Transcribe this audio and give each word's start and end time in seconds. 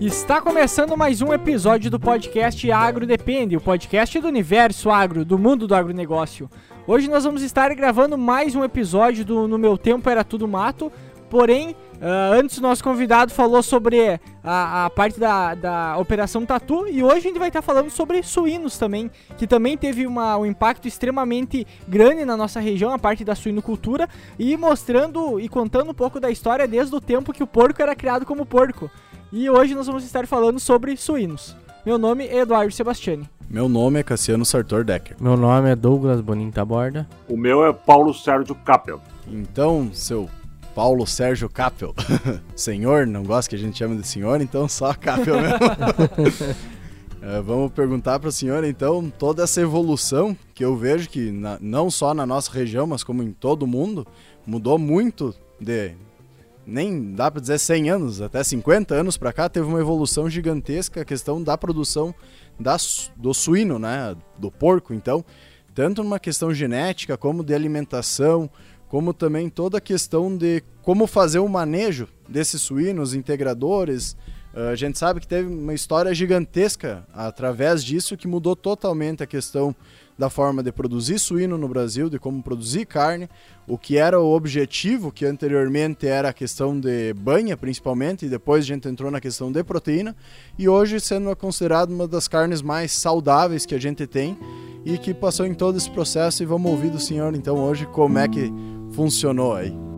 Está 0.00 0.40
começando 0.40 0.96
mais 0.96 1.20
um 1.20 1.32
episódio 1.32 1.90
do 1.90 2.00
podcast 2.00 2.70
Agro 2.72 3.06
Depende, 3.06 3.56
o 3.56 3.60
podcast 3.60 4.18
do 4.18 4.28
universo 4.28 4.90
agro, 4.90 5.24
do 5.24 5.38
mundo 5.38 5.66
do 5.66 5.74
agronegócio. 5.74 6.48
Hoje 6.86 7.10
nós 7.10 7.24
vamos 7.24 7.42
estar 7.42 7.74
gravando 7.74 8.16
mais 8.16 8.54
um 8.54 8.64
episódio 8.64 9.24
do 9.24 9.46
No 9.46 9.58
Meu 9.58 9.76
Tempo 9.76 10.08
Era 10.08 10.24
Tudo 10.24 10.48
Mato, 10.48 10.90
porém, 11.30 11.70
uh, 11.70 12.34
antes 12.34 12.58
o 12.58 12.60
nosso 12.60 12.82
convidado 12.82 13.32
falou 13.32 13.62
sobre 13.62 14.20
a, 14.42 14.86
a 14.86 14.90
parte 14.90 15.18
da, 15.18 15.54
da 15.54 15.96
Operação 15.96 16.44
Tatu 16.44 16.88
e 16.88 17.02
hoje 17.02 17.18
a 17.18 17.20
gente 17.20 17.38
vai 17.38 17.48
estar 17.48 17.62
falando 17.62 17.88
sobre 17.88 18.22
suínos 18.22 18.76
também, 18.76 19.10
que 19.38 19.46
também 19.46 19.78
teve 19.78 20.06
uma, 20.06 20.36
um 20.36 20.44
impacto 20.44 20.88
extremamente 20.88 21.66
grande 21.86 22.24
na 22.24 22.36
nossa 22.36 22.58
região, 22.58 22.92
a 22.92 22.98
parte 22.98 23.24
da 23.24 23.34
suinocultura, 23.34 24.08
e 24.38 24.56
mostrando 24.56 25.38
e 25.40 25.48
contando 25.48 25.92
um 25.92 25.94
pouco 25.94 26.18
da 26.18 26.30
história 26.30 26.66
desde 26.66 26.94
o 26.94 27.00
tempo 27.00 27.32
que 27.32 27.42
o 27.42 27.46
porco 27.46 27.80
era 27.80 27.94
criado 27.94 28.26
como 28.26 28.44
porco. 28.44 28.90
E 29.32 29.48
hoje 29.48 29.74
nós 29.76 29.86
vamos 29.86 30.04
estar 30.04 30.26
falando 30.26 30.58
sobre 30.58 30.96
suínos. 30.96 31.56
Meu 31.86 31.96
nome 31.96 32.26
é 32.26 32.40
Eduardo 32.40 32.72
Sebastiani. 32.72 33.28
Meu 33.48 33.68
nome 33.68 34.00
é 34.00 34.02
Cassiano 34.02 34.44
Sartor 34.44 34.84
Decker. 34.84 35.16
Meu 35.20 35.36
nome 35.36 35.70
é 35.70 35.76
Douglas 35.76 36.20
Bonin 36.20 36.50
Taborda. 36.50 37.08
O 37.28 37.36
meu 37.36 37.64
é 37.64 37.72
Paulo 37.72 38.12
Sérgio 38.12 38.54
Capel. 38.54 39.00
Então, 39.26 39.90
seu 39.92 40.28
Paulo 40.80 41.06
Sérgio 41.06 41.46
Capel, 41.50 41.94
senhor, 42.56 43.06
não 43.06 43.22
gosta 43.22 43.50
que 43.50 43.54
a 43.54 43.58
gente 43.58 43.76
chame 43.76 43.98
de 44.00 44.08
senhor, 44.08 44.40
então 44.40 44.66
só 44.66 44.94
Capel 44.94 45.38
mesmo. 45.38 45.58
é, 47.20 47.42
vamos 47.42 47.70
perguntar 47.72 48.18
para 48.18 48.30
o 48.30 48.32
senhor, 48.32 48.64
então, 48.64 49.12
toda 49.18 49.42
essa 49.42 49.60
evolução 49.60 50.34
que 50.54 50.64
eu 50.64 50.74
vejo 50.74 51.06
que 51.10 51.30
na, 51.30 51.58
não 51.60 51.90
só 51.90 52.14
na 52.14 52.24
nossa 52.24 52.50
região, 52.50 52.86
mas 52.86 53.04
como 53.04 53.22
em 53.22 53.30
todo 53.30 53.64
o 53.64 53.66
mundo, 53.66 54.06
mudou 54.46 54.78
muito 54.78 55.34
de 55.60 55.92
nem 56.66 57.12
dá 57.12 57.30
para 57.30 57.42
dizer 57.42 57.58
100 57.58 57.90
anos, 57.90 58.22
até 58.22 58.42
50 58.42 58.94
anos 58.94 59.18
para 59.18 59.34
cá, 59.34 59.50
teve 59.50 59.66
uma 59.66 59.80
evolução 59.80 60.30
gigantesca 60.30 61.02
a 61.02 61.04
questão 61.04 61.42
da 61.42 61.58
produção 61.58 62.14
da, 62.58 62.78
do 63.18 63.34
suíno, 63.34 63.78
né, 63.78 64.16
do 64.38 64.50
porco. 64.50 64.94
Então, 64.94 65.22
tanto 65.74 66.02
numa 66.02 66.18
questão 66.18 66.54
genética, 66.54 67.18
como 67.18 67.44
de 67.44 67.52
alimentação, 67.52 68.48
como 68.90 69.14
também 69.14 69.48
toda 69.48 69.78
a 69.78 69.80
questão 69.80 70.36
de 70.36 70.64
como 70.82 71.06
fazer 71.06 71.38
o 71.38 71.48
manejo 71.48 72.08
desses 72.28 72.60
suínos, 72.60 73.14
integradores. 73.14 74.16
Uh, 74.52 74.70
a 74.72 74.74
gente 74.74 74.98
sabe 74.98 75.20
que 75.20 75.28
teve 75.28 75.48
uma 75.48 75.72
história 75.72 76.12
gigantesca 76.12 77.06
através 77.14 77.84
disso 77.84 78.16
que 78.16 78.26
mudou 78.26 78.56
totalmente 78.56 79.22
a 79.22 79.26
questão 79.28 79.74
da 80.18 80.28
forma 80.28 80.60
de 80.60 80.72
produzir 80.72 81.20
suíno 81.20 81.56
no 81.56 81.68
Brasil, 81.68 82.10
de 82.10 82.18
como 82.18 82.42
produzir 82.42 82.84
carne, 82.84 83.30
o 83.66 83.78
que 83.78 83.96
era 83.96 84.20
o 84.20 84.34
objetivo, 84.34 85.12
que 85.12 85.24
anteriormente 85.24 86.06
era 86.06 86.28
a 86.28 86.32
questão 86.32 86.78
de 86.78 87.14
banha, 87.14 87.56
principalmente, 87.56 88.26
e 88.26 88.28
depois 88.28 88.64
a 88.64 88.66
gente 88.66 88.88
entrou 88.88 89.10
na 89.10 89.20
questão 89.20 89.52
de 89.52 89.62
proteína, 89.62 90.14
e 90.58 90.68
hoje 90.68 91.00
sendo 91.00 91.34
considerado 91.36 91.90
uma 91.90 92.08
das 92.08 92.26
carnes 92.26 92.60
mais 92.60 92.92
saudáveis 92.92 93.64
que 93.64 93.74
a 93.74 93.80
gente 93.80 94.06
tem 94.06 94.36
e 94.84 94.98
que 94.98 95.14
passou 95.14 95.46
em 95.46 95.54
todo 95.54 95.78
esse 95.78 95.90
processo. 95.90 96.42
E 96.42 96.46
vamos 96.46 96.70
ouvir 96.70 96.90
do 96.90 97.00
senhor, 97.00 97.34
então, 97.34 97.56
hoje, 97.56 97.86
como 97.86 98.18
é 98.18 98.28
que 98.28 98.52
funcionou 98.92 99.54
aí. 99.54 99.90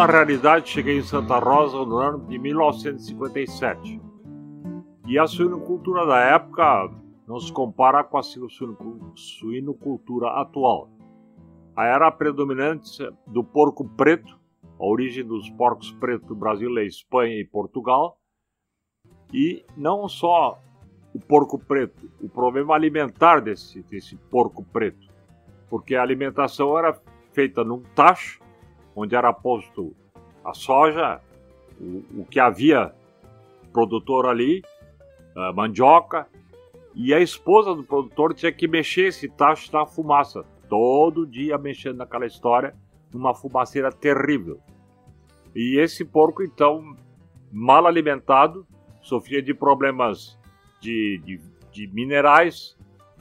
na 0.00 0.06
realidade, 0.06 0.70
cheguei 0.70 0.96
em 0.96 1.02
Santa 1.02 1.38
Rosa 1.38 1.84
no 1.84 1.98
ano 1.98 2.20
de 2.26 2.38
1957. 2.38 4.00
E 5.06 5.18
a 5.18 5.26
suinocultura 5.26 6.06
da 6.06 6.18
época 6.20 6.90
não 7.28 7.38
se 7.38 7.52
compara 7.52 8.02
com 8.02 8.16
a 8.16 8.22
suinocultura 9.14 10.28
atual. 10.40 10.88
A 11.76 11.86
era 11.86 12.10
predominante 12.10 13.08
do 13.26 13.44
porco 13.44 13.88
preto, 13.96 14.38
a 14.78 14.84
origem 14.84 15.24
dos 15.24 15.48
porcos 15.50 15.92
pretos 15.92 16.26
do 16.26 16.34
Brasil 16.34 16.76
é 16.78 16.84
Espanha 16.84 17.38
e 17.38 17.44
Portugal, 17.44 18.18
e 19.32 19.64
não 19.76 20.08
só 20.08 20.58
o 21.14 21.20
porco 21.20 21.58
preto, 21.58 22.10
o 22.20 22.28
problema 22.28 22.74
alimentar 22.74 23.40
desse, 23.40 23.82
desse 23.82 24.16
porco 24.30 24.64
preto, 24.64 25.08
porque 25.68 25.94
a 25.94 26.02
alimentação 26.02 26.76
era 26.78 26.98
feita 27.32 27.64
num 27.64 27.82
tacho 27.94 28.40
onde 28.94 29.14
era 29.14 29.32
posto 29.32 29.94
a 30.44 30.52
soja, 30.52 31.20
o, 31.80 32.20
o 32.20 32.26
que 32.28 32.40
havia 32.40 32.92
produtor 33.72 34.26
ali, 34.26 34.62
a 35.36 35.52
mandioca, 35.52 36.26
e 36.94 37.14
a 37.14 37.20
esposa 37.20 37.74
do 37.74 37.84
produtor 37.84 38.34
tinha 38.34 38.52
que 38.52 38.66
mexer 38.66 39.08
esse 39.08 39.28
tacho 39.28 39.72
na 39.72 39.86
fumaça, 39.86 40.44
todo 40.70 41.26
dia 41.26 41.58
mexendo 41.58 41.96
naquela 41.96 42.24
história, 42.24 42.74
numa 43.12 43.34
fumaceira 43.34 43.90
terrível. 43.90 44.60
E 45.54 45.78
esse 45.80 46.04
porco, 46.04 46.44
então, 46.44 46.96
mal 47.50 47.86
alimentado, 47.88 48.64
sofria 49.02 49.42
de 49.42 49.52
problemas 49.52 50.38
de, 50.80 51.20
de, 51.24 51.40
de 51.72 51.86
minerais, 51.88 52.78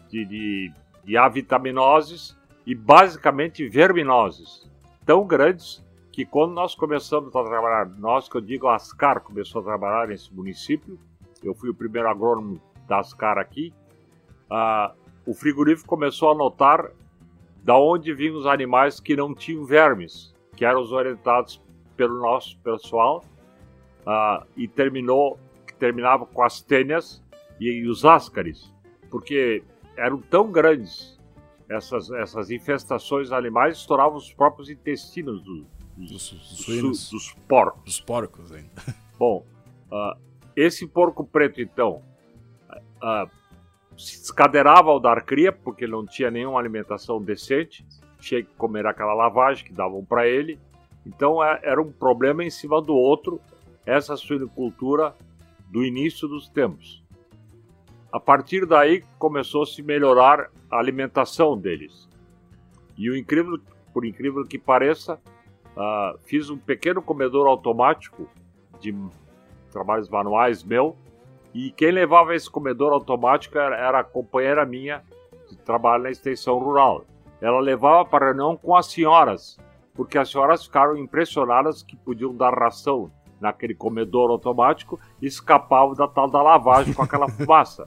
de, 0.09 0.24
de, 0.26 0.72
de 1.04 1.18
avitaminoses 1.18 2.38
e 2.68 2.76
basicamente 2.76 3.68
verminoses 3.68 4.70
tão 5.04 5.26
grandes 5.26 5.84
que 6.12 6.24
quando 6.24 6.54
nós 6.54 6.76
começamos 6.76 7.36
a 7.36 7.44
trabalhar, 7.44 7.90
nós 7.98 8.30
que 8.30 8.38
eu 8.38 8.42
digo, 8.42 8.68
a 8.68 8.76
Ascar 8.76 9.22
começou 9.22 9.62
a 9.62 9.64
trabalhar 9.64 10.08
nesse 10.08 10.32
município, 10.32 11.00
eu 11.44 11.56
fui 11.56 11.70
o 11.70 11.74
primeiro 11.74 12.08
agrônomo 12.08 12.62
da 12.88 13.00
Ascar 13.00 13.40
aqui, 13.40 13.74
uh, 14.52 14.94
o 15.26 15.34
frigorífico 15.34 15.88
começou 15.88 16.30
a 16.32 16.36
notar 16.36 16.92
da 17.64 17.78
onde 17.78 18.14
vinham 18.14 18.36
os 18.36 18.46
animais 18.46 19.00
que 19.00 19.16
não 19.16 19.34
tinham 19.34 19.66
vermes, 19.66 20.34
que 20.56 20.66
eram 20.66 20.81
os 20.81 20.92
orientados 20.92 21.62
pelo 21.96 22.20
nosso 22.20 22.58
pessoal, 22.59 23.24
uh, 24.02 24.46
e 24.56 24.68
terminou, 24.68 25.40
terminava 25.78 26.25
com 26.25 26.44
as 26.44 26.62
tênias 26.62 27.24
e, 27.59 27.70
e 27.70 27.88
os 27.88 28.06
ascaris, 28.06 28.74
porque 29.09 29.64
eram 29.97 30.20
tão 30.20 30.52
grandes 30.52 31.20
essas, 31.70 32.09
essas 32.09 32.50
infestações 32.50 33.31
animais 33.31 33.78
estouravam 33.78 34.18
os 34.18 34.34
próprios 34.34 34.70
intestinos 34.70 35.44
do, 35.44 35.66
dos, 35.96 36.31
dos, 36.31 37.09
dos, 37.12 37.34
porcos. 37.47 37.84
Dos 37.84 38.02
porcos 38.02 38.52
ainda. 38.52 38.70
Bom, 39.20 39.46
uh, 39.91 40.20
esse 40.56 40.88
porco 40.88 41.24
preto, 41.24 41.62
então, 41.62 42.02
uh, 42.72 43.30
se 44.00 44.22
descadeirava 44.22 44.90
ao 44.90 45.00
dar 45.00 45.22
cria, 45.24 45.52
porque 45.52 45.84
ele 45.84 45.92
não 45.92 46.06
tinha 46.06 46.32
nenhuma 46.32 46.58
alimentação 46.58 47.22
decente, 47.22 47.86
tinha 48.20 48.42
que 48.42 48.54
comer 48.56 48.86
aquela 48.86 49.14
lavagem 49.14 49.66
que 49.66 49.74
davam 49.74 50.04
para 50.06 50.26
ele. 50.26 50.58
Então 51.06 51.44
é, 51.44 51.60
era 51.64 51.82
um 51.82 51.92
problema 51.92 52.44
em 52.44 52.50
cima 52.50 52.82
do 52.82 52.96
outro, 52.96 53.42
essa 53.86 54.16
suinocultura 54.16 55.14
do 55.70 55.84
início 55.84 56.28
dos 56.28 56.48
tempos. 56.48 57.04
A 58.12 58.20
partir 58.20 58.66
daí 58.66 59.04
começou 59.18 59.64
a 59.64 59.66
se 59.66 59.84
melhorar 59.84 60.50
a 60.72 60.78
alimentação 60.78 61.58
deles. 61.58 62.08
E 62.98 63.09
o 63.09 63.18
incrível, 63.18 63.59
por 63.94 64.06
incrível 64.06 64.46
que 64.46 64.58
pareça, 64.58 65.20
uh, 65.76 66.18
fiz 66.26 66.50
um 66.50 66.58
pequeno 66.58 67.02
comedor 67.02 67.48
automático 67.48 68.28
de 68.80 68.96
trabalhos 69.72 70.09
manuais 70.09 70.64
meu. 70.64 70.96
E 71.53 71.72
quem 71.72 71.91
levava 71.91 72.35
esse 72.35 72.49
comedor 72.49 72.93
automático 72.93 73.57
era, 73.57 73.99
a 73.99 74.03
companheira 74.03 74.66
minha 74.66 75.03
de 75.49 75.57
trabalho 75.57 76.03
na 76.03 76.11
extensão 76.11 76.57
rural. 76.59 77.05
Ela 77.41 77.59
levava 77.59 78.05
para 78.05 78.28
reunião 78.28 78.55
com 78.55 78.75
as 78.75 78.87
senhoras, 78.87 79.57
porque 79.93 80.17
as 80.17 80.29
senhoras 80.29 80.63
ficaram 80.63 80.97
impressionadas 80.97 81.81
que 81.81 81.96
podiam 81.96 82.35
dar 82.35 82.53
ração 82.53 83.11
naquele 83.40 83.73
comedor 83.73 84.29
automático 84.29 84.99
e 85.22 85.25
escapavam 85.25 85.93
da 85.93 86.07
tal 86.07 86.29
da 86.29 86.41
lavagem 86.41 86.93
com 86.93 87.01
aquela 87.01 87.28
fumaça. 87.29 87.85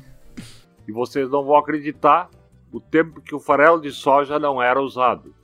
E 0.89 0.93
vocês 0.93 1.31
não 1.31 1.45
vão 1.45 1.57
acreditar 1.57 2.29
o 2.73 2.81
tempo 2.81 3.21
que 3.21 3.35
o 3.35 3.41
farelo 3.41 3.81
de 3.81 3.93
soja 3.93 4.39
não 4.39 4.61
era 4.61 4.81
usado. 4.81 5.35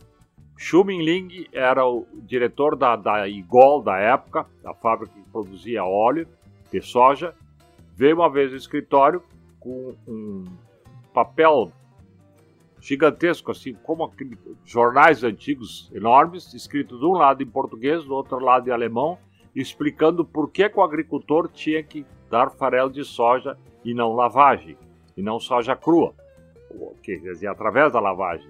Xu 0.57 0.83
Mingling 0.83 1.47
era 1.53 1.87
o 1.87 2.05
diretor 2.15 2.75
da, 2.75 2.97
da 2.97 3.29
Igol 3.29 3.81
da 3.81 3.97
época, 3.99 4.45
da 4.63 4.75
fábrica 4.75 5.15
que 5.15 5.31
produzia 5.31 5.85
óleo 5.85 6.27
de 6.73 6.81
soja. 6.83 7.33
Veio 7.99 8.15
uma 8.15 8.31
vez 8.31 8.53
no 8.53 8.57
escritório 8.57 9.21
com 9.59 9.93
um 10.07 10.45
papel 11.13 11.73
gigantesco, 12.81 13.51
assim 13.51 13.75
como 13.75 14.09
jornais 14.65 15.25
antigos 15.25 15.91
enormes, 15.93 16.55
escrito 16.55 16.97
de 16.97 17.05
um 17.05 17.15
lado 17.15 17.43
em 17.43 17.47
português, 17.47 18.05
do 18.05 18.15
outro 18.15 18.39
lado 18.39 18.69
em 18.69 18.71
alemão, 18.71 19.19
explicando 19.53 20.25
por 20.25 20.49
que, 20.49 20.69
que 20.69 20.79
o 20.79 20.83
agricultor 20.85 21.49
tinha 21.49 21.83
que 21.83 22.07
dar 22.31 22.51
farelo 22.51 22.89
de 22.89 23.03
soja 23.03 23.59
e 23.85 23.93
não 23.93 24.15
lavagem, 24.15 24.79
e 25.17 25.21
não 25.21 25.41
soja 25.41 25.75
crua, 25.75 26.15
quer 27.03 27.17
dizer, 27.17 27.49
através 27.49 27.93
da 27.93 27.99
lavagem. 27.99 28.49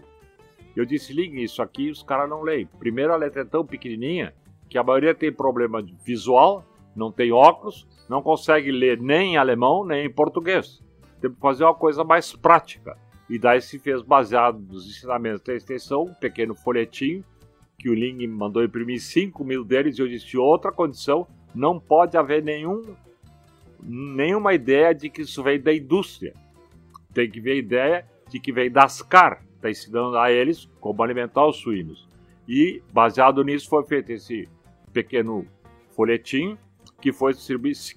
Eu 0.77 0.85
disse, 0.85 1.15
ligue 1.15 1.43
isso 1.43 1.63
aqui, 1.63 1.89
os 1.89 2.03
caras 2.03 2.29
não 2.29 2.43
leem. 2.43 2.69
Primeiro, 2.79 3.15
a 3.15 3.17
letra 3.17 3.41
é 3.41 3.47
tão 3.47 3.65
pequenininha 3.65 4.35
que 4.69 4.77
a 4.77 4.85
maioria 4.85 5.15
tem 5.15 5.33
problema 5.33 5.83
visual, 6.05 6.63
não 6.95 7.13
tem 7.13 7.33
óculos, 7.33 7.87
não 8.09 8.23
consegue 8.23 8.71
ler 8.71 9.01
nem 9.01 9.35
em 9.35 9.37
alemão 9.37 9.85
nem 9.85 10.07
em 10.07 10.11
português. 10.11 10.83
Tem 11.21 11.31
que 11.31 11.41
fazer 11.41 11.65
uma 11.65 11.75
coisa 11.75 12.05
mais 12.05 12.35
prática. 12.35 12.97
E 13.29 13.39
daí 13.39 13.61
se 13.61 13.79
fez, 13.79 14.03
baseado 14.03 14.59
nos 14.59 14.87
ensinamentos 14.89 15.43
da 15.43 15.55
extensão, 15.55 16.05
um 16.05 16.15
pequeno 16.15 16.55
folhetim 16.55 17.23
que 17.79 17.89
o 17.89 17.95
Ling 17.95 18.27
mandou 18.27 18.65
imprimir 18.65 19.01
5 19.01 19.45
mil 19.45 19.65
deles. 19.65 19.99
E 19.99 20.03
eu 20.03 20.09
disse: 20.09 20.37
outra 20.37 20.73
condição, 20.73 21.27
não 21.55 21.79
pode 21.79 22.17
haver 22.17 22.43
nenhum, 22.43 22.83
nenhuma 23.83 24.55
ideia 24.55 24.95
de 24.95 25.11
que 25.11 25.23
isso 25.23 25.43
veio 25.43 25.63
da 25.63 25.73
indústria. 25.73 26.35
Tem 27.13 27.31
que 27.31 27.41
ver 27.41 27.53
a 27.53 27.57
ideia 27.57 28.07
de 28.29 28.41
que 28.41 28.53
veio 28.53 28.71
das 28.71 29.03
CAR. 29.03 29.45
Está 29.57 29.71
ensinando 29.71 30.17
a 30.17 30.31
eles 30.31 30.69
como 30.81 31.03
alimentar 31.03 31.47
os 31.47 31.57
suínos. 31.57 32.09
E 32.49 32.83
baseado 32.93 33.45
nisso 33.45 33.69
foi 33.69 33.85
feito 33.85 34.11
esse 34.11 34.49
pequeno 34.93 35.45
folhetim 35.91 36.57
que 37.01 37.13
foi 37.13 37.33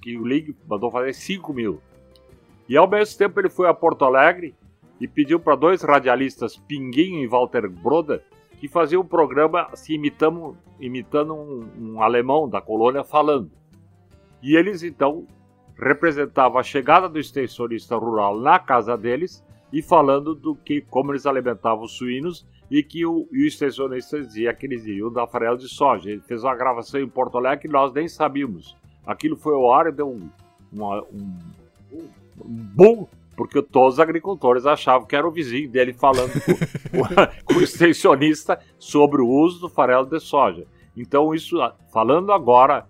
que 0.01 0.17
o 0.17 0.25
Ling 0.25 0.55
mandou 0.67 0.91
fazer 0.91 1.13
5 1.13 1.53
mil. 1.53 1.81
E 2.69 2.77
ao 2.77 2.89
mesmo 2.89 3.17
tempo 3.17 3.39
ele 3.39 3.49
foi 3.49 3.67
a 3.67 3.73
Porto 3.73 4.05
Alegre 4.05 4.55
e 4.99 5.07
pediu 5.07 5.39
para 5.39 5.55
dois 5.55 5.81
radialistas, 5.81 6.55
Pinguinho 6.55 7.23
e 7.23 7.27
Walter 7.27 7.67
Broda, 7.67 8.23
que 8.59 8.67
faziam 8.67 9.01
um 9.01 9.05
programa 9.05 9.67
assim, 9.71 9.95
imitando, 9.95 10.55
imitando 10.79 11.33
um, 11.33 11.67
um 11.79 12.01
alemão 12.01 12.47
da 12.47 12.61
colônia 12.61 13.03
falando. 13.03 13.51
E 14.41 14.55
eles 14.55 14.83
então 14.83 15.25
representavam 15.77 16.59
a 16.59 16.63
chegada 16.63 17.09
do 17.09 17.17
extensionista 17.17 17.97
rural 17.97 18.39
na 18.39 18.59
casa 18.59 18.95
deles 18.95 19.43
e 19.73 19.81
falando 19.81 20.35
do 20.35 20.53
que 20.53 20.81
como 20.81 21.11
eles 21.11 21.25
alimentavam 21.25 21.85
os 21.85 21.97
suínos 21.97 22.45
e 22.69 22.83
que 22.83 23.05
o, 23.05 23.27
e 23.31 23.43
o 23.43 23.47
extensionista 23.47 24.21
dizia 24.21 24.53
que 24.53 24.67
eles 24.67 24.85
iam 24.85 25.11
dar 25.11 25.25
farelo 25.27 25.57
de 25.57 25.67
soja. 25.67 26.11
Ele 26.11 26.21
fez 26.21 26.43
uma 26.43 26.55
gravação 26.55 27.01
em 27.01 27.09
Porto 27.09 27.37
Alegre 27.37 27.63
que 27.63 27.67
nós 27.67 27.91
nem 27.91 28.07
sabíamos. 28.07 28.77
Aquilo 29.05 29.35
foi 29.35 29.53
ao 29.53 29.73
ar 29.73 29.87
e 29.87 29.91
deu 29.91 30.09
um, 30.09 30.29
uma, 30.71 31.01
um, 31.03 31.39
um, 31.91 32.07
boom 32.45 33.07
porque 33.35 33.61
todos 33.61 33.95
os 33.95 33.99
agricultores 33.99 34.65
achavam 34.65 35.07
que 35.07 35.15
era 35.15 35.27
o 35.27 35.31
vizinho 35.31 35.69
dele 35.69 35.93
falando 35.93 36.31
com, 36.33 36.53
com, 37.45 37.59
o 37.59 37.63
extensionista 37.63 38.59
sobre 38.77 39.21
o 39.21 39.27
uso 39.27 39.61
do 39.61 39.69
farelo 39.69 40.05
de 40.05 40.19
soja. 40.19 40.67
Então, 40.95 41.33
isso, 41.33 41.57
falando 41.91 42.31
agora, 42.31 42.85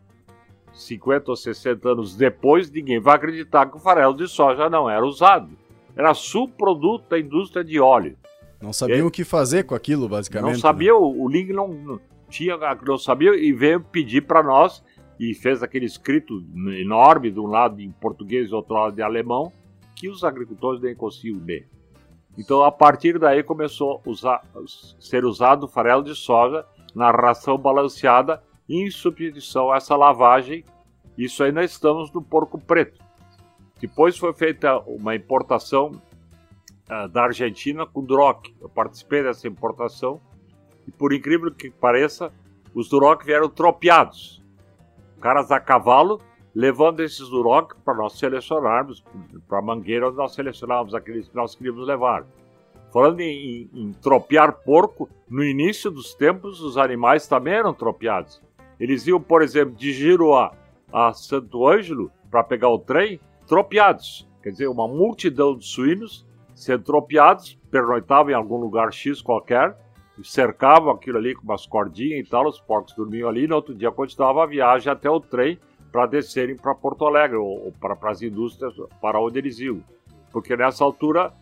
50 0.74 1.32
ou 1.32 1.38
60 1.38 1.90
anos 1.90 2.16
depois, 2.16 2.70
ninguém 2.70 3.00
vai 3.00 3.16
acreditar 3.16 3.68
que 3.68 3.78
o 3.78 3.80
farelo 3.80 4.14
de 4.14 4.28
soja 4.28 4.70
não 4.70 4.90
era 4.90 5.06
usado. 5.06 5.50
Era 5.96 6.14
subproduto 6.14 7.10
da 7.10 7.20
indústria 7.20 7.64
de 7.64 7.80
óleo. 7.80 8.18
Não 8.62 8.74
sabiam 8.74 9.08
o 9.08 9.12
que 9.12 9.24
fazer 9.24 9.64
com 9.64 9.76
aquilo, 9.76 10.08
basicamente. 10.08 10.54
Não 10.54 10.60
sabia, 10.60 10.92
né? 10.92 10.98
o, 10.98 11.24
o 11.24 11.28
Ling 11.28 11.52
não, 11.52 11.68
não, 11.68 12.00
tinha, 12.30 12.58
não 12.86 12.98
sabia 12.98 13.36
e 13.36 13.52
veio 13.52 13.82
pedir 13.82 14.22
para 14.22 14.44
nós 14.44 14.84
e 15.22 15.36
fez 15.36 15.62
aquele 15.62 15.86
escrito 15.86 16.44
enorme 16.80 17.30
de 17.30 17.40
um 17.40 17.46
lado 17.46 17.80
em 17.80 17.92
português 17.92 18.50
e 18.50 18.56
outro 18.56 18.74
lado 18.74 19.00
em 19.00 19.04
alemão, 19.04 19.54
que 19.96 20.10
os 20.10 20.24
agricultores 20.24 20.82
nem 20.82 20.96
conseguiam 20.96 21.40
ler. 21.46 21.70
Então, 22.36 22.64
a 22.64 22.72
partir 22.72 23.20
daí, 23.20 23.44
começou 23.44 24.02
a 24.04 24.10
usar, 24.10 24.42
ser 25.00 25.24
usado 25.24 25.68
farelo 25.68 26.04
de 26.04 26.16
soja 26.16 26.66
na 26.96 27.12
ração 27.12 27.56
balanceada 27.56 28.42
em 28.68 28.90
substituição 28.90 29.72
a 29.72 29.78
essa 29.78 29.96
lavagem. 29.96 30.66
Isso 31.16 31.44
ainda 31.44 31.64
estamos 31.64 32.12
no 32.12 32.24
porco 32.24 32.60
preto. 32.60 33.00
Depois 33.80 34.18
foi 34.18 34.34
feita 34.34 34.80
uma 34.88 35.16
importação 35.16 35.92
uh, 36.90 37.08
da 37.10 37.26
Argentina 37.26 37.86
com 37.86 38.04
Duroc. 38.04 38.48
Eu 38.60 38.70
participei 38.70 39.22
dessa 39.22 39.48
importação 39.48 40.20
e, 40.88 40.92
por 40.92 41.14
incrível 41.14 41.52
que 41.52 41.70
pareça, 41.70 42.34
os 42.74 42.90
Duroc 42.90 43.24
vieram 43.24 43.50
tropeados. 43.50 44.41
Caras 45.22 45.52
a 45.52 45.60
cavalo 45.60 46.20
levando 46.54 47.00
esses 47.00 47.30
Duroc 47.30 47.76
para 47.86 47.94
nós 47.94 48.18
selecionarmos, 48.20 49.04
para 49.48 49.62
mangueira 49.62 50.12
nós 50.12 50.34
selecionávamos 50.34 50.94
aqueles 50.94 51.30
que 51.30 51.36
nós 51.36 51.56
queríamos 51.56 51.88
levar. 51.88 52.26
Falando 52.92 53.22
em, 53.22 53.70
em, 53.74 53.82
em, 53.82 53.94
tropear 53.94 54.52
porco, 54.52 55.08
no 55.30 55.44
início 55.44 55.90
dos 55.90 56.14
tempos 56.14 56.60
os 56.60 56.78
animais 56.78 57.28
também 57.28 57.54
eram 57.54 57.74
tropeados. 57.74 58.42
Eles 58.78 59.08
iam, 59.08 59.22
por 59.22 59.42
exemplo, 59.42 59.76
de 59.76 59.94
Giroá 59.94 60.52
a 60.92 61.14
Santo 61.14 61.68
Ângelo 61.68 62.12
para 62.30 62.44
pegar 62.44 62.70
o 62.70 62.80
trem, 62.80 63.20
tropeados. 63.48 64.28
Quer 64.44 64.50
dizer, 64.50 64.68
uma 64.68 64.88
multidão 64.88 65.56
de 65.56 65.66
suínos 65.66 66.26
sendo 66.54 66.84
tropeados, 66.84 67.58
pernoitavam 67.70 68.32
em 68.32 68.36
algum 68.36 68.58
lugar 68.58 68.92
X 68.92 69.22
qualquer, 69.22 69.76
cercavam 70.24 70.92
aquilo 70.92 71.18
ali 71.18 71.34
com 71.34 71.44
umas 71.44 71.66
cordinhas 71.66 72.28
e 72.28 72.30
tal, 72.30 72.48
os 72.48 72.60
porcos 72.60 72.94
dormiam 72.96 73.30
ali, 73.30 73.44
e 73.44 73.48
no 73.48 73.56
outro 73.56 73.74
dia 73.74 73.92
continuava 73.92 74.44
a 74.44 74.46
viagem 74.46 74.92
até 74.92 75.10
o 75.10 75.20
trem 75.20 75.60
para 75.92 76.06
descerem 76.06 76.56
para 76.56 76.74
Porto 76.74 77.06
Alegre 77.06 77.38
ou, 77.38 77.74
para, 77.80 77.96
para 77.96 78.12
as 78.12 78.22
indústrias 78.22 78.74
para 79.02 79.20
onde 79.20 79.40
eles 79.40 79.60
iam. 79.60 79.84
Porque 80.32 80.56
nessa 80.56 80.84
altura, 80.84 81.34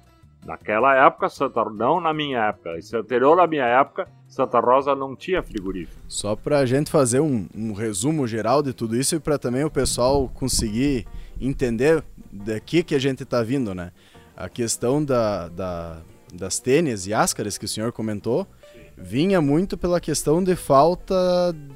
naquela 0.46 0.96
época, 0.96 1.30
Santa 1.30 1.64
não 1.66 2.02
na 2.02 2.14
minha 2.14 2.46
época, 2.46 2.78
isso 2.78 2.96
é 2.96 3.00
anterior 3.00 3.40
à 3.40 3.46
minha 3.46 3.66
época, 3.66 4.08
Santa 4.28 4.60
Rosa 4.60 4.96
não 4.96 5.16
tinha 5.16 5.44
frigorífico. 5.44 6.02
Só 6.08 6.36
para 6.36 6.60
a 6.60 6.66
gente 6.66 6.90
fazer 6.90 7.20
um, 7.20 7.48
um, 7.56 7.74
resumo 7.74 8.28
geral 8.28 8.64
de 8.64 8.74
tudo 8.74 8.96
isso 8.96 9.16
e 9.16 9.20
para 9.20 9.38
também 9.38 9.64
o 9.64 9.72
pessoal 9.72 10.28
conseguir 10.30 11.06
entender 11.40 12.04
daqui 12.32 12.84
que 12.84 12.96
a 12.96 13.00
gente 13.00 13.24
está 13.24 13.44
vindo, 13.44 13.74
né? 13.74 13.92
A 14.36 14.50
questão 14.50 15.04
da, 15.04 15.50
da, 15.50 16.02
das 16.34 16.60
tênis 16.60 17.06
e 17.06 17.14
áscaras 17.14 17.58
que 17.58 17.66
o 17.66 17.68
senhor 17.68 17.92
comentou 17.92 18.48
vinha 19.02 19.42
muito 19.42 19.78
pela 19.78 20.00
questão 20.00 20.44
de 20.44 20.56
falta 20.56 21.16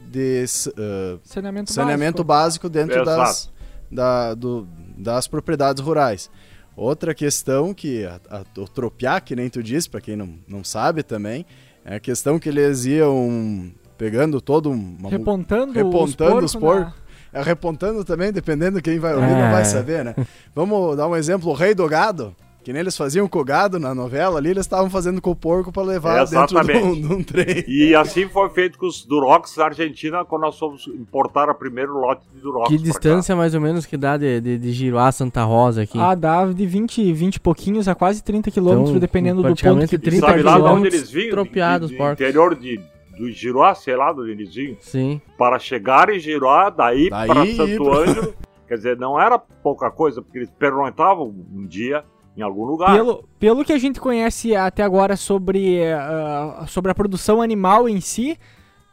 de 0.10 0.44
uh, 0.44 1.20
saneamento, 1.24 1.72
saneamento 1.72 2.24
básico. 2.24 2.68
básico, 2.68 2.70
dentro 2.70 3.06
das, 3.06 3.52
da, 3.90 4.34
do, 4.34 4.68
das 4.98 5.28
propriedades 5.28 5.81
rurais. 5.81 6.30
Outra 6.75 7.14
questão 7.14 7.74
que 7.74 8.06
a, 8.06 8.20
a, 8.30 8.60
o 8.60 8.68
tropiar, 8.68 9.22
que 9.22 9.36
nem 9.36 9.50
tu 9.50 9.62
disse, 9.62 9.90
para 9.90 10.02
quem 10.02 10.16
não, 10.16 10.36
não 10.48 10.64
sabe 10.64 11.04
também, 11.04 11.46
é 11.86 11.96
a 11.96 12.00
questão 12.00 12.40
que 12.40 12.50
eles 12.50 12.86
iam 12.86 13.72
pegando 13.98 14.42
todo 14.42 14.72
uma, 14.72 15.10
repontando, 15.10 15.72
repontando 15.72 16.46
os 16.46 16.56
porcos. 16.56 16.94
Na... 17.31 17.40
É, 17.40 17.42
repontando 17.42 18.04
também, 18.04 18.31
dependendo 18.31 18.78
de 18.78 18.81
quem 18.84 19.00
vai 19.00 19.16
ouvir, 19.16 19.32
é. 19.32 19.44
não 19.44 19.51
vai 19.51 19.65
saber, 19.65 20.06
né? 20.06 20.15
Vamos 20.53 20.96
dar 20.96 21.08
um 21.08 21.15
exemplo, 21.15 21.50
o 21.50 21.53
rei 21.53 21.74
do 21.74 21.88
gado, 21.88 22.36
que 22.63 22.72
nem 22.72 22.79
eles 22.79 22.96
faziam 22.96 23.27
com 23.27 23.39
o 23.39 23.43
gado 23.43 23.77
na 23.77 23.93
novela 23.93 24.39
ali, 24.39 24.50
eles 24.50 24.65
estavam 24.65 24.89
fazendo 24.89 25.22
com 25.22 25.32
o 25.32 25.36
porco 25.36 25.72
para 25.72 25.84
levar 25.84 26.25
dentro 26.25 26.63
de 26.63 26.72
um, 26.77 26.93
de 26.93 27.13
um, 27.13 27.24
trem. 27.24 27.63
E 27.67 27.93
assim 27.93 28.27
foi 28.27 28.50
feito 28.50 28.79
com 28.79 28.86
os 28.86 29.05
Durocs 29.05 29.55
da 29.55 29.65
Argentina 29.65 30.24
quando 30.24 30.43
nós 30.43 30.58
fomos 30.58 30.88
importar 30.88 31.50
o 31.50 31.55
primeiro 31.55 31.93
lote 31.93 32.25
de 32.34 32.39
Durocs. 32.39 32.70
Que 32.70 32.77
distância 32.77 33.36
mais 33.36 33.53
ou 33.53 33.62
menos 33.62 33.86
que 33.86 33.98
dá 33.98 34.15
de, 34.15 34.39
de, 34.39 34.58
de 34.58 34.72
Giroá 34.72 35.12
Santa 35.12 35.43
Rosa 35.43 35.82
aqui? 35.84 36.00
Ah, 36.00 36.15
dá 36.15 36.46
de 36.46 36.65
20, 36.65 37.12
20 37.12 37.39
pouquinhos 37.39 37.88
a 37.88 37.96
quase 37.96 38.24
30 38.24 38.50
quilômetros, 38.50 38.89
então, 38.89 39.00
dependendo 39.00 39.43
do 39.43 39.55
ponto 39.55 39.88
que 39.88 39.98
30 39.98 40.25
sabe 40.25 40.41
lá 40.41 40.58
de 40.58 40.63
onde 40.63 40.88
eles 40.88 41.12
vinham? 41.12 41.32
Tropiados, 41.32 41.89
de, 41.89 41.93
de, 41.93 41.98
porcos. 41.98 42.22
interior 42.22 42.55
de 42.55 42.79
do 43.17 43.29
Giroá, 43.29 43.75
sei 43.75 43.96
lá, 43.96 44.12
do 44.12 44.27
eles 44.27 44.55
vinham. 44.55 44.77
Sim. 44.79 45.22
Para 45.38 45.60
chegar 45.60 46.10
em 46.10 46.20
Giroá, 46.20 46.70
daí, 46.70 47.10
daí 47.10 47.27
para 47.27 47.46
Santo 47.53 47.93
Ângelo. 47.93 48.34
Quer 48.67 48.75
dizer, 48.75 48.98
não 48.98 49.22
era 49.22 49.38
pouca 49.38 49.91
coisa, 49.91 50.22
porque 50.22 50.39
eles 50.39 50.50
pernoitavam 50.58 51.27
um 51.53 51.67
dia 51.67 52.03
em 52.36 52.42
algum 52.42 52.66
lugar. 52.66 52.96
Pelo, 52.96 53.24
pelo 53.40 53.66
que 53.66 53.74
a 53.74 53.78
gente 53.78 54.00
conhece 54.00 54.56
até 54.56 54.84
agora 54.84 55.16
sobre, 55.16 55.80
uh, 55.82 56.68
sobre 56.68 56.92
a 56.92 56.96
produção 56.96 57.42
animal 57.42 57.88
em 57.88 58.02
si, 58.02 58.38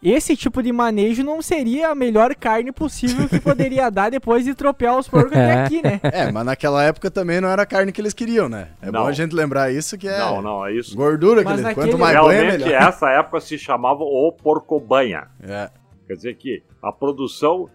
esse 0.02 0.34
tipo 0.34 0.62
de 0.62 0.72
manejo 0.72 1.22
não 1.22 1.42
seria 1.42 1.90
a 1.90 1.94
melhor 1.94 2.34
carne 2.34 2.72
possível 2.72 3.28
que 3.28 3.38
poderia 3.38 3.88
dar 3.92 4.10
depois 4.10 4.44
de 4.44 4.54
tropear 4.54 4.98
os 4.98 5.06
porcos 5.06 5.32
até 5.32 5.52
é. 5.52 5.64
aqui, 5.64 5.82
né? 5.82 6.00
É, 6.10 6.32
mas 6.32 6.44
naquela 6.44 6.82
época 6.82 7.10
também 7.10 7.40
não 7.40 7.48
era 7.48 7.62
a 7.62 7.66
carne 7.66 7.92
que 7.92 8.00
eles 8.00 8.14
queriam, 8.14 8.48
né? 8.48 8.68
É 8.80 8.90
não. 8.90 9.02
bom 9.02 9.08
a 9.08 9.12
gente 9.12 9.34
lembrar 9.34 9.70
isso 9.72 9.98
que 9.98 10.08
é. 10.08 10.18
Não, 10.18 10.40
não, 10.40 10.66
é 10.66 10.72
isso. 10.72 10.96
Gordura 10.96 11.44
que 11.44 11.50
eles. 11.50 11.62
Naquele... 11.62 11.86
Quanto 11.86 11.98
mais 11.98 12.12
Realmente, 12.12 12.40
banha, 12.40 12.58
melhor. 12.58 12.82
essa 12.82 13.10
época 13.10 13.40
se 13.40 13.58
chamava 13.58 14.02
o 14.02 14.32
porco-banha. 14.32 15.28
É. 15.42 15.70
Quer 16.06 16.14
dizer 16.14 16.36
que 16.36 16.62
a 16.82 16.90
produção, 16.90 17.68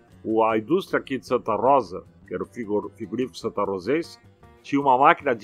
a 0.51 0.57
indústria 0.57 0.99
aqui 0.99 1.17
de 1.17 1.25
Santa 1.27 1.55
Rosa, 1.55 2.03
que 2.27 2.33
era 2.33 2.43
o 2.43 2.47
frigorífico 2.47 3.37
Santa 3.37 3.63
Rosense, 3.63 4.17
tinha 4.65 4.81
uma 4.81 4.97
máquina 4.97 5.37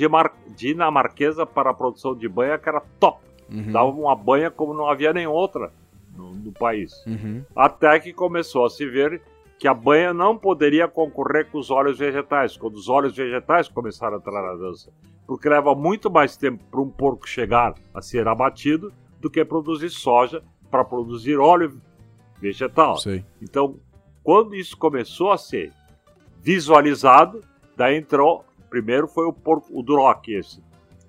dinamarquesa 0.56 1.46
para 1.46 1.70
a 1.70 1.74
produção 1.74 2.16
de 2.16 2.28
banha 2.28 2.58
que 2.58 2.68
era 2.68 2.82
top. 3.00 3.22
Uhum. 3.48 3.72
Dava 3.72 3.90
uma 3.90 4.16
banha 4.16 4.50
como 4.50 4.74
não 4.74 4.90
havia 4.90 5.14
nem 5.14 5.28
outra 5.28 5.72
no, 6.18 6.32
no 6.34 6.52
país. 6.52 7.06
Uhum. 7.06 7.44
Até 7.56 8.00
que 8.00 8.12
começou 8.12 8.66
a 8.66 8.70
se 8.70 8.84
ver 8.84 9.22
que 9.60 9.68
a 9.68 9.74
banha 9.76 10.12
não 10.12 10.36
poderia 10.36 10.88
concorrer 10.88 11.52
com 11.52 11.60
os 11.60 11.70
óleos 11.70 12.00
vegetais, 12.00 12.58
quando 12.58 12.74
os 12.74 12.90
óleos 12.90 13.16
vegetais 13.16 13.68
começaram 13.68 14.16
a 14.16 14.18
entrar 14.18 14.42
na 14.42 14.56
dança. 14.56 14.92
Porque 15.28 15.48
leva 15.48 15.76
muito 15.76 16.10
mais 16.10 16.36
tempo 16.36 16.64
para 16.72 16.82
um 16.82 16.90
porco 16.90 17.30
chegar 17.30 17.76
a 17.94 18.02
ser 18.02 18.28
abatido 18.28 18.92
do 19.20 19.30
que 19.30 19.46
produzir 19.46 19.92
soja 19.92 20.42
para 20.72 20.84
produzir 20.84 21.38
óleo 21.38 21.80
vegetal. 22.42 22.98
Sei. 22.98 23.24
Então, 23.40 23.76
Quando 24.24 24.56
isso 24.56 24.78
começou 24.78 25.32
a 25.32 25.38
ser 25.38 25.72
visualizado, 26.42 27.44
daí 27.76 27.98
entrou, 27.98 28.46
primeiro 28.72 29.06
foi 29.06 29.26
o 29.26 29.34
porco, 29.34 29.68
o 29.78 29.84
Duroc 29.84 30.30
esse, 30.30 30.64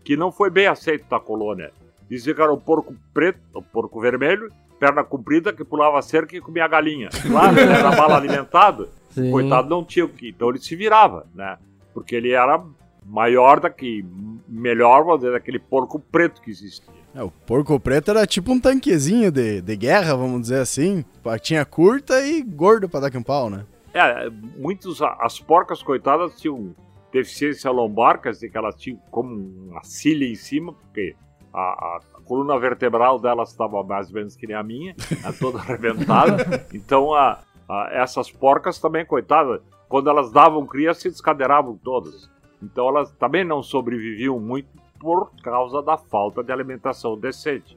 que 0.05 0.17
não 0.17 0.33
foi 0.33 0.51
bem 0.51 0.67
aceito 0.67 1.09
da 1.09 1.21
colônia. 1.21 1.71
Dizia 2.11 2.35
que 2.35 2.43
era 2.43 2.53
o 2.53 2.61
porco 2.61 2.95
preto, 3.15 3.39
o 3.55 3.63
porco 3.63 4.01
vermelho, 4.01 4.53
perna 4.79 5.05
comprida, 5.05 5.53
que 5.53 5.65
pulava 5.65 6.03
cerca 6.03 6.37
e 6.37 6.41
comia 6.41 6.67
galinha. 6.67 7.09
Claro, 7.09 7.59
ele 7.59 7.73
era 7.73 7.97
mal 7.97 8.13
alimentado, 8.13 8.89
Sim. 9.15 9.31
coitado 9.31 9.71
não 9.71 9.85
tinha 9.85 10.05
o 10.05 10.09
que, 10.09 10.31
então 10.31 10.51
ele 10.51 10.59
se 10.59 10.75
virava, 10.75 11.25
né? 11.35 11.57
Porque 11.95 12.17
ele 12.17 12.33
era 12.33 12.63
maior 13.07 13.61
daqui, 13.61 14.05
melhor, 14.49 15.05
vamos 15.05 15.21
dizer, 15.21 15.33
daquele 15.33 15.61
porco 15.61 16.01
preto 16.01 16.43
que 16.43 16.51
existia. 16.51 16.93
É, 17.15 17.23
o 17.23 17.31
porco 17.31 17.79
preto 17.79 18.11
era 18.11 18.27
tipo 18.27 18.53
um 18.53 18.59
tanquezinho 18.59 19.31
de, 19.31 19.61
de 19.61 19.77
guerra, 19.77 20.17
vamos 20.17 20.43
dizer 20.43 20.61
assim. 20.61 21.05
Patinha 21.23 21.65
curta 21.65 22.21
e 22.27 22.43
gordo 22.43 22.89
pra 22.89 23.01
dar 23.01 23.11
que 23.11 23.19
um 23.19 23.23
pau, 23.23 23.51
né? 23.51 23.65
É, 23.95 24.31
muitos, 24.57 25.03
as 25.03 25.39
porcas, 25.39 25.83
coitadas, 25.83 26.41
tinham 26.41 26.75
deficiência 27.13 27.71
lombar, 27.71 28.21
quer 28.21 28.31
dizer 28.31 28.49
que 28.51 28.57
elas 28.57 28.75
tinham 28.77 28.99
como 29.11 29.35
uma 29.71 29.83
cilha 29.85 30.25
em 30.25 30.35
cima, 30.35 30.73
porque 30.73 31.15
a, 31.53 31.59
a- 31.61 32.01
coluna 32.25 32.59
vertebral 32.59 33.19
delas 33.19 33.51
estava 33.51 33.83
mais 33.83 34.09
ou 34.09 34.15
menos 34.15 34.35
que 34.37 34.47
nem 34.47 34.57
a 34.57 34.63
minha, 34.63 34.95
né, 34.95 35.33
toda 35.39 35.59
arrebentada. 35.59 36.67
Então, 36.73 37.13
a, 37.15 37.41
a- 37.69 37.89
essas 37.93 38.31
porcas 38.31 38.79
também, 38.79 39.05
coitadas, 39.05 39.61
quando 39.89 40.09
elas 40.09 40.33
davam 40.33 40.65
cria, 40.67 40.95
se 40.95 41.11
descadeiravam 41.11 41.77
todas. 41.77 42.31
Então, 42.63 42.89
elas 42.89 43.11
também 43.13 43.45
não 43.45 43.63
sobreviviam 43.63 44.39
muito 44.41 44.69
por 44.99 45.31
causa 45.43 45.83
da 45.83 45.99
falta 45.99 46.43
de 46.43 46.53
alimentação 46.53 47.19
decente. 47.19 47.77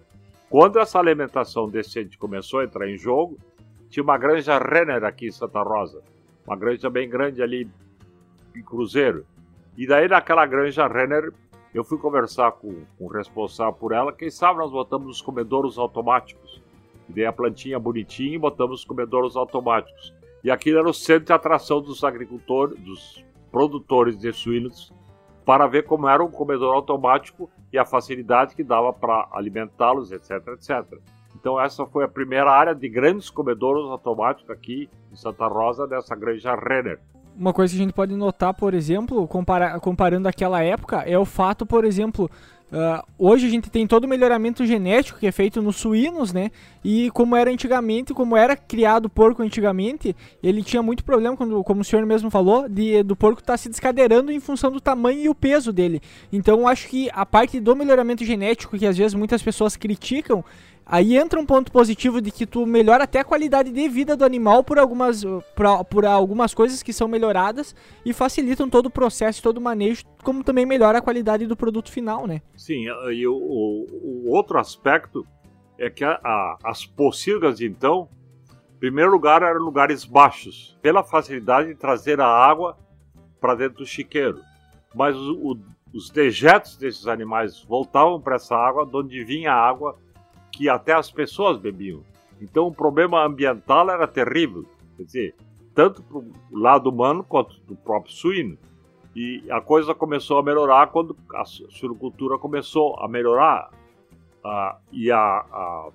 Quando 0.49 0.79
essa 0.79 0.99
alimentação 0.99 1.67
decente 1.67 2.17
começou 2.19 2.59
a 2.59 2.63
entrar 2.65 2.87
em 2.87 2.97
jogo, 2.97 3.37
tinha 3.89 4.03
uma 4.03 4.17
granja 4.17 4.57
Renner 4.59 5.03
aqui 5.03 5.27
em 5.27 5.31
Santa 5.31 5.61
Rosa, 5.63 6.01
uma 6.45 6.55
granja 6.55 6.87
bem 6.89 7.09
grande 7.09 7.41
ali 7.41 7.67
em 8.57 8.63
Cruzeiro. 8.63 9.25
E 9.77 9.85
daí 9.85 10.07
naquela 10.07 10.45
granja 10.45 10.87
Renner, 10.87 11.33
eu 11.73 11.83
fui 11.83 11.97
conversar 11.97 12.53
com, 12.53 12.85
com 12.97 13.05
o 13.05 13.07
responsável 13.07 13.73
por 13.73 13.91
ela, 13.91 14.13
quem 14.13 14.29
sabe 14.29 14.59
nós 14.59 14.71
botamos 14.71 15.09
os 15.09 15.21
comedouros 15.21 15.77
automáticos. 15.77 16.61
E 17.09 17.13
daí 17.13 17.25
a 17.25 17.33
plantinha 17.33 17.77
bonitinha 17.77 18.35
e 18.35 18.39
botamos 18.39 18.79
os 18.79 18.85
comedouros 18.85 19.35
automáticos. 19.35 20.13
E 20.43 20.49
aquilo 20.49 20.79
era 20.79 20.89
o 20.89 20.93
centro 20.93 21.25
de 21.25 21.33
atração 21.33 21.81
dos 21.81 22.03
agricultores, 22.03 22.79
dos 22.79 23.25
produtores 23.51 24.17
de 24.17 24.31
suínos, 24.31 24.93
para 25.45 25.67
ver 25.67 25.83
como 25.83 26.07
era 26.07 26.23
um 26.23 26.31
comedor 26.31 26.73
automático 26.73 27.49
e 27.71 27.77
a 27.77 27.85
facilidade 27.85 28.55
que 28.55 28.63
dava 28.63 28.91
para 28.93 29.27
alimentá-los, 29.31 30.11
etc, 30.11 30.47
etc. 30.49 30.99
Então 31.35 31.59
essa 31.59 31.85
foi 31.85 32.03
a 32.03 32.07
primeira 32.07 32.49
área 32.49 32.73
de 32.73 32.87
grandes 32.87 33.29
comedouros 33.29 33.89
automáticos 33.91 34.49
aqui 34.49 34.89
em 35.11 35.15
Santa 35.15 35.47
Rosa, 35.47 35.85
dessa 35.87 36.15
granja 36.15 36.55
Renner. 36.55 36.99
Uma 37.37 37.51
coisa 37.51 37.73
que 37.73 37.81
a 37.81 37.83
gente 37.83 37.93
pode 37.93 38.15
notar, 38.15 38.53
por 38.53 38.73
exemplo, 38.73 39.27
compara- 39.27 39.79
comparando 39.79 40.27
aquela 40.27 40.63
época, 40.63 41.03
é 41.05 41.17
o 41.17 41.25
fato, 41.25 41.65
por 41.65 41.83
exemplo, 41.83 42.31
ah, 42.71 43.05
hoje 43.19 43.45
a 43.45 43.49
gente 43.49 43.69
tem 43.69 43.85
todo 43.85 44.05
o 44.05 44.07
melhoramento 44.07 44.65
genético 44.65 45.19
que 45.19 45.27
é 45.27 45.31
feito 45.31 45.61
nos 45.61 45.75
suínos, 45.75 46.33
né? 46.33 46.49
E 46.83 47.11
como 47.11 47.35
era 47.35 47.51
antigamente, 47.51 48.13
como 48.13 48.35
era 48.35 48.55
criado 48.55 49.05
o 49.05 49.09
porco 49.09 49.43
antigamente, 49.43 50.15
ele 50.41 50.63
tinha 50.63 50.81
muito 50.81 51.03
problema, 51.03 51.37
quando, 51.37 51.63
como 51.63 51.81
o 51.81 51.83
senhor 51.83 52.05
mesmo 52.05 52.31
falou, 52.31 52.67
de, 52.67 53.03
do 53.03 53.15
porco 53.15 53.41
estar 53.41 53.57
se 53.57 53.69
descadeirando 53.69 54.31
em 54.31 54.39
função 54.39 54.71
do 54.71 54.79
tamanho 54.81 55.19
e 55.19 55.29
o 55.29 55.35
peso 55.35 55.71
dele. 55.71 56.01
Então 56.31 56.67
acho 56.67 56.87
que 56.87 57.09
a 57.13 57.25
parte 57.25 57.59
do 57.59 57.75
melhoramento 57.75 58.25
genético, 58.25 58.77
que 58.77 58.85
às 58.85 58.97
vezes 58.97 59.13
muitas 59.13 59.43
pessoas 59.43 59.75
criticam, 59.75 60.43
Aí 60.85 61.17
entra 61.17 61.39
um 61.39 61.45
ponto 61.45 61.71
positivo 61.71 62.21
de 62.21 62.29
que 62.29 62.45
tu 62.45 62.63
melhora 62.65 63.05
até 63.05 63.19
a 63.19 63.23
qualidade 63.23 63.71
de 63.71 63.89
vida 63.89 64.15
do 64.15 64.23
animal 64.23 64.63
por 64.63 64.77
algumas, 64.77 65.23
por, 65.55 65.85
por 65.89 66.05
algumas 66.05 66.53
coisas 66.53 66.83
que 66.83 66.93
são 66.93 67.07
melhoradas 67.07 67.75
e 68.05 68.13
facilitam 68.13 68.69
todo 68.69 68.85
o 68.85 68.89
processo, 68.91 69.41
todo 69.41 69.57
o 69.57 69.61
manejo, 69.61 70.03
como 70.23 70.43
também 70.43 70.63
melhora 70.65 70.99
a 70.99 71.01
qualidade 71.01 71.47
do 71.47 71.55
produto 71.55 71.91
final, 71.91 72.27
né? 72.27 72.39
Sim, 72.55 72.85
e 73.11 73.25
o, 73.27 73.33
o- 73.33 74.25
o 74.27 74.29
outro 74.31 74.59
aspecto 74.59 75.25
é 75.79 75.89
que 75.89 76.03
a- 76.03 76.19
a- 76.23 76.57
as 76.63 76.85
pocilgas, 76.85 77.59
então, 77.61 78.07
em 78.75 78.79
primeiro 78.79 79.09
lugar, 79.09 79.41
eram 79.41 79.61
lugares 79.61 80.05
baixos, 80.05 80.77
pela 80.83 81.03
facilidade 81.03 81.69
de 81.69 81.75
trazer 81.75 82.21
a 82.21 82.27
água 82.27 82.77
para 83.41 83.55
dentro 83.55 83.79
do 83.79 83.85
chiqueiro. 83.87 84.39
Mas 84.93 85.15
o- 85.17 85.51
o- 85.53 85.59
os 85.91 86.11
dejetos 86.11 86.77
desses 86.77 87.07
animais 87.07 87.63
voltavam 87.63 88.21
para 88.21 88.35
essa 88.35 88.55
água, 88.55 88.85
de 88.85 88.95
onde 88.95 89.23
vinha 89.23 89.51
a 89.51 89.67
água 89.67 89.97
que 90.55 90.69
até 90.69 90.93
as 90.93 91.11
pessoas 91.11 91.57
bebiam. 91.57 92.01
Então 92.41 92.67
o 92.67 92.73
problema 92.73 93.25
ambiental 93.25 93.89
era 93.89 94.07
terrível, 94.07 94.65
quer 94.95 95.03
dizer, 95.03 95.35
tanto 95.73 96.01
para 96.03 96.17
o 96.17 96.31
lado 96.51 96.89
humano 96.89 97.23
quanto 97.23 97.59
do 97.61 97.75
próprio 97.75 98.13
suíno. 98.13 98.57
E 99.15 99.43
a 99.49 99.61
coisa 99.61 99.93
começou 99.95 100.37
a 100.37 100.43
melhorar 100.43 100.87
quando 100.87 101.15
a 101.33 101.45
su- 101.45 101.69
suinocultura 101.71 102.37
começou 102.37 102.97
a 102.99 103.07
melhorar. 103.07 103.69
Ah, 104.43 104.77
e 104.91 105.09
a, 105.11 105.17
a, 105.17 105.89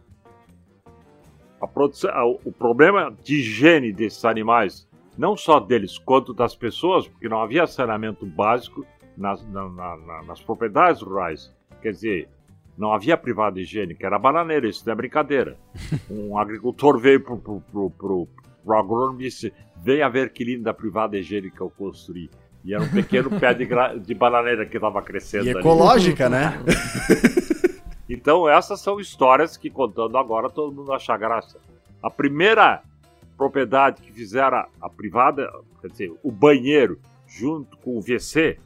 a 1.61 1.67
produção, 1.67 2.39
o 2.45 2.51
problema 2.53 3.15
de 3.23 3.37
higiene 3.37 3.93
desses 3.93 4.25
animais, 4.25 4.89
não 5.19 5.37
só 5.37 5.61
deles 5.61 5.99
quanto 5.99 6.33
das 6.33 6.55
pessoas, 6.57 7.07
porque 7.07 7.29
não 7.29 7.41
havia 7.43 7.67
saneamento 7.67 8.25
básico 8.27 8.85
nas, 9.17 9.47
na- 9.49 9.69
na- 9.69 9.97
na- 9.99 10.23
nas 10.23 10.41
propriedades 10.41 11.03
rurais. 11.03 11.55
Quer 11.83 11.93
dizer, 11.93 12.29
não 12.81 12.95
havia 12.95 13.15
privada 13.15 13.61
higiênica, 13.61 14.07
era 14.07 14.19
bananeira, 14.19 14.67
isso 14.67 14.83
não 14.87 14.95
é 14.95 14.97
brincadeira. 14.97 15.57
Um 16.11 16.39
agricultor 16.39 16.99
veio 16.99 17.21
pro, 17.21 17.37
pro, 17.37 17.61
pro, 17.61 17.91
pro, 17.91 18.29
pro 18.65 18.75
agrônomo 18.75 19.21
e 19.21 19.25
disse: 19.25 19.53
Venha 19.77 20.09
ver 20.09 20.33
que 20.33 20.43
linda 20.43 20.73
privada 20.73 21.17
higiênica 21.17 21.63
eu 21.63 21.71
construí. 21.71 22.31
E 22.65 22.75
era 22.75 22.83
um 22.83 22.89
pequeno 22.89 23.31
pé 23.39 23.53
de, 23.55 23.69
de 24.01 24.15
bananeira 24.15 24.65
que 24.65 24.77
estava 24.77 25.01
crescendo 25.03 25.45
E 25.47 25.51
ali. 25.51 25.61
ecológica, 25.61 26.29
né? 26.29 26.59
Então 28.13 28.49
essas 28.49 28.81
são 28.81 28.99
histórias 28.99 29.57
que 29.57 29.71
contando 29.71 30.19
agora 30.19 30.51
todo 30.51 30.75
mundo 30.75 30.93
acha 30.93 31.17
graça. 31.17 31.59
A 32.03 32.11
primeira 32.11 32.83
propriedade 33.37 34.03
que 34.03 34.11
fizeram 34.13 34.57
a, 34.57 34.69
a 34.83 34.91
privada, 34.91 35.49
quer 35.81 35.89
dizer, 35.89 36.13
o 36.21 36.33
banheiro 36.33 36.99
junto 37.25 37.77
com 37.77 37.97
o 37.97 38.01
WC 38.01 38.59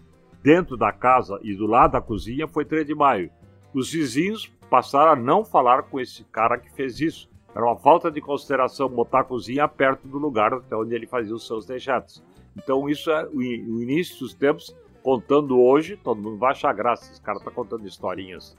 dentro 0.43 0.79
da 0.79 0.91
casa 0.93 1.39
e 1.43 1.55
do 1.55 1.67
lado 1.67 1.93
da 1.93 2.01
cozinha 2.01 2.49
foi 2.49 2.65
3 2.65 2.87
de 2.87 2.95
maio. 2.95 3.31
Os 3.75 3.91
vizinhos 3.91 4.51
passaram 4.71 5.13
a 5.13 5.17
não 5.17 5.45
falar 5.45 5.83
com 5.83 5.99
esse 5.99 6.23
cara 6.25 6.57
que 6.57 6.73
fez 6.73 7.01
isso. 7.01 7.29
Era 7.55 7.65
uma 7.65 7.77
falta 7.77 8.11
de 8.11 8.21
consideração 8.21 8.89
botar 8.89 9.21
a 9.21 9.25
cozinha 9.25 9.67
perto 9.67 10.07
do 10.07 10.17
lugar 10.17 10.55
até 10.55 10.77
onde 10.77 10.95
ele 10.95 11.07
fazia 11.07 11.35
os 11.35 11.47
seus 11.47 11.67
dejetos. 11.67 12.23
Então 12.57 12.89
isso 12.89 13.11
é 13.11 13.27
o, 13.27 13.43
início 13.43 14.19
dos 14.21 14.33
tempos, 14.33 14.75
contando 15.03 15.61
hoje, 15.61 15.97
todo 15.97 16.21
mundo 16.21 16.39
vai 16.39 16.53
achar 16.53 16.73
graça, 16.73 17.11
esse 17.11 17.21
cara 17.21 17.39
está 17.39 17.51
contando 17.51 17.87
historinhas. 17.87 18.57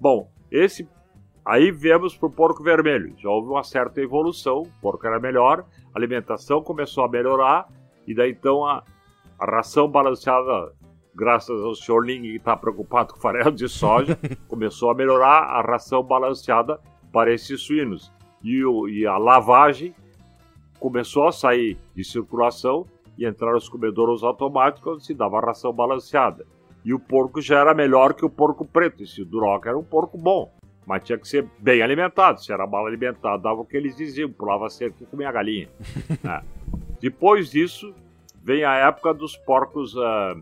Bom, 0.00 0.30
esse 0.50 0.88
aí 1.44 1.70
viemos 1.72 2.16
para 2.16 2.28
o 2.28 2.32
porco 2.32 2.62
vermelho. 2.62 3.14
Já 3.18 3.28
houve 3.28 3.48
uma 3.48 3.64
certa 3.64 4.00
evolução, 4.00 4.62
o 4.62 4.80
porco 4.80 5.06
era 5.06 5.18
melhor, 5.18 5.64
a 5.92 5.98
alimentação 5.98 6.62
começou 6.62 7.04
a 7.04 7.08
melhorar, 7.08 7.68
e 8.06 8.14
daí 8.14 8.30
então 8.30 8.64
a, 8.64 8.84
a 9.38 9.44
ração 9.44 9.88
balanceada, 9.88 10.72
graças 11.14 11.60
ao 11.62 11.74
senhor 11.74 12.00
Ling 12.04 12.22
que 12.22 12.36
está 12.36 12.56
preocupado 12.56 13.14
com 13.14 13.20
farelo 13.20 13.52
de 13.52 13.68
soja, 13.68 14.18
começou 14.48 14.90
a 14.90 14.94
melhorar 14.94 15.42
a 15.44 15.60
ração 15.60 16.02
balanceada 16.02 16.80
para 17.12 17.32
esses 17.32 17.60
suínos. 17.60 18.12
E, 18.42 18.64
o- 18.64 18.88
e 18.88 19.06
a 19.06 19.16
lavagem 19.18 19.94
começou 20.80 21.28
a 21.28 21.32
sair 21.32 21.78
de 21.94 22.02
circulação 22.04 22.86
e 23.16 23.24
entrar 23.26 23.54
os 23.54 23.68
comedouros 23.68 24.24
automáticos 24.24 24.94
onde 24.94 25.04
se 25.04 25.14
dava 25.14 25.38
a 25.38 25.46
ração 25.46 25.72
balanceada. 25.72 26.44
E 26.84 26.92
o 26.92 26.98
porco 26.98 27.40
já 27.40 27.60
era 27.60 27.74
melhor 27.74 28.14
que 28.14 28.24
o 28.24 28.30
porco 28.30 28.64
preto. 28.64 29.02
Esse 29.04 29.24
Duroc 29.24 29.66
era 29.66 29.78
um 29.78 29.84
porco 29.84 30.18
bom, 30.18 30.50
mas 30.84 31.04
tinha 31.04 31.16
que 31.18 31.28
ser 31.28 31.46
bem 31.60 31.80
alimentado. 31.82 32.42
Se 32.42 32.52
era 32.52 32.66
mal 32.66 32.84
alimentado, 32.86 33.40
dava 33.42 33.60
o 33.60 33.64
que 33.64 33.76
eles 33.76 33.94
diziam, 33.94 34.32
pulava 34.32 34.68
cerca 34.68 34.96
e 35.02 35.06
comia 35.06 35.30
galinha. 35.30 35.68
É. 36.24 36.42
Depois 37.00 37.50
disso, 37.50 37.94
vem 38.42 38.64
a 38.64 38.74
época 38.74 39.12
dos 39.14 39.36
porcos, 39.36 39.96
ah, 39.96 40.34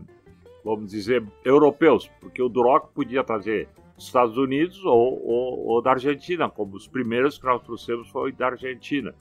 vamos 0.63 0.91
dizer, 0.91 1.23
europeus, 1.43 2.09
porque 2.19 2.41
o 2.41 2.49
Duroc 2.49 2.91
podia 2.93 3.23
trazer 3.23 3.67
dos 3.95 4.05
Estados 4.05 4.37
Unidos 4.37 4.83
ou, 4.85 5.21
ou- 5.25 5.67
ou 5.67 5.81
da 5.81 5.91
Argentina, 5.91 6.49
como 6.49 6.75
os 6.75 6.87
primeiros 6.87 7.37
que 7.37 7.45
nós 7.45 7.61
trouxemos 7.63 8.09
foi 8.09 8.31
da 8.31 8.47
Argentina. 8.47 9.13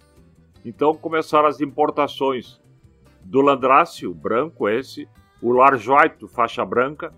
Então 0.65 0.95
começaram 0.95 1.49
as 1.49 1.61
importações 1.61 2.61
do 3.23 3.41
Landrace, 3.41 4.07
o 4.07 4.15
branco 4.15 4.69
esse, 4.69 5.09
o 5.43 5.53
Larjoito, 5.53 6.29
faixa 6.29 6.65
branca, 6.65 7.13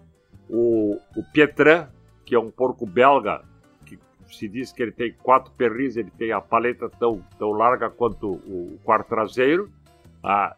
o, 0.49 0.99
o 1.17 1.23
Pietran, 1.33 1.88
que 2.25 2.35
é 2.35 2.38
um 2.38 2.50
porco 2.50 2.87
belga, 2.87 3.43
que 3.85 3.99
se 4.31 4.49
diz 4.49 4.73
que 4.73 4.83
ele 4.83 4.93
tem 4.93 5.12
quatro 5.23 5.52
perris, 5.52 5.97
ele 5.97 6.11
tem 6.11 6.31
a 6.33 6.41
paleta 6.41 6.88
tão, 6.88 7.25
tão 7.38 7.50
larga 7.52 7.91
quanto 7.91 8.31
o, 8.31 8.79
quarto 8.85 9.09
traseiro, 9.09 9.71
ah, 10.23 10.55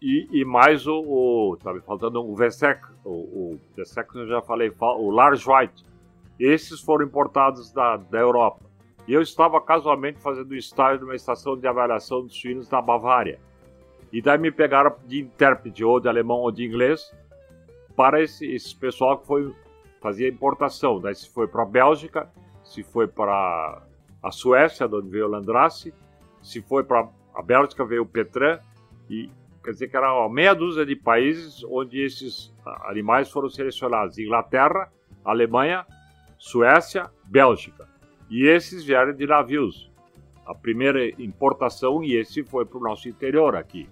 e, 0.00 0.28
e 0.32 0.44
mais 0.44 0.86
o, 0.86 1.00
o 1.00 1.56
tá 1.56 1.72
me 1.74 1.80
faltando 1.80 2.20
o 2.24 2.34
Vesec, 2.34 2.80
o, 3.04 3.10
o 3.10 3.60
Vesec 3.76 4.14
eu 4.14 4.26
já 4.26 4.42
falei, 4.42 4.70
fa- 4.70 4.94
o 4.94 5.10
Large 5.10 5.44
White. 5.48 5.84
Esses 6.38 6.80
foram 6.80 7.04
importados 7.04 7.70
da, 7.72 7.96
da 7.96 8.18
Europa. 8.18 8.60
E 9.06 9.12
eu 9.12 9.22
estava 9.22 9.60
casualmente 9.60 10.20
fazendo 10.20 10.54
estágio 10.54 11.02
numa 11.02 11.16
estação 11.16 11.56
de 11.56 11.66
avaliação 11.66 12.26
de 12.26 12.32
suínos 12.32 12.68
na 12.70 12.80
Bavária. 12.80 13.40
E 14.12 14.20
daí 14.20 14.38
me 14.38 14.50
pegaram 14.50 14.94
de 15.06 15.20
intérprete, 15.20 15.84
ou 15.84 16.00
de 16.00 16.08
alemão 16.08 16.38
ou 16.38 16.50
de 16.50 16.64
inglês, 16.64 17.14
para 17.96 18.22
esse, 18.22 18.46
esse 18.46 18.74
pessoal 18.74 19.18
que 19.18 19.26
foi 19.26 19.54
fazia 20.00 20.28
importação. 20.28 20.98
Daí 21.00 21.14
se 21.14 21.28
foi 21.28 21.46
para 21.46 21.62
a 21.62 21.66
Bélgica, 21.66 22.30
se 22.64 22.82
foi 22.82 23.06
para 23.06 23.82
a 24.22 24.30
Suécia, 24.30 24.88
de 24.88 24.94
onde 24.94 25.08
veio 25.08 25.26
o 25.26 25.30
Landrace, 25.30 25.92
se 26.40 26.62
foi 26.62 26.82
para 26.82 27.08
a 27.34 27.42
Bélgica, 27.42 27.84
veio 27.84 28.02
o 28.02 28.06
Petran, 28.06 28.58
e 29.08 29.30
quer 29.62 29.72
dizer 29.72 29.88
que 29.88 29.96
era 29.96 30.12
uma 30.12 30.28
meia 30.28 30.54
dúzia 30.54 30.84
de 30.84 30.96
países 30.96 31.64
onde 31.64 32.00
esses 32.00 32.52
animais 32.84 33.30
foram 33.30 33.48
selecionados: 33.48 34.18
Inglaterra, 34.18 34.90
Alemanha, 35.24 35.86
Suécia, 36.38 37.10
Bélgica. 37.24 37.88
E 38.30 38.46
esses 38.46 38.84
vieram 38.84 39.12
de 39.12 39.26
navios. 39.26 39.90
A 40.46 40.54
primeira 40.54 41.08
importação, 41.22 42.02
e 42.02 42.16
esse 42.16 42.42
foi 42.42 42.64
para 42.64 42.78
o 42.78 42.82
nosso 42.82 43.08
interior 43.08 43.54
aqui. 43.54 43.88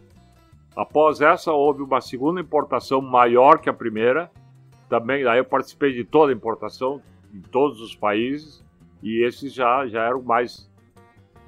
Após 0.77 1.21
essa, 1.21 1.53
houve 1.53 1.83
uma 1.83 2.01
segunda 2.01 2.41
importação 2.41 3.01
maior 3.01 3.59
que 3.59 3.69
a 3.69 3.73
primeira. 3.73 4.31
Também, 4.89 5.27
aí 5.27 5.39
eu 5.39 5.45
participei 5.45 5.93
de 5.93 6.05
toda 6.05 6.33
a 6.33 6.35
importação, 6.35 7.03
em 7.35 7.41
todos 7.41 7.81
os 7.81 7.95
países, 7.95 8.65
e 9.03 9.23
esses 9.23 9.53
já, 9.53 9.87
já 9.87 10.05
eram 10.05 10.23
mais 10.23 10.68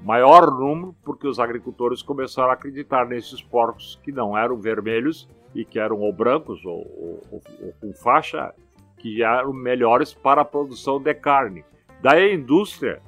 maior 0.03 0.51
número, 0.51 0.95
porque 1.03 1.27
os 1.27 1.39
agricultores 1.39 2.01
começaram 2.01 2.49
a 2.49 2.53
acreditar 2.53 3.05
nesses 3.05 3.41
porcos 3.41 3.99
que 4.03 4.11
não 4.11 4.37
eram 4.37 4.57
vermelhos 4.57 5.27
e 5.53 5.63
que 5.63 5.79
eram 5.79 5.99
ou 5.99 6.11
brancos 6.11 6.63
ou, 6.65 6.79
ou, 6.79 7.23
ou, 7.31 7.41
ou 7.61 7.73
com 7.79 7.93
faixa, 7.93 8.53
que 8.97 9.23
eram 9.23 9.53
melhores 9.53 10.13
para 10.13 10.41
a 10.41 10.45
produção 10.45 10.99
de 10.99 11.13
carne. 11.13 11.63
Daí 12.01 12.31
a 12.31 12.33
indústria, 12.33 13.01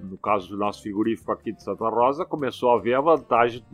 no 0.00 0.16
caso 0.16 0.48
do 0.48 0.56
nosso 0.56 0.82
frigorífico 0.82 1.32
aqui 1.32 1.52
de 1.52 1.62
Santa 1.62 1.88
Rosa, 1.88 2.24
começou 2.24 2.70
a 2.72 2.78
ver 2.78 2.94
a 2.94 3.00
vantagem 3.00 3.64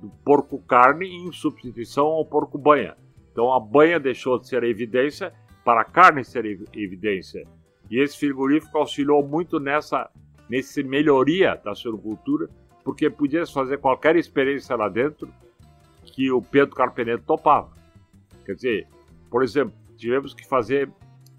do 0.00 0.08
porco 0.24 0.58
carne 0.62 1.06
em 1.06 1.32
substituição 1.32 2.06
ao 2.06 2.24
porco 2.24 2.56
banha. 2.56 2.96
Então 3.32 3.52
a 3.52 3.60
banha 3.60 3.98
deixou 3.98 4.38
de 4.38 4.48
ser 4.48 4.62
evidência 4.64 5.32
para 5.64 5.80
a 5.80 5.84
carne 5.84 6.24
ser 6.24 6.44
evidência. 6.72 7.46
E 7.90 8.00
esse 8.00 8.18
frigorífico 8.18 8.78
auxiliou 8.78 9.26
muito 9.26 9.58
nessa, 9.58 10.10
nessa 10.48 10.82
melhoria 10.82 11.60
da 11.64 11.74
suinocultura, 11.74 12.48
porque 12.82 13.08
podia 13.08 13.46
fazer 13.46 13.78
qualquer 13.78 14.16
experiência 14.16 14.76
lá 14.76 14.88
dentro 14.88 15.28
que 16.04 16.30
o 16.30 16.42
Pedro 16.42 16.74
Carpeneto 16.74 17.24
topava. 17.24 17.70
Quer 18.44 18.54
dizer, 18.54 18.86
por 19.30 19.42
exemplo, 19.42 19.74
tivemos 19.96 20.34
que 20.34 20.46
fazer 20.46 20.90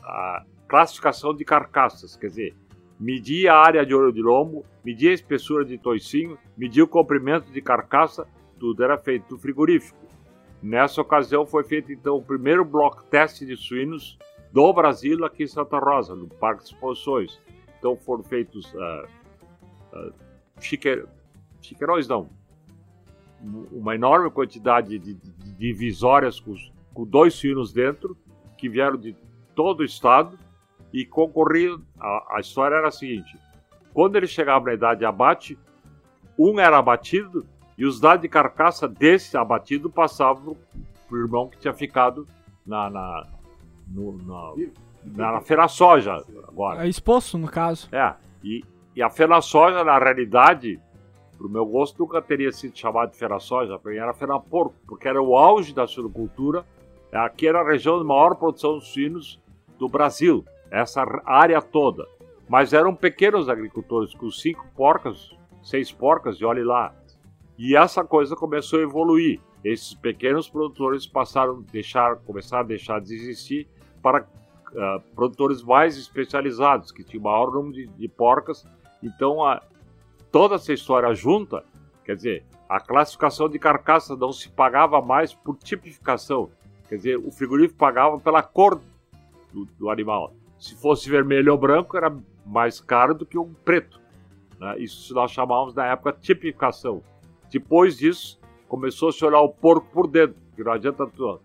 a 0.03 0.43
classificação 0.67 1.33
de 1.33 1.45
carcaças, 1.45 2.15
quer 2.15 2.27
dizer, 2.27 2.55
medir 2.99 3.47
a 3.47 3.57
área 3.57 3.85
de 3.85 3.93
ouro 3.93 4.11
de 4.11 4.21
lombo, 4.21 4.65
medir 4.83 5.09
a 5.09 5.13
espessura 5.13 5.63
de 5.63 5.77
toicinho, 5.77 6.37
medir 6.57 6.81
o 6.81 6.87
comprimento 6.87 7.51
de 7.51 7.61
carcaça, 7.61 8.27
tudo 8.59 8.83
era 8.83 8.97
feito 8.97 9.31
no 9.31 9.37
frigorífico. 9.37 9.97
Nessa 10.61 11.01
ocasião 11.01 11.45
foi 11.45 11.63
feito 11.63 11.91
então 11.91 12.15
o 12.15 12.23
primeiro 12.23 12.65
bloco 12.65 13.03
teste 13.03 13.45
de 13.45 13.55
suínos 13.55 14.17
do 14.51 14.73
Brasil 14.73 15.23
aqui 15.25 15.43
em 15.43 15.47
Santa 15.47 15.77
Rosa, 15.77 16.15
no 16.15 16.27
Parque 16.27 16.63
de 16.63 16.73
Exposições. 16.73 17.39
Então 17.77 17.95
foram 17.95 18.23
feitos 18.23 18.73
uh, 18.73 19.07
uh, 19.93 20.13
chiqueir, 20.59 21.07
chiqueirões, 21.61 22.07
não, 22.07 22.29
uma 23.71 23.95
enorme 23.95 24.29
quantidade 24.29 24.97
de, 24.97 25.13
divisórias 25.57 26.39
com, 26.39 26.55
com 26.93 27.05
dois 27.05 27.33
suínos 27.33 27.71
dentro, 27.71 28.17
que 28.57 28.69
vieram 28.69 28.97
de 28.97 29.15
todo 29.53 29.81
o 29.81 29.83
estado, 29.83 30.37
e 30.91 31.05
concorriam. 31.05 31.81
A, 31.99 32.37
a 32.37 32.39
história 32.39 32.75
era 32.75 32.87
a 32.87 32.91
seguinte: 32.91 33.37
quando 33.93 34.15
ele 34.15 34.27
chegava 34.27 34.65
na 34.65 34.73
idade 34.73 34.99
de 34.99 35.05
abate, 35.05 35.57
um 36.37 36.59
era 36.59 36.77
abatido 36.77 37.45
e 37.77 37.85
os 37.85 37.99
dados 37.99 38.21
de 38.21 38.29
carcaça 38.29 38.87
desse 38.87 39.35
abatido 39.37 39.89
passavam 39.89 40.55
para 41.07 41.17
o 41.17 41.21
irmão 41.21 41.49
que 41.49 41.57
tinha 41.57 41.73
ficado 41.73 42.27
na, 42.65 42.89
na, 42.89 43.27
no, 43.87 44.17
na, 44.23 44.53
na, 45.05 45.41
feira 45.41 45.67
soja 45.67 46.23
agora. 46.47 46.85
É 46.85 46.89
exposto, 46.89 47.37
no 47.37 47.47
caso. 47.47 47.87
É, 47.91 48.13
e, 48.43 48.63
e 48.95 49.01
a 49.01 49.09
feira 49.09 49.39
soja, 49.41 49.83
na 49.83 49.97
realidade, 49.97 50.79
para 51.37 51.47
o 51.47 51.49
meu 51.49 51.65
gosto, 51.65 51.99
nunca 51.99 52.21
teria 52.21 52.51
sido 52.51 52.77
chamada 52.77 53.11
de 53.11 53.17
feira 53.17 53.39
soja, 53.39 53.77
para 53.77 53.91
mim 53.91 53.97
era 53.97 54.13
feira 54.13 54.39
porco, 54.39 54.75
porque 54.87 55.07
era 55.07 55.21
o 55.21 55.35
auge 55.35 55.73
da 55.73 55.85
suinocultura. 55.85 56.65
Aqui 57.11 57.47
era 57.47 57.61
a 57.61 57.65
região 57.65 57.97
de 57.99 58.05
maior 58.05 58.35
produção 58.35 58.79
de 58.79 58.85
suínos 58.85 59.39
do 59.77 59.87
Brasil 59.87 60.43
essa 60.69 61.03
área 61.25 61.61
toda. 61.61 62.07
Mas 62.47 62.73
eram 62.73 62.95
pequenos 62.95 63.49
agricultores 63.49 64.13
com 64.13 64.29
cinco 64.29 64.65
porcas, 64.75 65.31
seis 65.63 65.91
porcas, 65.91 66.37
e 66.37 66.45
olhe 66.45 66.63
lá. 66.63 66.93
E 67.57 67.75
essa 67.75 68.03
coisa 68.03 68.35
começou 68.35 68.79
a 68.79 68.83
evoluir. 68.83 69.39
Esses 69.63 69.93
pequenos 69.95 70.47
produtores 70.47 71.07
passaram 71.07 71.63
a 71.67 71.71
deixar, 71.71 72.17
começaram 72.17 72.63
a 72.63 72.67
deixar 72.67 73.01
de 73.01 73.15
existir 73.15 73.67
para 74.01 74.27
uh, 74.75 75.01
produtores 75.15 75.63
mais 75.63 75.97
especializados, 75.97 76.91
que 76.91 77.03
tinham 77.03 77.23
maior 77.23 77.51
número 77.51 77.73
de, 77.73 77.87
de 77.87 78.07
porcas. 78.07 78.65
Então, 79.01 79.43
a, 79.43 79.61
toda 80.31 80.55
essa 80.55 80.73
história 80.73 81.13
junta, 81.13 81.63
quer 82.03 82.15
dizer, 82.15 82.45
a 82.67 82.79
classificação 82.79 83.47
de 83.47 83.57
carcaça 83.57 84.15
não 84.15 84.31
se 84.31 84.49
pagava 84.49 85.01
mais 85.01 85.33
por 85.33 85.57
tipificação. 85.57 86.49
Quer 86.89 86.95
dizer, 86.97 87.17
o 87.17 87.31
frigorífico 87.31 87.77
pagava 87.77 88.19
pela 88.19 88.43
cor 88.43 88.81
do, 89.51 89.65
do 89.77 89.89
animal. 89.89 90.33
Se 90.59 90.75
fosse 90.75 91.09
vermelho 91.09 91.51
ou 91.51 91.57
branco, 91.57 91.95
era 91.97 92.15
mais 92.45 92.79
caro 92.79 93.13
do 93.13 93.25
que 93.25 93.37
um 93.37 93.53
preto. 93.53 93.99
Né? 94.59 94.79
Isso 94.79 95.13
nós 95.13 95.31
chamávamos 95.31 95.73
na 95.73 95.85
época 95.87 96.13
tipificação. 96.13 97.01
Depois 97.51 97.97
disso, 97.97 98.39
começou 98.67 99.09
a 99.09 99.11
se 99.11 99.23
olhar 99.23 99.41
o 99.41 99.49
porco 99.49 99.87
por 99.91 100.07
dentro, 100.07 100.35
que 100.55 100.63
não 100.63 100.71
adianta 100.71 101.07
tu, 101.07 101.39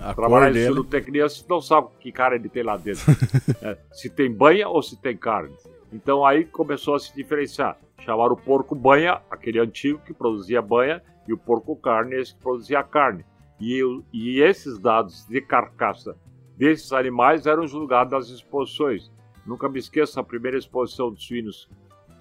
essas, 0.00 0.14
trabalhar 0.14 0.56
em 0.56 0.72
zootecnia, 0.72 1.28
se 1.28 1.44
não 1.48 1.60
sabe 1.60 1.88
que 2.00 2.10
cara 2.10 2.34
ele 2.34 2.48
tem 2.48 2.62
lá 2.62 2.76
dentro. 2.76 3.02
é, 3.62 3.76
se 3.92 4.08
tem 4.08 4.32
banha 4.32 4.68
ou 4.68 4.82
se 4.82 5.00
tem 5.00 5.16
carne. 5.16 5.54
Então 5.92 6.24
aí 6.24 6.44
começou 6.44 6.94
a 6.94 6.98
se 6.98 7.14
diferenciar. 7.14 7.76
Chamaram 8.00 8.32
o 8.32 8.36
porco 8.36 8.74
banha, 8.74 9.20
aquele 9.30 9.58
antigo 9.58 10.00
que 10.04 10.14
produzia 10.14 10.62
banha, 10.62 11.02
e 11.28 11.32
o 11.32 11.38
porco 11.38 11.76
carne, 11.76 12.16
esse 12.16 12.34
que 12.34 12.40
produzia 12.40 12.82
carne. 12.82 13.24
E, 13.60 13.82
e 14.12 14.40
esses 14.40 14.78
dados 14.78 15.26
de 15.26 15.40
carcaça 15.40 16.16
desses 16.56 16.92
animais 16.92 17.46
eram 17.46 17.66
julgados 17.66 18.12
nas 18.12 18.28
exposições. 18.28 19.10
Nunca 19.46 19.68
me 19.68 19.78
esqueço, 19.78 20.18
a 20.18 20.24
primeira 20.24 20.56
exposição 20.56 21.12
de 21.12 21.22
suínos 21.22 21.68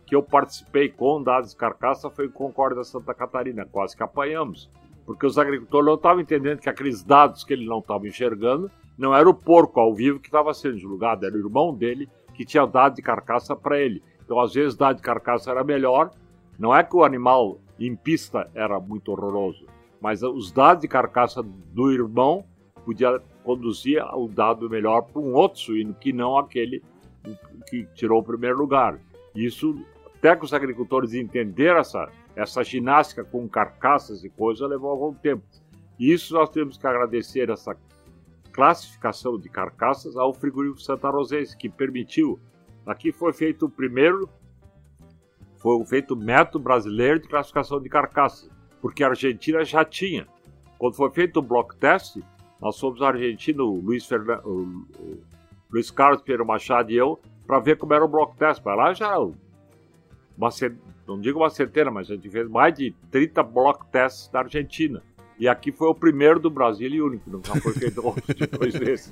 que 0.09 0.15
eu 0.15 0.23
participei 0.23 0.89
com 0.89 1.21
dados 1.21 1.51
de 1.51 1.55
carcaça 1.55 2.09
foi 2.09 2.25
em 2.25 2.31
Concórdia, 2.31 2.83
Santa 2.83 3.13
Catarina. 3.13 3.63
Quase 3.63 3.95
que 3.95 4.01
apanhamos. 4.01 4.67
Porque 5.09 5.25
os 5.25 5.39
agricultores 5.39 5.87
não 5.87 5.95
estavam 5.95 6.21
entendendo 6.21 6.59
que 6.59 6.69
aqueles 6.69 7.01
dados 7.01 7.43
que 7.43 7.51
ele 7.51 7.65
não 7.65 7.79
estava 7.79 8.07
enxergando 8.07 8.69
não 8.95 9.15
era 9.15 9.27
o 9.27 9.33
porco 9.33 9.79
ao 9.79 9.91
vivo 9.91 10.19
que 10.19 10.27
estava 10.27 10.53
sendo 10.53 10.77
julgado, 10.77 11.25
era 11.25 11.33
o 11.33 11.39
irmão 11.39 11.73
dele 11.73 12.07
que 12.35 12.45
tinha 12.45 12.63
dado 12.67 12.97
de 12.97 13.01
carcaça 13.01 13.55
para 13.55 13.79
ele. 13.79 14.03
Então, 14.23 14.39
às 14.39 14.53
vezes, 14.53 14.77
dado 14.77 14.97
de 14.97 15.01
carcaça 15.01 15.49
era 15.49 15.63
melhor. 15.63 16.11
Não 16.59 16.75
é 16.75 16.83
que 16.83 16.95
o 16.95 17.03
animal 17.03 17.57
em 17.79 17.95
pista 17.95 18.51
era 18.53 18.79
muito 18.79 19.11
horroroso, 19.11 19.65
mas 19.99 20.21
os 20.21 20.51
dados 20.51 20.83
de 20.83 20.87
carcaça 20.87 21.41
do 21.41 21.91
irmão 21.91 22.45
podia 22.85 23.19
conduzir 23.43 24.05
o 24.13 24.27
dado 24.27 24.69
melhor 24.69 25.01
para 25.01 25.19
um 25.19 25.33
outro 25.33 25.59
suíno 25.59 25.95
que 25.95 26.13
não 26.13 26.37
aquele 26.37 26.83
que 27.67 27.83
tirou 27.95 28.19
o 28.19 28.23
primeiro 28.23 28.59
lugar. 28.59 28.99
Isso, 29.33 29.75
até 30.05 30.35
que 30.35 30.45
os 30.45 30.53
agricultores 30.53 31.15
entenderam 31.15 31.79
essa, 31.79 32.11
essa 32.35 32.63
ginástica 32.63 33.23
com 33.23 33.47
carcaças 33.47 34.23
e 34.23 34.29
coisas, 34.29 34.67
levou 34.69 34.91
algum 34.91 35.13
tempo. 35.13 35.43
E 35.99 36.11
isso 36.11 36.33
nós 36.33 36.49
temos 36.49 36.77
que 36.77 36.87
agradecer 36.87 37.49
essa 37.49 37.75
classificação 38.51 39.37
de 39.37 39.49
carcaças 39.49 40.15
ao 40.15 40.33
frigorífico 40.33 40.81
Santa 40.81 41.09
Rosense, 41.09 41.57
que 41.57 41.69
permitiu. 41.69 42.39
Aqui 42.85 43.11
foi 43.11 43.33
feito 43.33 43.65
o 43.65 43.69
primeiro, 43.69 44.29
foi 45.57 45.85
feito 45.85 46.13
o 46.13 46.17
método 46.17 46.63
brasileiro 46.63 47.19
de 47.19 47.27
classificação 47.27 47.81
de 47.81 47.89
carcaças, 47.89 48.49
porque 48.81 49.03
a 49.03 49.09
Argentina 49.09 49.63
já 49.63 49.83
tinha. 49.83 50.27
Quando 50.77 50.95
foi 50.95 51.09
feito 51.11 51.37
o 51.37 51.41
block 51.41 51.75
test, 51.75 52.17
nós 52.61 52.79
fomos 52.79 53.01
argentino, 53.01 53.65
o 53.65 53.81
Luiz, 53.81 54.09
o, 54.11 54.85
Luiz 55.71 55.91
Carlos 55.91 56.21
Pedro 56.21 56.45
Machado 56.45 56.91
e 56.91 56.95
eu, 56.95 57.19
para 57.45 57.59
ver 57.59 57.77
como 57.77 57.93
era 57.93 58.03
o 58.03 58.07
block 58.07 58.37
test. 58.37 58.61
Para 58.61 58.75
lá 58.75 58.93
já 58.93 59.17
uma, 60.37 60.49
não 61.09 61.19
digo 61.19 61.39
uma 61.39 61.49
centena, 61.49 61.89
mas 61.89 62.09
a 62.09 62.15
gente 62.15 62.29
fez 62.29 62.47
mais 62.47 62.73
de 62.75 62.93
30 63.09 63.41
block 63.41 63.85
tests 63.87 64.29
na 64.31 64.41
Argentina. 64.41 65.01
E 65.39 65.47
aqui 65.47 65.71
foi 65.71 65.87
o 65.87 65.95
primeiro 65.95 66.39
do 66.39 66.51
Brasil 66.51 66.87
e 66.87 67.01
único, 67.01 67.29
nunca 67.31 67.55
foi 67.61 67.73
feito 67.73 67.99
outro 68.05 68.33
depois 68.35 68.73
desse. 68.73 69.11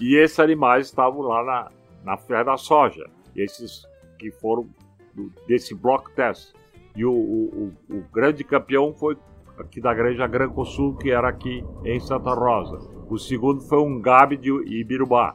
E 0.00 0.14
esses 0.14 0.38
animais 0.38 0.86
estavam 0.86 1.22
lá 1.22 1.42
na, 1.42 1.70
na 2.04 2.16
Feira 2.16 2.44
da 2.44 2.56
Soja. 2.56 3.04
Esses 3.34 3.84
que 4.18 4.30
foram 4.30 4.68
do, 5.14 5.32
desse 5.48 5.74
block 5.74 6.12
test. 6.14 6.52
E 6.94 7.04
o, 7.04 7.10
o, 7.10 7.74
o, 7.88 7.96
o 7.96 8.04
grande 8.12 8.44
campeão 8.44 8.92
foi 8.92 9.16
aqui 9.58 9.80
da 9.80 9.92
Granja 9.92 10.26
Granco 10.26 10.64
Sul, 10.64 10.96
que 10.96 11.10
era 11.10 11.28
aqui 11.28 11.64
em 11.84 11.98
Santa 11.98 12.34
Rosa. 12.34 12.78
O 13.08 13.18
segundo 13.18 13.62
foi 13.62 13.78
um 13.78 14.00
Gabi 14.00 14.36
de 14.36 14.50
Ibirubá. 14.50 15.34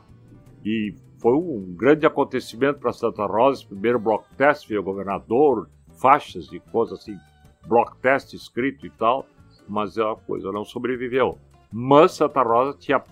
E 0.63 0.93
foi 1.19 1.33
um 1.33 1.73
grande 1.75 2.05
acontecimento 2.05 2.79
para 2.79 2.93
Santa 2.93 3.25
Rosa. 3.25 3.65
Primeiro 3.67 3.99
block 3.99 4.23
test, 4.37 4.67
veio 4.67 4.81
o 4.81 4.83
governador, 4.83 5.67
faixas 5.99 6.51
e 6.51 6.59
coisas 6.59 6.99
assim, 6.99 7.17
block 7.67 7.97
test 7.97 8.33
escrito 8.33 8.85
e 8.85 8.89
tal, 8.89 9.25
mas 9.67 9.97
a 9.97 10.15
coisa 10.15 10.51
não 10.51 10.63
sobreviveu. 10.63 11.37
Mas 11.71 12.13
Santa 12.13 12.41
Rosa 12.41 12.77
tinha, 12.77 13.03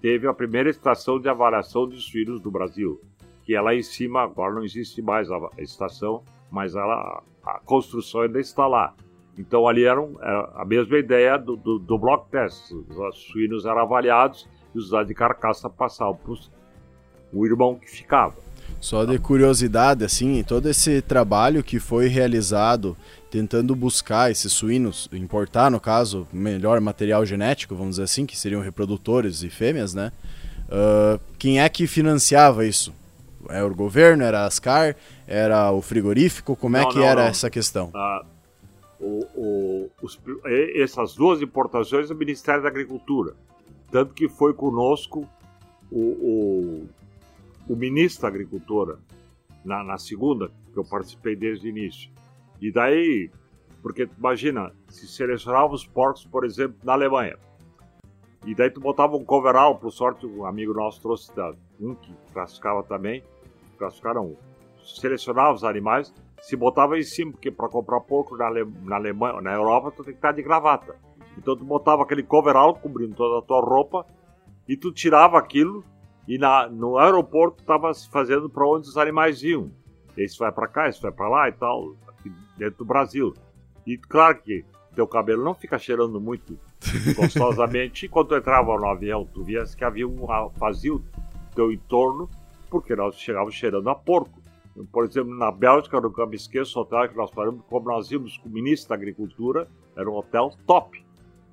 teve 0.00 0.26
a 0.26 0.34
primeira 0.34 0.68
estação 0.68 1.18
de 1.18 1.28
avaliação 1.28 1.88
de 1.88 2.00
suínos 2.00 2.40
do 2.40 2.50
Brasil, 2.50 3.00
que 3.44 3.54
é 3.54 3.60
lá 3.60 3.74
em 3.74 3.82
cima, 3.82 4.22
agora 4.22 4.54
não 4.54 4.64
existe 4.64 5.00
mais 5.00 5.30
a 5.30 5.38
estação, 5.58 6.22
mas 6.50 6.74
ela, 6.74 7.22
a 7.44 7.58
construção 7.60 8.22
ainda 8.22 8.38
está 8.38 8.66
lá. 8.66 8.94
Então 9.38 9.66
ali 9.66 9.84
era, 9.84 10.00
um, 10.00 10.16
era 10.20 10.52
a 10.56 10.64
mesma 10.64 10.98
ideia 10.98 11.38
do, 11.38 11.56
do, 11.56 11.78
do, 11.78 11.98
block 11.98 12.30
test. 12.30 12.70
Os 12.72 13.18
suínos 13.18 13.64
eram 13.64 13.80
avaliados 13.80 14.46
e 14.74 14.78
os 14.78 14.90
de 15.06 15.14
carcaça 15.14 15.70
passavam 15.70 16.16
para 16.16 16.34
o 17.32 17.46
irmão 17.46 17.76
que 17.76 17.90
ficava. 17.90 18.34
Só 18.82 19.04
de 19.04 19.16
curiosidade, 19.16 20.04
assim, 20.04 20.42
todo 20.42 20.68
esse 20.68 21.00
trabalho 21.00 21.62
que 21.62 21.78
foi 21.78 22.08
realizado 22.08 22.96
tentando 23.30 23.76
buscar 23.76 24.28
esses 24.28 24.52
suínos, 24.52 25.08
importar, 25.12 25.70
no 25.70 25.78
caso, 25.78 26.26
melhor 26.32 26.80
material 26.80 27.24
genético, 27.24 27.76
vamos 27.76 27.90
dizer 27.90 28.02
assim, 28.02 28.26
que 28.26 28.36
seriam 28.36 28.60
reprodutores 28.60 29.44
e 29.44 29.48
fêmeas, 29.48 29.94
né? 29.94 30.10
Uh, 30.64 31.20
quem 31.38 31.60
é 31.60 31.68
que 31.68 31.86
financiava 31.86 32.66
isso? 32.66 32.92
Era 33.48 33.64
o 33.64 33.72
governo, 33.72 34.24
era 34.24 34.40
a 34.40 34.46
Ascar, 34.46 34.96
era 35.28 35.70
o 35.70 35.80
frigorífico? 35.80 36.56
Como 36.56 36.76
é 36.76 36.80
não, 36.80 36.88
é 36.88 36.92
que 36.92 36.98
não, 36.98 37.06
era 37.06 37.22
não. 37.22 37.28
essa 37.28 37.48
questão? 37.48 37.88
Ah, 37.94 38.24
o, 38.98 39.24
o, 39.36 39.90
os, 40.02 40.18
essas 40.74 41.14
duas 41.14 41.40
importações 41.40 42.08
do 42.08 42.16
Ministério 42.16 42.64
da 42.64 42.68
Agricultura. 42.68 43.34
Tanto 43.92 44.12
que 44.12 44.28
foi 44.28 44.52
conosco 44.52 45.24
o, 45.88 46.00
o 46.00 46.88
ministro 47.68 48.22
da 48.22 48.28
Agricultura, 48.28 48.98
na, 49.64 49.82
na 49.84 49.98
segunda, 49.98 50.50
que 50.72 50.78
eu 50.78 50.84
participei 50.84 51.36
desde 51.36 51.66
o 51.66 51.70
início. 51.70 52.10
E 52.60 52.72
daí, 52.72 53.30
porque 53.80 54.08
imagina, 54.18 54.72
se 54.88 55.06
selecionava 55.06 55.72
os 55.72 55.86
porcos, 55.86 56.24
por 56.24 56.44
exemplo, 56.44 56.76
na 56.84 56.92
Alemanha. 56.92 57.36
E 58.44 58.54
daí 58.54 58.70
tu 58.70 58.80
botava 58.80 59.16
um 59.16 59.24
coverall, 59.24 59.78
por 59.78 59.92
sorte 59.92 60.26
um 60.26 60.44
amigo 60.44 60.74
nosso 60.74 61.00
trouxe 61.00 61.30
um 61.80 61.94
que 61.94 62.12
classificava 62.32 62.82
também, 62.82 63.22
classificaram, 63.78 64.36
selecionava 64.84 65.54
os 65.54 65.64
animais, 65.64 66.12
se 66.40 66.56
botava 66.56 66.98
em 66.98 67.04
cima, 67.04 67.30
porque 67.32 67.52
para 67.52 67.68
comprar 67.68 68.00
porco 68.00 68.36
na, 68.36 68.46
Ale, 68.46 68.64
na 68.82 68.96
Alemanha, 68.96 69.40
na 69.40 69.54
Europa, 69.54 69.92
tu 69.92 70.02
tem 70.02 70.12
que 70.12 70.18
estar 70.18 70.32
de 70.32 70.42
gravata. 70.42 70.96
Então 71.38 71.56
tu 71.56 71.64
botava 71.64 72.02
aquele 72.02 72.24
coverall 72.24 72.74
cobrindo 72.74 73.14
toda 73.14 73.38
a 73.38 73.42
tua 73.42 73.60
roupa 73.60 74.04
e 74.68 74.76
tu 74.76 74.92
tirava 74.92 75.38
aquilo 75.38 75.84
e 76.26 76.38
na, 76.38 76.68
no 76.68 76.98
aeroporto 76.98 77.60
estava 77.60 77.92
se 77.92 78.08
fazendo 78.08 78.48
para 78.48 78.66
onde 78.66 78.88
os 78.88 78.96
animais 78.96 79.42
iam. 79.42 79.70
Esse 80.16 80.38
vai 80.38 80.52
para 80.52 80.68
cá, 80.68 80.88
esse 80.88 81.00
vai 81.00 81.10
para 81.10 81.28
lá 81.28 81.48
e 81.48 81.52
tal, 81.52 81.96
dentro 82.56 82.78
do 82.78 82.84
Brasil. 82.84 83.34
E 83.86 83.96
claro 83.96 84.40
que 84.40 84.64
teu 84.94 85.06
cabelo 85.06 85.42
não 85.42 85.54
fica 85.54 85.78
cheirando 85.78 86.20
muito 86.20 86.58
gostosamente. 87.16 88.08
quando 88.08 88.36
entrava 88.36 88.76
no 88.76 88.86
avião, 88.86 89.24
tu 89.24 89.42
via 89.42 89.64
que 89.64 89.84
havia 89.84 90.06
um 90.06 90.26
vazio 90.56 91.04
teu 91.54 91.72
entorno, 91.72 92.28
porque 92.70 92.94
nós 92.94 93.16
chegávamos 93.16 93.54
cheirando 93.54 93.88
a 93.88 93.94
porco. 93.94 94.40
Por 94.90 95.04
exemplo, 95.04 95.34
na 95.34 95.50
Bélgica, 95.50 96.00
nunca 96.00 96.24
me 96.24 96.36
esqueço, 96.36 96.78
o 96.78 96.82
hotel 96.82 97.08
que 97.08 97.16
nós 97.16 97.30
paramos, 97.30 97.62
como 97.68 97.90
nós 97.90 98.10
íamos 98.10 98.38
com 98.38 98.48
o 98.48 98.52
ministro 98.52 98.88
da 98.88 98.94
Agricultura, 98.94 99.68
era 99.96 100.10
um 100.10 100.14
hotel 100.14 100.50
top. 100.66 101.04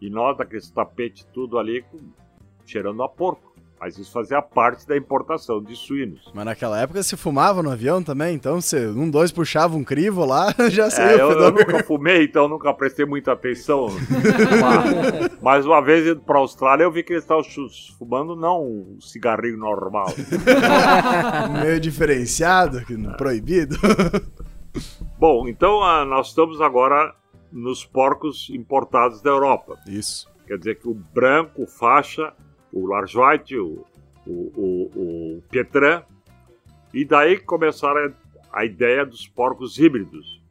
E 0.01 0.09
nós, 0.09 0.37
daqueles 0.37 0.69
tapete 0.71 1.27
tudo 1.27 1.57
ali, 1.57 1.83
cheirando 2.65 3.03
a 3.03 3.09
porco. 3.09 3.48
Mas 3.79 3.97
isso 3.97 4.11
fazia 4.11 4.41
parte 4.41 4.85
da 4.85 4.97
importação 4.97 5.63
de 5.63 5.75
suínos. 5.75 6.29
Mas 6.33 6.45
naquela 6.45 6.79
época 6.79 7.01
se 7.01 7.15
fumava 7.15 7.63
no 7.63 7.71
avião 7.71 8.03
também, 8.03 8.35
então 8.35 8.59
se 8.59 8.75
um, 8.87 9.09
dois 9.09 9.31
puxava 9.31 9.77
um 9.77 9.83
crivo 9.83 10.25
lá, 10.25 10.53
já 10.69 10.89
saiu 10.89 11.17
é, 11.17 11.21
eu, 11.21 11.31
eu, 11.31 11.51
nunca 11.51 11.83
fumei, 11.83 12.25
então 12.25 12.47
nunca 12.47 12.73
prestei 12.73 13.05
muita 13.05 13.31
atenção. 13.31 13.87
mas 15.41 15.65
uma 15.65 15.81
vez 15.81 16.05
indo 16.05 16.19
para 16.19 16.37
a 16.37 16.41
Austrália, 16.41 16.83
eu 16.83 16.91
vi 16.91 17.03
que 17.03 17.13
eles 17.13 17.23
estavam 17.23 17.43
fumando 17.97 18.35
não 18.35 18.63
um 18.63 18.97
cigarrinho 18.99 19.57
normal. 19.57 20.07
Meio 21.63 21.79
diferenciado, 21.79 22.81
proibido. 23.17 23.77
Bom, 25.17 25.47
então 25.47 25.81
ah, 25.83 26.03
nós 26.03 26.27
estamos 26.27 26.61
agora 26.61 27.15
nos 27.51 27.85
porcos 27.85 28.49
importados 28.49 29.21
da 29.21 29.29
Europa. 29.29 29.77
Isso. 29.87 30.29
Quer 30.47 30.57
dizer 30.57 30.79
que 30.79 30.87
o 30.87 30.93
branco, 30.93 31.65
faixa, 31.65 32.33
o 32.71 32.87
Lars 32.87 33.13
White, 33.15 33.57
o, 33.57 33.85
o, 34.25 34.31
o, 34.31 34.91
o 35.37 35.43
Pietran, 35.49 36.03
e 36.93 37.05
daí 37.05 37.39
começaram 37.39 38.13
a, 38.51 38.59
a, 38.59 38.65
ideia 38.65 39.05
dos 39.05 39.27
porcos 39.27 39.77
híbridos. 39.77 40.41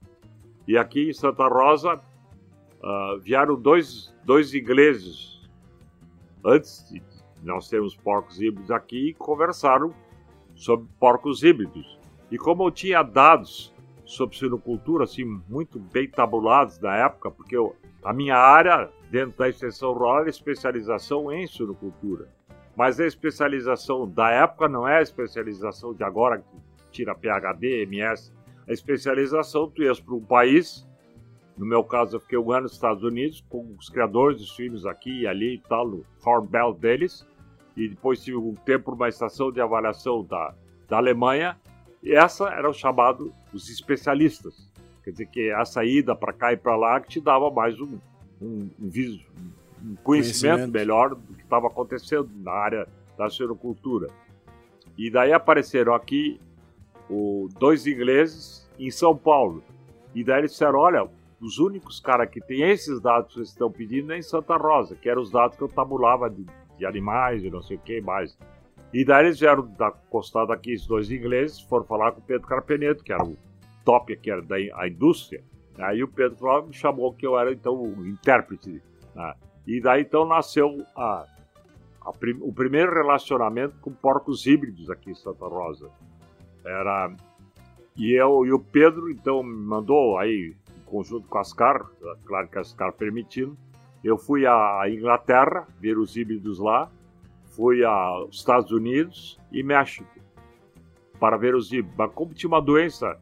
E 0.66 0.76
aqui 0.76 1.09
em 1.09 1.12
Santa 1.12 1.46
Rosa 1.48 1.94
uh, 1.96 3.18
vieram 3.20 3.61
dois, 3.61 4.14
dois 4.24 4.54
ingleses, 4.54 5.48
antes 6.44 6.88
de 6.90 7.02
nós 7.42 7.68
termos 7.68 7.96
porcos 7.96 8.40
híbridos 8.40 8.70
aqui, 8.70 9.09
e 9.09 9.14
conversaram 9.14 9.94
sobre 10.54 10.88
porcos 10.98 11.42
híbridos. 11.42 11.98
E 12.31 12.37
como 12.37 12.64
eu 12.64 12.70
tinha 12.70 13.02
dados 13.02 13.72
sobre 14.04 14.37
sinocultura, 14.37 15.04
assim, 15.04 15.24
muito 15.48 15.78
bem 15.78 16.09
tabulados 16.09 16.78
na 16.81 16.96
época, 16.96 17.31
porque 17.31 17.57
eu, 17.57 17.76
a 18.09 18.12
minha 18.14 18.38
área 18.38 18.88
dentro 19.11 19.37
da 19.37 19.51
extensão 19.51 19.92
rural 19.92 20.25
é 20.25 20.31
especialização 20.31 21.31
em 21.31 21.47
suinocultura. 21.47 22.27
Mas 22.75 22.99
a 22.99 23.07
especialização 23.07 24.09
da 24.09 24.31
época 24.31 24.66
não 24.66 24.88
é 24.88 24.97
a 24.97 25.03
especialização 25.03 25.92
de 25.92 26.03
agora, 26.03 26.38
que 26.38 26.44
tira 26.90 27.14
PHD, 27.14 27.83
MS. 27.83 28.33
A 28.66 28.73
especialização, 28.73 29.68
tu 29.68 29.83
ias 29.83 30.01
para 30.01 30.14
um 30.14 30.25
país, 30.25 30.88
no 31.55 31.66
meu 31.66 31.85
caso 31.85 32.16
eu 32.16 32.21
fiquei 32.21 32.38
um 32.38 32.51
ano 32.51 32.62
nos 32.62 32.73
Estados 32.73 33.03
Unidos, 33.03 33.44
com 33.47 33.77
os 33.79 33.90
criadores 33.90 34.40
de 34.40 34.47
suínos 34.47 34.87
aqui 34.87 35.25
e 35.25 35.27
ali 35.27 35.57
e 35.57 35.62
tal, 35.68 35.87
no 35.87 36.03
Farm 36.25 36.47
Belt 36.47 36.79
deles, 36.79 37.29
e 37.77 37.90
depois 37.90 38.25
tive 38.25 38.38
um 38.38 38.55
tempo 38.55 38.90
numa 38.90 39.11
estação 39.11 39.53
de 39.53 39.61
avaliação 39.61 40.25
da, 40.25 40.55
da 40.88 40.97
Alemanha, 40.97 41.61
e 42.03 42.14
essa 42.14 42.49
era 42.49 42.71
o 42.71 42.73
chamado 42.73 43.35
os 43.53 43.68
especialistas. 43.68 44.67
Quer 45.09 45.12
dizer 45.12 45.27
que 45.29 45.51
a 45.51 45.64
saída 45.64 46.14
para 46.14 46.35
cá 46.35 46.53
e 46.53 46.57
para 46.59 46.77
lá 46.77 47.01
que 47.01 47.09
te 47.09 47.18
dava 47.18 47.51
mais 47.51 47.81
um, 47.81 47.99
um, 48.42 48.68
um, 48.79 48.87
um 48.87 49.97
conhecimento, 49.97 50.03
conhecimento, 50.03 50.71
melhor 50.71 51.14
do 51.14 51.35
que 51.35 51.42
estava 51.42 51.66
acontecendo 51.66 52.29
na 52.37 52.53
área 52.53 52.87
da 53.16 53.31
suinocultura. 53.31 54.09
E 54.99 55.11
daí 55.11 55.33
apareceram 55.33 55.94
aqui 55.94 56.38
o, 57.09 57.49
dois 57.59 57.87
ingleses 57.87 58.68
em 58.79 58.90
São 58.90 59.16
Paulo. 59.16 59.62
E 60.14 60.23
daí 60.23 60.40
eles 60.40 60.51
disseram: 60.51 60.79
olha, 60.79 61.09
os 61.40 61.59
únicos 61.59 62.01
caras 62.01 62.29
que 62.29 62.42
têm 62.42 62.68
esses 62.68 63.01
dados 63.01 63.29
que 63.29 63.35
vocês 63.37 63.49
estão 63.49 63.73
pedindo 63.73 64.12
é 64.12 64.18
em 64.18 64.23
Santa 64.23 64.59
Rosa, 64.59 64.94
que 64.94 65.09
eram 65.09 65.23
os 65.23 65.31
dados 65.31 65.57
que 65.57 65.62
eu 65.62 65.68
tabulava 65.68 66.29
de, 66.29 66.44
de 66.77 66.85
animais 66.85 67.42
e 67.42 67.49
não 67.49 67.62
sei 67.62 67.79
o 67.79 67.81
que 67.81 67.99
mais. 68.03 68.37
E 68.92 69.07
daí 69.07 69.25
eles 69.25 69.40
vieram 69.40 69.66
da 69.79 69.90
costada 69.90 70.53
aqui, 70.53 70.75
os 70.75 70.87
dois 70.87 71.11
ingleses, 71.11 71.61
foram 71.61 71.87
falar 71.87 72.12
com 72.12 72.21
o 72.21 72.25
Pedro 72.25 72.47
Carpeneto, 72.47 73.03
que 73.03 73.11
era 73.11 73.25
o 73.25 73.47
top 73.88 74.14
que 74.18 74.31
era 74.31 74.42
da 74.42 74.57
a 74.74 74.87
indústria, 74.87 75.42
Aí 75.79 76.03
o 76.03 76.09
Pedro 76.09 76.37
Flávio 76.37 76.68
me 76.68 76.74
chamou 76.74 77.12
que 77.12 77.27
eu 77.27 77.38
era 77.38 77.53
então 77.53 77.74
o 77.74 78.07
intérprete. 78.07 78.83
Né? 79.14 79.35
E 79.66 79.81
daí 79.81 80.03
então 80.03 80.27
nasceu 80.27 80.85
a, 80.96 81.24
a 82.01 82.12
prim, 82.12 82.37
o 82.40 82.53
primeiro 82.53 82.92
relacionamento 82.92 83.79
com 83.81 83.92
porcos 83.92 84.44
híbridos 84.44 84.90
aqui 84.90 85.11
em 85.11 85.14
Santa 85.14 85.46
Rosa. 85.46 85.88
Era 86.64 87.14
e 87.96 88.12
eu 88.12 88.44
e 88.44 88.53
o 88.53 88.59
Pedro 88.59 89.11
então 89.11 89.42
me 89.42 89.55
mandou 89.55 90.18
aí 90.18 90.57
em 90.77 90.83
conjunto 90.85 91.29
com 91.29 91.38
a 91.38 91.42
Ascar, 91.42 91.87
claro 92.24 92.48
que 92.48 92.59
a 92.59 92.61
Ascar 92.61 92.92
permitindo. 92.92 93.57
Eu 94.03 94.16
fui 94.16 94.46
à 94.46 94.83
Inglaterra 94.88 95.66
ver 95.79 95.98
os 95.98 96.16
híbridos 96.16 96.59
lá, 96.59 96.90
fui 97.57 97.85
aos 97.85 98.37
Estados 98.37 98.70
Unidos 98.72 99.38
e 99.53 99.62
México 99.62 100.09
para 101.20 101.37
ver 101.37 101.55
os 101.55 101.72
híbridos. 101.72 101.96
Mas 101.96 102.12
como 102.12 102.35
tinha 102.35 102.48
uma 102.48 102.62
doença 102.62 103.18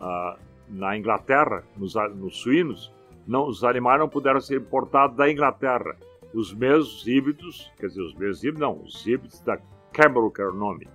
uh, 0.00 0.38
na 0.68 0.96
Inglaterra, 0.96 1.64
nos, 1.76 1.94
nos 2.14 2.38
suínos, 2.38 2.92
não, 3.26 3.46
os 3.46 3.64
animais 3.64 3.98
não 3.98 4.08
puderam 4.08 4.40
ser 4.40 4.60
importados 4.60 5.16
da 5.16 5.30
Inglaterra. 5.30 5.96
Os 6.32 6.54
mesmos 6.54 7.06
híbridos, 7.06 7.72
quer 7.78 7.86
dizer, 7.86 8.02
os 8.02 8.14
mesmos 8.14 8.44
híbridos, 8.44 8.60
não, 8.60 8.82
os 8.82 9.06
híbridos 9.06 9.40
da 9.40 9.58
Cameron, 9.92 10.30
que 10.30 10.40
era 10.40 10.50
o 10.50 10.56
nome, 10.56 10.86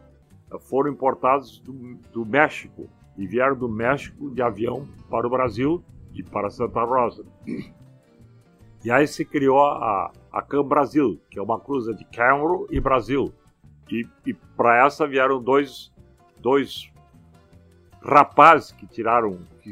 foram 0.60 0.92
importados 0.92 1.60
do, 1.60 1.74
do 2.12 2.26
México 2.26 2.90
e 3.18 3.26
vieram 3.26 3.56
do 3.56 3.68
México 3.68 4.30
de 4.30 4.42
avião 4.42 4.88
para 5.10 5.28
o 5.28 5.30
Brasil 5.30 5.84
e 6.14 6.24
para 6.24 6.50
Santa 6.50 6.84
Rosa. 6.84 7.26
E 8.84 8.90
aí 8.90 9.08
se 9.08 9.24
criou 9.24 9.64
a, 9.64 10.12
a 10.32 10.42
Cam 10.42 10.64
Brasil, 10.64 11.22
que 11.30 11.38
é 11.38 11.42
uma 11.42 11.60
cruza 11.60 11.94
de 11.94 12.04
Cameron 12.06 12.66
e 12.70 12.80
Brasil. 12.80 13.34
E, 13.90 14.08
e 14.26 14.34
para 14.34 14.86
essa 14.86 15.08
vieram 15.08 15.42
dois, 15.42 15.92
dois 16.40 16.90
rapazes 18.02 18.72
que 18.72 18.88
tiraram, 18.88 19.38
que, 19.62 19.72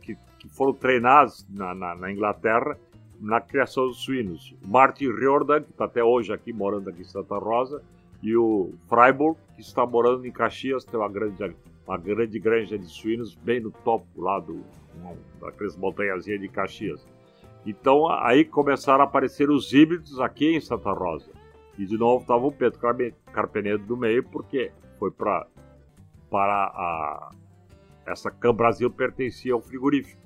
que, 0.00 0.18
que 0.38 0.48
foram 0.48 0.72
treinados 0.72 1.46
na, 1.48 1.74
na, 1.74 1.94
na, 1.94 2.12
Inglaterra 2.12 2.76
na 3.20 3.40
criação 3.40 3.86
dos 3.86 3.98
suínos. 3.98 4.54
Martin 4.64 5.12
Riordan, 5.12 5.62
que 5.62 5.70
está 5.70 5.84
até 5.84 6.02
hoje 6.02 6.32
aqui, 6.32 6.52
morando 6.52 6.90
aqui 6.90 7.02
em 7.02 7.04
Santa 7.04 7.36
Rosa, 7.36 7.82
e 8.22 8.36
o 8.36 8.72
Freiburg, 8.88 9.38
que 9.54 9.60
está 9.60 9.86
morando 9.86 10.26
em 10.26 10.32
Caxias, 10.32 10.84
tem 10.84 10.98
uma 10.98 11.08
grande, 11.08 11.54
uma 11.86 11.96
grande 11.96 12.38
granja 12.38 12.78
de 12.78 12.86
suínos 12.86 13.34
bem 13.34 13.60
no 13.60 13.70
topo 13.70 14.06
lá 14.16 14.40
do, 14.40 14.64
daquelas 15.40 15.76
montanhazinhas 15.76 16.40
de 16.40 16.48
Caxias. 16.48 17.06
Então 17.64 18.08
aí 18.08 18.44
começaram 18.44 19.02
a 19.02 19.04
aparecer 19.04 19.50
os 19.50 19.72
híbridos 19.72 20.20
aqui 20.20 20.56
em 20.56 20.60
Santa 20.60 20.92
Rosa. 20.92 21.30
E 21.76 21.84
de 21.86 21.96
novo 21.96 22.22
estava 22.22 22.44
o 22.44 22.50
Pedro 22.50 22.80
Carpenedo 23.32 23.84
do 23.84 23.96
meio, 23.96 24.24
porque 24.24 24.72
foi 24.98 25.10
pra, 25.10 25.46
para 26.30 26.64
a. 26.74 27.30
Essa 28.08 28.30
Cam 28.30 28.54
Brasil 28.54 28.90
pertencia 28.90 29.52
ao 29.52 29.60
frigorífico. 29.60 30.20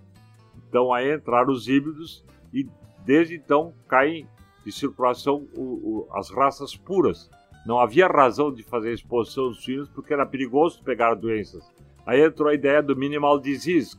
Então 0.69 0.93
aí 0.93 1.15
entraram 1.15 1.53
os 1.53 1.69
híbridos 1.69 2.25
e 2.53 2.67
desde 3.05 3.35
então 3.35 3.75
caem 3.89 4.27
de 4.65 4.73
circulação 4.73 5.47
o, 5.57 5.63
o, 5.63 6.09
as 6.13 6.31
raças 6.31 6.77
puras. 6.77 7.29
Não 7.67 7.79
havia 7.79 8.07
razão 8.07 8.53
de 8.53 8.63
fazer 8.63 8.93
exposição 8.93 9.49
dos 9.49 9.63
suínos 9.63 9.89
porque 9.89 10.13
era 10.13 10.27
perigoso 10.27 10.83
pegar 10.83 11.15
doenças. 11.15 11.65
Aí 12.07 12.25
entrou 12.25 12.49
a 12.49 12.55
ideia 12.55 12.83
do 12.83 12.97
minimal 12.97 13.39
disease. 13.39 13.97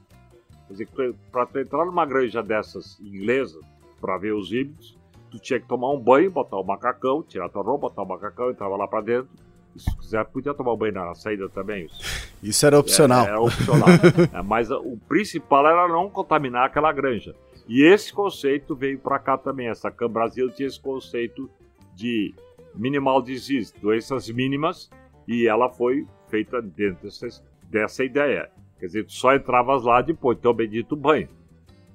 Para 1.31 1.61
entrar 1.61 1.85
numa 1.85 2.05
granja 2.05 2.41
dessas 2.41 2.99
inglesa 2.99 3.59
para 4.01 4.17
ver 4.17 4.33
os 4.33 4.51
híbridos, 4.51 4.97
tu 5.29 5.39
tinha 5.39 5.59
que 5.59 5.67
tomar 5.67 5.91
um 5.91 5.99
banho, 5.99 6.31
botar 6.31 6.57
o 6.57 6.63
macacão, 6.63 7.23
tirar 7.23 7.49
tua 7.49 7.63
roupa, 7.63 7.89
botar 7.89 8.03
o 8.03 8.07
macacão, 8.07 8.49
entrava 8.49 8.75
lá 8.75 8.87
para 8.87 9.01
dentro. 9.01 9.29
Se 9.75 9.97
quiser, 9.97 10.25
podia 10.25 10.53
tomar 10.53 10.73
um 10.73 10.77
banho 10.77 10.93
na 10.93 11.15
saída 11.15 11.49
também. 11.49 11.87
Isso 12.41 12.65
era 12.65 12.77
opcional. 12.77 13.25
É, 13.25 13.29
era 13.29 13.41
opcional. 13.41 13.89
é, 14.33 14.41
mas 14.41 14.69
o 14.69 14.97
principal 15.07 15.67
era 15.67 15.87
não 15.87 16.09
contaminar 16.09 16.65
aquela 16.65 16.91
granja. 16.91 17.35
E 17.67 17.83
esse 17.83 18.11
conceito 18.11 18.75
veio 18.75 18.99
para 18.99 19.17
cá 19.19 19.37
também. 19.37 19.67
Essa 19.67 19.89
Cam 19.89 20.09
Brasil 20.09 20.49
tinha 20.51 20.67
esse 20.67 20.79
conceito 20.79 21.49
de 21.95 22.33
minimal 22.75 23.21
disease, 23.21 23.73
doenças 23.79 24.29
mínimas, 24.29 24.89
e 25.27 25.47
ela 25.47 25.69
foi 25.69 26.05
feita 26.27 26.61
dentro 26.61 27.03
dessa, 27.03 27.27
dessa 27.69 28.03
ideia. 28.03 28.49
Quer 28.79 28.87
dizer, 28.87 29.05
tu 29.05 29.13
só 29.13 29.35
entravas 29.35 29.83
lá 29.83 30.01
depois, 30.01 30.37
então 30.37 30.53
bendito 30.53 30.95
banho. 30.95 31.29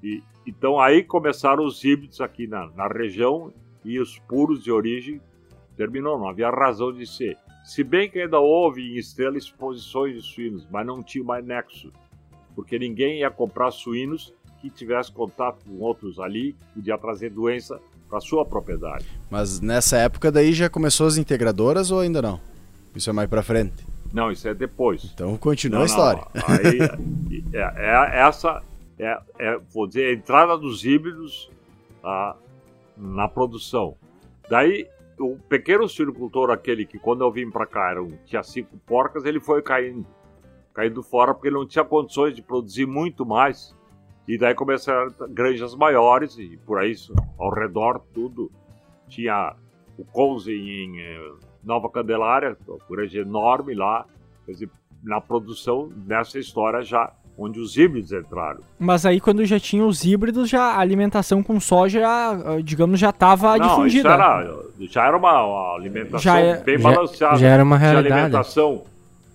E, 0.03 0.23
então 0.47 0.81
aí 0.81 1.03
começaram 1.03 1.65
os 1.65 1.85
híbridos 1.85 2.21
aqui 2.21 2.47
na, 2.47 2.69
na 2.71 2.87
região 2.87 3.53
e 3.85 3.99
os 3.99 4.19
puros 4.21 4.63
de 4.63 4.71
origem 4.71 5.21
terminou, 5.77 6.19
não 6.19 6.29
havia 6.29 6.51
razão 6.51 6.93
de 6.93 7.07
ser. 7.07 7.37
Se 7.69 7.85
bem 7.85 8.09
que 8.09 8.19
ainda 8.19 8.39
houve 8.41 8.81
em 8.81 8.97
Estrela 8.97 9.37
exposições 9.37 10.15
de 10.15 10.23
suínos, 10.23 10.67
mas 10.71 10.87
não 10.87 11.03
tinha 11.03 11.23
mais 11.23 11.45
nexo, 11.45 11.93
porque 12.55 12.79
ninguém 12.79 13.19
ia 13.19 13.31
comprar 13.31 13.71
suínos 13.73 14.33
que 14.59 14.71
tivesse 14.71 15.13
contato 15.13 15.67
com 15.67 15.79
outros 15.85 16.19
ali, 16.19 16.57
podia 16.75 16.97
trazer 16.97 17.29
doença 17.29 17.79
para 18.09 18.21
sua 18.21 18.43
propriedade. 18.47 19.05
Mas 19.31 19.61
nessa 19.61 19.99
época 19.99 20.33
daí 20.33 20.55
já 20.55 20.71
começou 20.71 21.07
as 21.07 21.19
integradoras 21.19 21.91
ou 21.91 22.01
ainda 22.01 22.23
não? 22.23 22.41
Isso 22.97 23.11
é 23.11 23.13
mais 23.13 23.29
para 23.29 23.43
frente? 23.43 23.87
Não, 24.15 24.33
isso 24.33 24.49
é 24.49 24.55
depois. 24.55 25.05
Então 25.13 25.37
continua 25.37 25.81
não, 25.81 25.83
a 25.83 25.87
história. 25.87 26.27
Não, 26.35 26.43
aí, 26.49 27.45
é, 27.53 28.17
é, 28.17 28.21
essa 28.27 28.63
é, 28.99 29.21
é, 29.39 29.61
vou 29.75 29.87
dizer, 29.87 30.07
a 30.07 30.13
entrada 30.15 30.57
dos 30.57 30.87
híbridos 30.87 31.51
ah, 32.03 32.35
na 32.97 33.29
produção. 33.29 33.95
Daí 34.49 34.89
o 35.19 35.39
pequeno 35.49 35.89
suinocultor, 35.89 36.51
aquele 36.51 36.87
que 36.87 36.99
quando 36.99 37.23
eu 37.23 37.31
vim 37.31 37.51
para 37.51 37.67
cá 37.67 37.91
era 37.91 38.03
um, 38.03 38.17
tinha 38.25 38.43
cinco 38.43 38.77
porcas, 38.87 39.25
ele 39.25 39.41
foi 39.41 39.63
caindo, 39.63 40.07
caindo 40.75 41.03
fora 41.03 41.35
porque 41.35 41.49
ele 41.49 41.57
não 41.57 41.67
tinha 41.67 41.85
condições 41.85 42.35
de 42.35 42.43
produzir 42.43 42.87
muito 42.87 43.25
mais. 43.27 43.77
E 44.27 44.37
daí 44.37 44.55
começaram 44.55 45.11
granjas 45.31 45.75
maiores 45.75 46.37
e 46.39 46.59
por 46.59 46.79
aí 46.79 46.95
ao 47.39 47.51
redor 47.51 48.01
tudo. 48.13 48.51
Tinha 49.09 49.57
o 49.97 50.05
Conze 50.05 50.53
em 50.53 51.01
eh, 51.01 51.33
Nova 51.65 51.89
Candelária, 51.89 52.57
uma 52.67 52.79
granja 52.91 53.21
enorme 53.21 53.75
lá. 53.75 54.07
Quer 54.45 54.53
dizer, 54.53 54.71
na 55.03 55.19
produção 55.19 55.91
nessa 56.07 56.39
história 56.39 56.83
já 56.83 57.11
onde 57.39 57.61
os 57.61 57.77
híbridos 57.77 58.13
entraram. 58.13 58.61
Mas 58.79 59.07
aí 59.07 59.21
quando 59.21 59.45
já 59.47 59.61
tinha 59.61 59.85
os 59.85 60.05
híbridos, 60.05 60.51
já 60.51 60.63
a 60.63 60.81
alimentação 60.81 61.43
com 61.43 61.61
soja, 61.61 62.03
digamos, 62.65 62.99
já 62.99 63.11
estava 63.11 63.57
difundida. 63.59 64.11
Era, 64.11 64.65
já 64.81 65.07
era 65.07 65.17
uma, 65.17 65.45
uma 65.45 65.75
alimentação 65.77 66.19
já 66.19 66.41
é, 66.41 66.61
bem 66.61 66.79
já, 66.79 66.91
balanceada. 66.91 67.37
Já 67.37 67.49
era 67.49 67.63
uma 67.63 67.79
realidade. 67.79 68.13
alimentação 68.13 68.83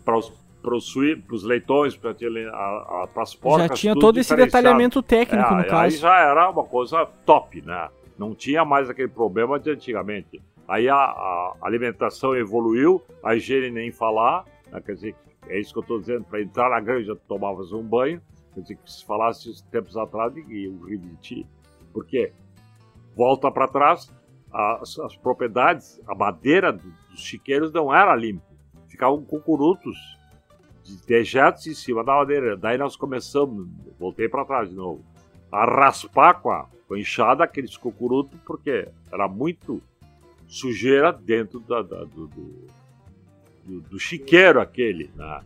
para 0.03 0.17
os 0.17 0.31
para 0.63 1.35
os 1.35 1.43
leitões, 1.43 1.95
para 1.97 2.13
as 3.17 3.35
porcas. 3.35 3.67
Já 3.67 3.73
tinha 3.75 3.93
todo 3.95 4.17
esse 4.17 4.33
detalhamento 4.33 5.03
técnico, 5.03 5.53
é, 5.53 5.57
no 5.57 5.63
caso. 5.65 5.75
Aí 5.75 5.91
já 5.91 6.19
era 6.19 6.49
uma 6.49 6.63
coisa 6.63 7.05
top, 7.25 7.61
né? 7.61 7.89
Não 8.17 8.33
tinha 8.33 8.63
mais 8.63 8.89
aquele 8.89 9.09
problema 9.09 9.59
de 9.59 9.69
antigamente. 9.69 10.41
Aí 10.65 10.87
a, 10.87 10.95
a 10.95 11.53
alimentação 11.61 12.33
evoluiu, 12.33 13.03
a 13.21 13.35
higiene 13.35 13.69
nem 13.69 13.91
falar, 13.91 14.45
né? 14.71 14.81
quer 14.85 14.93
dizer, 14.93 15.15
é 15.47 15.59
isso 15.59 15.73
que 15.73 15.79
eu 15.79 15.81
estou 15.81 15.99
dizendo, 15.99 16.23
para 16.25 16.41
entrar 16.41 16.69
na 16.69 16.79
granja 16.79 17.15
tomavas 17.27 17.71
um 17.71 17.83
banho, 17.83 18.21
quer 18.53 18.61
dizer, 18.61 18.75
que 18.75 18.91
se 18.91 19.05
falasse 19.05 19.63
tempos 19.69 19.97
atrás, 19.97 20.35
ia 20.35 20.71
rir 20.87 20.97
de 20.97 21.15
ti. 21.17 21.47
Por 21.91 22.05
quê? 22.05 22.33
Volta 23.15 23.51
para 23.51 23.67
trás, 23.67 24.11
as, 24.51 24.97
as, 24.99 25.15
propriedades, 25.15 26.01
a 26.07 26.15
madeira 26.15 26.71
dos 26.71 26.91
chiqueiros 27.15 27.71
não 27.71 27.93
era 27.93 28.15
limpa. 28.15 28.45
Ficavam 28.87 29.23
cucurutos 29.23 29.97
de 30.83 30.97
dejetos 31.05 31.65
em 31.67 31.73
cima 31.73 32.03
da 32.03 32.15
madeira. 32.15 32.57
Daí 32.57 32.77
nós 32.77 32.95
começamos, 32.95 33.67
voltei 33.99 34.27
para 34.29 34.45
trás 34.45 34.69
de 34.69 34.75
novo, 34.75 35.03
a 35.51 35.65
raspar 35.65 36.41
com 36.41 36.51
a, 36.51 36.67
com 36.87 36.93
a 36.93 36.99
enxada 36.99 37.43
aqueles 37.43 37.77
cucurutos, 37.77 38.39
porque 38.45 38.87
era 39.11 39.27
muito 39.27 39.81
sujeira 40.47 41.11
dentro 41.11 41.59
da, 41.59 41.81
da, 41.81 42.03
do, 42.03 42.27
do, 42.27 42.67
do, 43.65 43.81
do, 43.81 43.99
chiqueiro 43.99 44.59
aquele. 44.59 45.09
Né? 45.15 45.41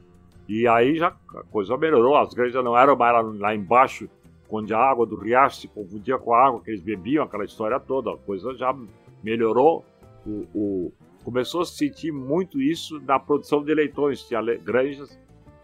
E 0.47 0.67
aí 0.67 0.97
já 0.97 1.07
a 1.07 1.43
coisa 1.51 1.77
melhorou, 1.77 2.15
as 2.15 2.33
granjas 2.33 2.63
não 2.63 2.77
eram 2.77 2.95
mais 2.95 3.13
lá, 3.13 3.21
lá 3.21 3.55
embaixo, 3.55 4.09
onde 4.49 4.73
a 4.73 4.79
água 4.79 5.05
do 5.05 5.15
riacho 5.15 5.61
se 5.61 5.67
confundia 5.67 6.17
com 6.17 6.33
a 6.33 6.47
água 6.47 6.61
que 6.61 6.71
eles 6.71 6.81
bebiam, 6.81 7.23
aquela 7.23 7.45
história 7.45 7.79
toda, 7.79 8.13
a 8.13 8.17
coisa 8.17 8.53
já 8.55 8.75
melhorou. 9.23 9.85
O, 10.25 10.45
o, 10.53 10.93
começou 11.23 11.61
a 11.61 11.65
se 11.65 11.75
sentir 11.77 12.11
muito 12.11 12.61
isso 12.61 12.99
na 13.01 13.19
produção 13.19 13.63
de 13.63 13.73
leitões, 13.73 14.23
tinha 14.23 14.41
granjas 14.57 15.17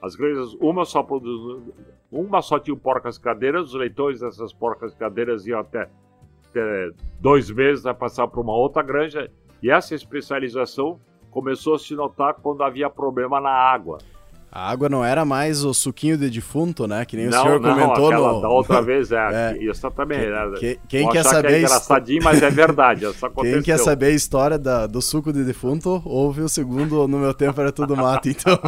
as 0.03 0.17
granjas, 0.17 0.53
uma 0.59 0.83
só 0.83 1.01
produz, 1.01 1.63
uma 2.11 2.41
só 2.41 2.59
tinha 2.59 2.75
porcas 2.75 3.17
cadeiras, 3.17 3.69
os 3.69 3.73
leitões 3.73 4.19
dessas 4.19 4.51
porcas 4.51 4.93
cadeiras 4.93 5.47
iam 5.47 5.61
até, 5.61 5.89
até 6.49 6.91
dois 7.21 7.49
meses 7.49 7.85
a 7.85 7.93
passar 7.93 8.27
para 8.27 8.41
uma 8.41 8.53
outra 8.53 8.83
granja. 8.83 9.31
E 9.61 9.71
essa 9.71 9.95
especialização 9.95 10.99
começou 11.33 11.75
a 11.75 11.79
se 11.79 11.95
notar 11.95 12.35
quando 12.35 12.63
havia 12.63 12.89
problema 12.89 13.41
na 13.41 13.49
água. 13.49 13.97
A 14.55 14.69
água 14.69 14.87
não 14.87 15.03
era 15.03 15.25
mais 15.25 15.63
o 15.63 15.73
suquinho 15.73 16.15
de 16.15 16.29
defunto, 16.29 16.87
né? 16.87 17.03
Que 17.05 17.17
nem 17.17 17.25
não, 17.25 17.39
o 17.39 17.41
senhor 17.41 17.59
não, 17.59 17.73
comentou 17.73 18.11
no... 18.11 18.39
da 18.39 18.47
outra 18.47 18.83
vez, 18.83 19.11
é. 19.11 19.17
é. 19.57 19.63
Isso 19.63 19.89
também. 19.89 20.19
Quem, 20.87 21.07
né? 21.07 21.11
quer 21.11 21.23
saber. 21.23 21.47
Que 21.47 21.55
é 21.55 21.59
engraçadinho, 21.61 22.23
mas 22.23 22.43
é 22.43 22.51
verdade. 22.51 23.05
Isso 23.05 23.29
quem 23.41 23.63
quer 23.63 23.79
saber 23.79 24.05
a 24.05 24.09
história 24.11 24.59
da, 24.59 24.85
do 24.85 25.01
suco 25.01 25.33
de 25.33 25.43
defunto, 25.43 26.03
ouve 26.05 26.41
o 26.41 26.47
segundo 26.47 27.07
No 27.07 27.17
Meu 27.17 27.33
Tempo 27.33 27.59
Era 27.59 27.71
Tudo 27.71 27.97
Mato, 27.97 28.29
então. 28.29 28.59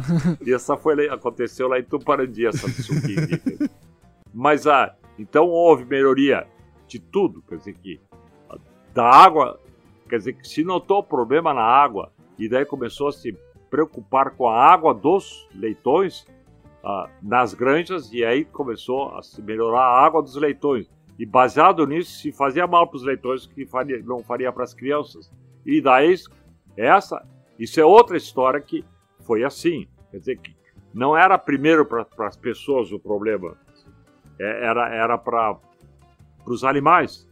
essa 0.48 0.78
foi, 0.78 1.10
aconteceu 1.10 1.68
lá 1.68 1.78
em 1.78 1.84
Tuparandi, 1.84 2.46
essa 2.46 2.66
suquinho. 2.66 3.26
De... 3.26 3.70
mas, 4.32 4.66
ah, 4.66 4.94
então 5.18 5.46
houve 5.46 5.84
melhoria 5.84 6.46
de 6.88 6.98
tudo. 6.98 7.44
Quer 7.46 7.58
dizer 7.58 7.74
que 7.74 8.00
da 8.94 9.04
água, 9.04 9.60
quer 10.08 10.16
dizer 10.16 10.32
que 10.32 10.48
se 10.48 10.64
notou 10.64 11.02
problema 11.02 11.52
na 11.52 11.60
água, 11.60 12.13
e 12.38 12.48
daí 12.48 12.64
começou 12.64 13.08
a 13.08 13.12
se 13.12 13.36
preocupar 13.70 14.30
com 14.30 14.48
a 14.48 14.56
água 14.56 14.94
dos 14.94 15.48
leitões 15.54 16.26
ah, 16.84 17.08
nas 17.22 17.54
granjas 17.54 18.12
e 18.12 18.24
aí 18.24 18.44
começou 18.44 19.14
a 19.16 19.22
se 19.22 19.40
melhorar 19.42 19.80
a 19.80 20.04
água 20.04 20.22
dos 20.22 20.36
leitões. 20.36 20.88
E 21.18 21.24
baseado 21.24 21.86
nisso, 21.86 22.18
se 22.18 22.32
fazia 22.32 22.66
mal 22.66 22.88
para 22.88 22.96
os 22.96 23.04
leitões 23.04 23.46
que 23.46 23.64
faria, 23.64 24.02
não 24.02 24.22
faria 24.22 24.52
para 24.52 24.64
as 24.64 24.74
crianças. 24.74 25.32
E 25.64 25.80
daí, 25.80 26.14
essa, 26.76 27.24
isso 27.58 27.80
é 27.80 27.84
outra 27.84 28.16
história 28.16 28.60
que 28.60 28.84
foi 29.20 29.44
assim. 29.44 29.86
Quer 30.10 30.18
dizer, 30.18 30.38
que 30.38 30.54
não 30.92 31.16
era 31.16 31.38
primeiro 31.38 31.86
para 31.86 32.06
as 32.26 32.36
pessoas 32.36 32.92
o 32.92 32.98
problema, 32.98 33.56
é, 34.38 34.66
era, 34.66 34.94
era 34.94 35.18
para 35.18 35.58
os 36.46 36.64
animais. 36.64 37.28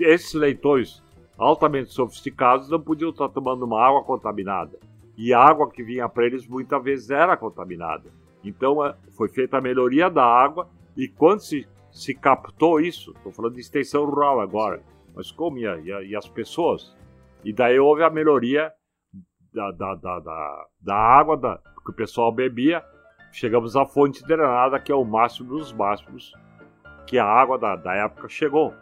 Esses 0.00 0.34
leitões 0.34 1.02
altamente 1.38 1.92
sofisticados 1.92 2.70
não 2.70 2.80
podiam 2.80 3.10
estar 3.10 3.28
tomando 3.28 3.64
uma 3.64 3.80
água 3.80 4.02
contaminada 4.02 4.78
e 5.16 5.32
a 5.32 5.40
água 5.40 5.70
que 5.70 5.82
vinha 5.82 6.08
para 6.08 6.26
eles 6.26 6.46
muitas 6.46 6.82
vezes 6.82 7.10
era 7.10 7.36
contaminada. 7.36 8.10
Então 8.44 8.84
é, 8.84 8.94
foi 9.16 9.28
feita 9.28 9.56
a 9.56 9.60
melhoria 9.60 10.10
da 10.10 10.24
água 10.24 10.68
e 10.96 11.08
quando 11.08 11.40
se, 11.40 11.66
se 11.90 12.14
captou 12.14 12.80
isso, 12.80 13.12
estou 13.12 13.32
falando 13.32 13.54
de 13.54 13.60
extensão 13.60 14.04
rural 14.04 14.40
agora, 14.40 14.82
mas 15.14 15.30
como 15.30 15.58
e, 15.58 15.66
a, 15.66 16.02
e, 16.02 16.14
as 16.14 16.28
pessoas? 16.28 16.94
E 17.44 17.52
daí 17.52 17.78
houve 17.78 18.02
a 18.02 18.10
melhoria 18.10 18.72
da, 19.52 19.70
da, 19.70 19.94
da, 19.94 20.20
da, 20.20 20.66
da 20.80 20.94
água 20.94 21.36
da, 21.36 21.60
que 21.86 21.90
o 21.90 21.94
pessoal 21.94 22.32
bebia. 22.32 22.84
Chegamos 23.32 23.76
à 23.76 23.86
fonte 23.86 24.22
drenada, 24.24 24.78
que 24.80 24.90
é 24.90 24.94
o 24.94 25.04
máximo 25.04 25.50
dos 25.50 25.72
máximos 25.72 26.32
que 27.06 27.18
a 27.18 27.24
água 27.24 27.58
da, 27.58 27.76
da 27.76 27.94
época 27.94 28.28
chegou. 28.28 28.74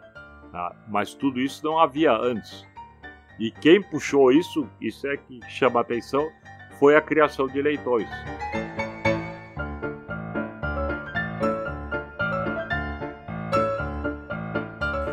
Tá? 0.55 0.73
Mas 0.87 1.13
tudo 1.13 1.41
isso 1.41 1.65
não 1.65 1.77
havia 1.77 2.13
antes. 2.13 2.65
E 3.37 3.51
quem 3.51 3.81
puxou 3.81 4.31
isso, 4.31 4.65
isso 4.79 5.05
é 5.05 5.17
que 5.17 5.41
chama 5.49 5.81
atenção, 5.81 6.25
foi 6.79 6.95
a 6.95 7.01
criação 7.01 7.45
de 7.45 7.61
leitões. 7.61 8.07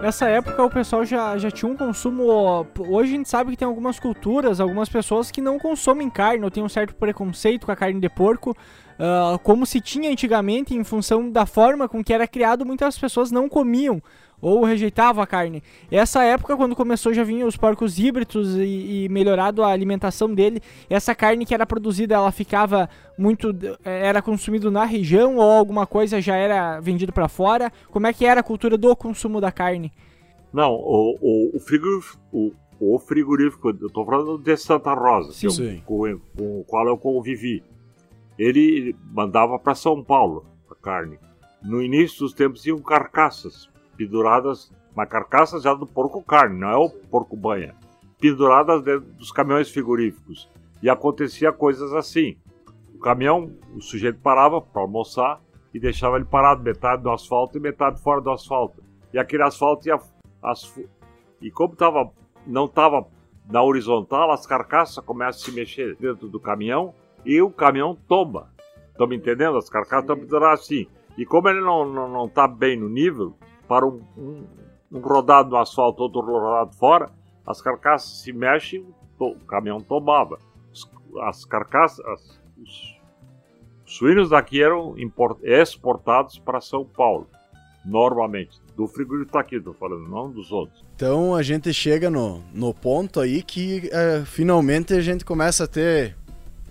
Nessa 0.00 0.28
época 0.28 0.62
o 0.62 0.70
pessoal 0.70 1.04
já, 1.04 1.36
já 1.36 1.50
tinha 1.50 1.70
um 1.70 1.76
consumo. 1.76 2.22
Hoje 2.78 3.14
a 3.14 3.16
gente 3.16 3.28
sabe 3.28 3.50
que 3.50 3.56
tem 3.56 3.66
algumas 3.66 3.98
culturas, 3.98 4.60
algumas 4.60 4.88
pessoas 4.88 5.32
que 5.32 5.40
não 5.40 5.58
consomem 5.58 6.08
carne 6.08 6.44
ou 6.44 6.52
tem 6.52 6.62
um 6.62 6.68
certo 6.68 6.94
preconceito 6.94 7.66
com 7.66 7.72
a 7.72 7.76
carne 7.76 8.00
de 8.00 8.08
porco. 8.08 8.50
Uh, 8.50 9.36
como 9.40 9.66
se 9.66 9.80
tinha 9.80 10.08
antigamente, 10.08 10.72
em 10.72 10.84
função 10.84 11.28
da 11.28 11.46
forma 11.46 11.88
com 11.88 12.04
que 12.04 12.12
era 12.12 12.28
criado, 12.28 12.64
muitas 12.64 12.96
pessoas 12.96 13.32
não 13.32 13.48
comiam 13.48 14.00
ou 14.42 14.64
rejeitavam 14.64 15.22
a 15.22 15.26
carne. 15.26 15.62
Essa 15.88 16.24
época, 16.24 16.56
quando 16.56 16.74
começou, 16.74 17.14
já 17.14 17.22
vinham 17.22 17.46
os 17.46 17.56
porcos 17.56 17.96
híbridos 17.96 18.56
e, 18.56 19.04
e, 19.04 19.08
melhorado 19.08 19.62
a 19.62 19.68
alimentação 19.68 20.34
dele. 20.34 20.60
Essa 20.90 21.14
carne 21.14 21.46
que 21.46 21.54
era 21.54 21.64
produzida, 21.64 22.16
ela 22.16 22.32
ficava 22.32 22.90
muito, 23.16 23.54
era 23.84 24.20
consumido 24.20 24.68
na 24.68 24.84
região 24.84 25.36
ou 25.36 25.42
alguma 25.48 25.86
coisa 25.86 26.20
já 26.20 26.34
era 26.34 26.80
vendido 26.80 27.12
para 27.12 27.28
fora. 27.28 27.72
Como 27.92 28.08
é 28.08 28.12
que 28.12 28.26
era 28.26 28.40
a 28.40 28.42
cultura 28.42 28.76
do 28.76 28.94
consumo 28.96 29.40
da 29.40 29.52
carne? 29.52 29.92
Não, 30.52 30.72
o, 30.72 31.16
o, 31.20 31.56
o 31.56 31.60
frigorífico, 31.60 32.20
o, 32.32 32.52
o, 32.80 32.98
frigorífico, 32.98 33.70
eu 33.70 33.86
estou 33.86 34.04
falando 34.04 34.36
de 34.38 34.56
Santa 34.56 34.92
Rosa, 34.92 35.32
Sim. 35.32 35.50
Sim. 35.50 35.82
Com, 35.86 36.18
com 36.36 36.60
o 36.60 36.64
qual 36.64 36.88
eu 36.88 36.98
convivi. 36.98 37.62
Ele 38.36 38.96
mandava 39.12 39.56
para 39.56 39.74
São 39.76 40.02
Paulo 40.02 40.44
a 40.68 40.74
carne. 40.74 41.16
No 41.62 41.80
início 41.80 42.18
dos 42.20 42.32
tempos 42.32 42.66
iam 42.66 42.78
carcaças 42.78 43.70
penduradas 43.96 44.72
na 44.96 45.06
carcaça 45.06 45.60
já 45.60 45.74
do 45.74 45.86
porco 45.86 46.22
carne, 46.22 46.58
não 46.58 46.68
é 46.68 46.76
o 46.76 46.90
porco 46.90 47.36
banha, 47.36 47.74
penduradas 48.20 48.82
dentro 48.82 49.12
dos 49.12 49.32
caminhões 49.32 49.70
frigoríficos. 49.70 50.48
E 50.82 50.90
acontecia 50.90 51.52
coisas 51.52 51.92
assim. 51.92 52.36
O 52.94 52.98
caminhão, 52.98 53.52
o 53.74 53.80
sujeito 53.80 54.18
parava 54.20 54.60
para 54.60 54.82
almoçar 54.82 55.40
e 55.72 55.78
deixava 55.78 56.16
ele 56.16 56.24
parado 56.24 56.62
metade 56.62 57.02
no 57.02 57.12
asfalto 57.12 57.56
e 57.56 57.60
metade 57.60 58.02
fora 58.02 58.20
do 58.20 58.30
asfalto. 58.30 58.82
E 59.12 59.18
aquele 59.18 59.44
asfalto 59.44 59.86
ia 59.86 59.98
as, 60.42 60.74
e 61.40 61.50
como 61.50 61.74
tava, 61.74 62.10
não 62.46 62.66
estava 62.66 63.06
na 63.50 63.62
horizontal, 63.62 64.30
as 64.30 64.46
carcaças 64.46 65.04
começam 65.04 65.40
a 65.40 65.44
se 65.44 65.52
mexer 65.52 65.96
dentro 65.96 66.28
do 66.28 66.40
caminhão 66.40 66.94
e 67.24 67.40
o 67.40 67.50
caminhão 67.50 67.96
tomba. 68.08 68.50
Estão 68.90 69.06
me 69.06 69.16
entendendo? 69.16 69.56
As 69.56 69.68
carcaças 69.68 70.04
estão 70.04 70.16
penduradas 70.16 70.60
assim. 70.60 70.86
E 71.16 71.26
como 71.26 71.48
ele 71.48 71.60
não 71.60 71.82
está 71.82 71.94
não, 71.94 72.08
não 72.08 72.28
tá 72.28 72.48
bem 72.48 72.78
no 72.78 72.88
nível, 72.88 73.36
para 73.68 73.86
um, 73.86 74.00
um, 74.16 74.44
um 74.90 75.00
rodado 75.00 75.50
no 75.50 75.56
asfalto, 75.56 76.02
outro 76.02 76.20
rodado 76.20 76.74
fora, 76.74 77.10
as 77.46 77.60
carcaças 77.60 78.22
se 78.22 78.32
mexem, 78.32 78.86
o 79.18 79.34
caminhão 79.46 79.80
tomava. 79.80 80.38
As 81.22 81.44
carcaças, 81.44 82.04
as, 82.06 82.40
os 82.60 83.00
suínos 83.84 84.30
daqui 84.30 84.62
eram 84.62 84.98
import, 84.98 85.38
exportados 85.42 86.38
para 86.38 86.60
São 86.60 86.84
Paulo, 86.84 87.28
normalmente. 87.84 88.60
Do 88.76 88.86
frigorífico 88.86 89.28
está 89.28 89.40
aqui, 89.40 89.56
estou 89.56 89.74
falando, 89.74 90.08
não 90.08 90.30
dos 90.30 90.50
outros. 90.50 90.84
Então 90.96 91.34
a 91.34 91.42
gente 91.42 91.72
chega 91.74 92.08
no, 92.08 92.42
no 92.52 92.72
ponto 92.72 93.20
aí 93.20 93.42
que 93.42 93.90
é, 93.92 94.24
finalmente 94.24 94.94
a 94.94 95.00
gente 95.00 95.24
começa 95.24 95.64
a 95.64 95.68
ter 95.68 96.16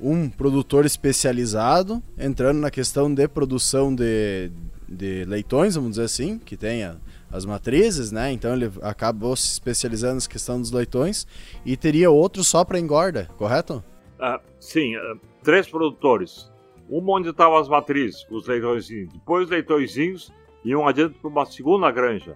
um 0.01 0.27
produtor 0.27 0.83
especializado 0.83 2.01
entrando 2.17 2.57
na 2.59 2.71
questão 2.71 3.13
de 3.13 3.27
produção 3.27 3.93
de, 3.93 4.51
de 4.91 5.23
leitões, 5.25 5.75
vamos 5.75 5.91
dizer 5.91 6.03
assim, 6.03 6.37
que 6.37 6.57
tem 6.57 6.83
a, 6.83 6.97
as 7.31 7.45
matrizes, 7.45 8.11
né? 8.11 8.31
Então 8.31 8.53
ele 8.53 8.69
acabou 8.81 9.35
se 9.35 9.47
especializando 9.47 10.15
na 10.15 10.27
questão 10.27 10.59
dos 10.59 10.71
leitões 10.71 11.25
e 11.65 11.77
teria 11.77 12.11
outro 12.11 12.43
só 12.43 12.65
para 12.65 12.79
engorda, 12.79 13.29
correto? 13.37 13.83
Uh, 14.19 14.39
sim, 14.59 14.95
uh, 14.97 15.19
três 15.41 15.67
produtores. 15.67 16.51
Um 16.89 17.09
onde 17.09 17.29
estavam 17.29 17.57
as 17.57 17.69
matrizes, 17.69 18.25
os 18.29 18.45
leitõezinhos. 18.47 19.13
Depois 19.13 19.45
os 19.45 19.49
leitõezinhos 19.49 20.31
iam 20.65 20.85
adiante 20.85 21.17
para 21.19 21.29
uma 21.29 21.45
segunda 21.45 21.89
granja. 21.89 22.35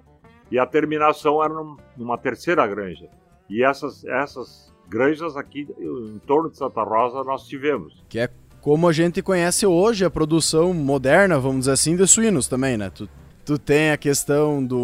E 0.50 0.58
a 0.58 0.66
terminação 0.66 1.44
era 1.44 1.54
numa 1.98 2.18
terceira 2.18 2.66
granja. 2.66 3.10
E 3.50 3.64
essas, 3.64 4.06
essas 4.06 4.74
granjas 4.88 5.36
aqui 5.36 5.68
em 5.78 6.20
torno 6.20 6.50
de 6.50 6.58
Santa 6.58 6.84
Rosa 6.84 7.24
nós 7.24 7.48
tivemos. 7.48 8.02
Que 8.08 8.20
é 8.20 8.30
como 8.66 8.88
a 8.88 8.92
gente 8.92 9.22
conhece 9.22 9.64
hoje 9.64 10.04
a 10.04 10.10
produção 10.10 10.74
moderna, 10.74 11.38
vamos 11.38 11.60
dizer 11.60 11.74
assim, 11.74 11.96
de 11.96 12.08
suínos 12.08 12.48
também, 12.48 12.76
né? 12.76 12.90
Tu, 12.90 13.08
tu 13.46 13.60
tem 13.60 13.92
a 13.92 13.98
questão 13.98 14.66
do 14.66 14.84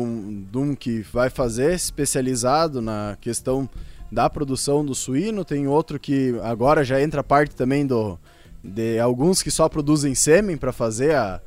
um 0.54 0.76
que 0.76 1.02
vai 1.12 1.32
fazer 1.32 1.74
especializado 1.74 2.80
na 2.80 3.18
questão 3.20 3.68
da 4.12 4.30
produção 4.30 4.86
do 4.86 4.94
suíno, 4.94 5.44
tem 5.44 5.68
outro 5.68 6.00
que 6.00 6.40
agora 6.44 6.84
já 6.84 7.02
entra 7.02 7.24
parte 7.24 7.56
também 7.56 7.84
do 7.88 8.20
de 8.64 9.00
alguns 9.00 9.42
que 9.42 9.50
só 9.50 9.68
produzem 9.68 10.14
sêmen 10.14 10.58
para 10.58 10.72
fazer 10.72 11.16
a, 11.16 11.42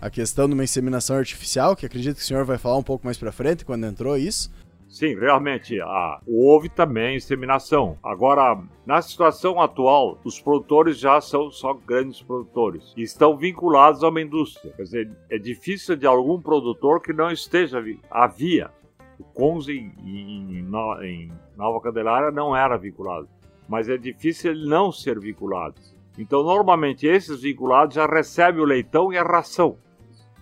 a 0.00 0.08
questão 0.08 0.46
de 0.46 0.54
uma 0.54 0.62
inseminação 0.62 1.16
artificial, 1.16 1.74
que 1.74 1.84
acredito 1.84 2.18
que 2.18 2.22
o 2.22 2.24
senhor 2.24 2.44
vai 2.44 2.56
falar 2.56 2.76
um 2.76 2.84
pouco 2.84 3.04
mais 3.04 3.18
para 3.18 3.32
frente 3.32 3.64
quando 3.64 3.84
entrou 3.84 4.16
isso. 4.16 4.48
Sim, 4.90 5.14
realmente, 5.14 5.80
a, 5.80 6.20
houve 6.26 6.68
também 6.68 7.16
inseminação. 7.16 7.96
Agora, 8.02 8.60
na 8.84 9.00
situação 9.00 9.60
atual, 9.60 10.18
os 10.24 10.40
produtores 10.40 10.98
já 10.98 11.20
são 11.20 11.48
só 11.48 11.74
grandes 11.74 12.20
produtores 12.20 12.92
e 12.96 13.02
estão 13.02 13.36
vinculados 13.36 14.02
a 14.02 14.08
uma 14.08 14.20
indústria. 14.20 14.72
Quer 14.72 14.82
dizer, 14.82 15.10
é 15.30 15.38
difícil 15.38 15.94
de 15.94 16.06
algum 16.06 16.42
produtor 16.42 17.00
que 17.00 17.12
não 17.12 17.30
esteja. 17.30 17.80
Havia. 18.10 18.68
O 19.16 19.22
Conze 19.22 19.72
em, 19.72 19.92
em, 20.04 20.66
em 21.04 21.32
Nova 21.56 21.80
Candelária 21.80 22.32
não 22.32 22.56
era 22.56 22.76
vinculado, 22.76 23.28
mas 23.68 23.88
é 23.88 23.96
difícil 23.96 24.50
ele 24.50 24.68
não 24.68 24.90
ser 24.90 25.20
vinculado. 25.20 25.76
Então, 26.18 26.42
normalmente, 26.42 27.06
esses 27.06 27.42
vinculados 27.42 27.94
já 27.94 28.06
recebem 28.06 28.60
o 28.60 28.64
leitão 28.64 29.12
e 29.12 29.16
a 29.16 29.22
ração. 29.22 29.78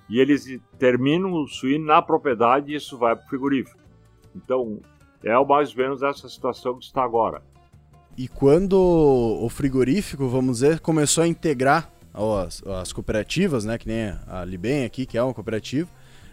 E 0.09 0.19
eles 0.19 0.59
terminam 0.79 1.35
o 1.35 1.47
suíno 1.47 1.85
na 1.85 2.01
propriedade 2.01 2.73
e 2.73 2.77
isso 2.77 2.97
vai 2.97 3.15
para 3.15 3.27
o 3.27 3.29
frigorífico. 3.29 3.78
Então, 4.45 4.81
é 5.23 5.33
mais 5.45 5.71
ou 5.71 5.77
menos 5.77 6.03
essa 6.03 6.29
situação 6.29 6.79
que 6.79 6.85
está 6.85 7.03
agora. 7.03 7.43
E 8.17 8.27
quando 8.27 8.75
o 8.75 9.49
frigorífico, 9.49 10.29
vamos 10.29 10.59
dizer, 10.59 10.81
começou 10.81 11.23
a 11.23 11.29
integrar 11.29 11.91
as, 12.13 12.63
as 12.67 12.93
cooperativas, 12.93 13.65
né, 13.65 13.79
que 13.79 13.87
nem 13.87 14.13
a 14.27 14.45
Libem 14.45 14.85
aqui, 14.85 15.07
que 15.07 15.17
é 15.17 15.23
uma 15.23 15.35
cooperativa, 15.35 15.89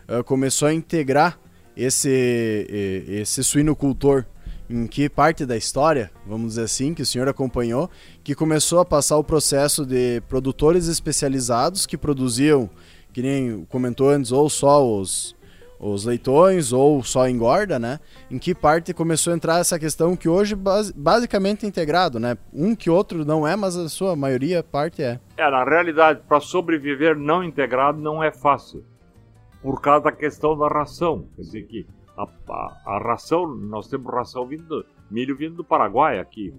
uh, 0.09 0.23
começou 0.23 0.67
a 0.67 0.73
integrar 0.73 1.39
esse, 1.75 3.05
esse 3.07 3.43
suinocultor 3.43 4.25
em 4.69 4.87
que 4.87 5.07
parte 5.09 5.45
da 5.45 5.55
história, 5.55 6.09
vamos 6.25 6.49
dizer 6.49 6.63
assim, 6.63 6.93
que 6.93 7.01
o 7.01 7.05
senhor 7.05 7.27
acompanhou, 7.27 7.89
que 8.23 8.33
começou 8.33 8.79
a 8.79 8.85
passar 8.85 9.17
o 9.17 9.23
processo 9.23 9.85
de 9.85 10.21
produtores 10.21 10.87
especializados 10.87 11.85
que 11.85 11.97
produziam, 11.97 12.69
que 13.13 13.21
nem 13.21 13.63
comentou 13.65 14.09
antes, 14.09 14.31
ou 14.31 14.49
só 14.49 14.83
os, 14.83 15.34
os 15.79 16.05
leitões 16.05 16.71
ou 16.71 17.03
só 17.03 17.27
engorda, 17.27 17.77
né? 17.77 17.99
Em 18.29 18.39
que 18.39 18.55
parte 18.55 18.93
começou 18.93 19.33
a 19.33 19.35
entrar 19.35 19.59
essa 19.59 19.77
questão 19.77 20.15
que 20.15 20.29
hoje 20.29 20.55
basicamente 20.95 21.65
é 21.65 21.69
integrado, 21.69 22.19
né? 22.19 22.37
Um 22.53 22.75
que 22.75 22.89
outro 22.89 23.25
não 23.25 23.47
é, 23.47 23.55
mas 23.55 23.75
a 23.75 23.89
sua 23.89 24.15
maioria 24.15 24.63
parte 24.63 25.03
é. 25.03 25.19
É, 25.37 25.49
na 25.49 25.63
realidade, 25.63 26.21
para 26.27 26.39
sobreviver 26.39 27.17
não 27.17 27.43
integrado 27.43 27.99
não 27.99 28.23
é 28.23 28.31
fácil. 28.31 28.83
Por 29.61 29.81
causa 29.81 30.05
da 30.05 30.11
questão 30.11 30.57
da 30.57 30.67
ração. 30.67 31.27
Quer 31.35 31.41
dizer 31.41 31.63
que 31.63 31.87
a, 32.17 32.23
a, 32.49 32.81
a 32.85 32.99
ração, 32.99 33.47
nós 33.47 33.87
temos 33.87 34.13
ração 34.13 34.45
vindo, 34.45 34.85
milho 35.09 35.35
vindo 35.35 35.55
do 35.55 35.63
Paraguai 35.63 36.19
aqui. 36.19 36.53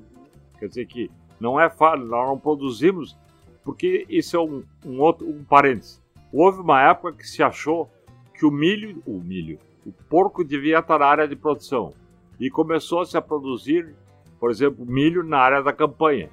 Quer 0.59 0.69
dizer 0.69 0.87
que 0.87 1.11
não 1.41 1.59
é 1.61 1.71
fácil, 1.71 2.07
nós 2.07 2.29
não 2.29 2.39
produzimos, 2.39 3.17
porque 3.65 4.07
isso 4.09 4.37
é 4.37 4.41
um, 4.41 4.63
um 4.85 5.01
outro 5.01 5.29
um 5.29 5.45
parênteses. 5.45 6.03
Houve 6.33 6.61
uma 6.61 6.83
época 6.83 7.13
que 7.13 7.27
se 7.27 7.43
achou 7.43 7.91
que 8.37 8.47
o 8.47 8.51
milho, 8.51 9.03
o 9.07 9.19
milho, 9.19 9.59
o 9.85 9.93
porco 9.93 10.45
devia 10.45 10.79
estar 10.79 10.99
na 10.99 11.07
área 11.07 11.29
de 11.29 11.37
produção 11.37 11.95
e 12.39 12.51
começou-se 12.51 13.17
a 13.17 13.23
produzir, 13.23 13.95
por 14.39 14.51
exemplo, 14.51 14.85
milho 14.85 15.23
na 15.23 15.39
área 15.39 15.63
da 15.63 15.73
campanha. 15.73 16.29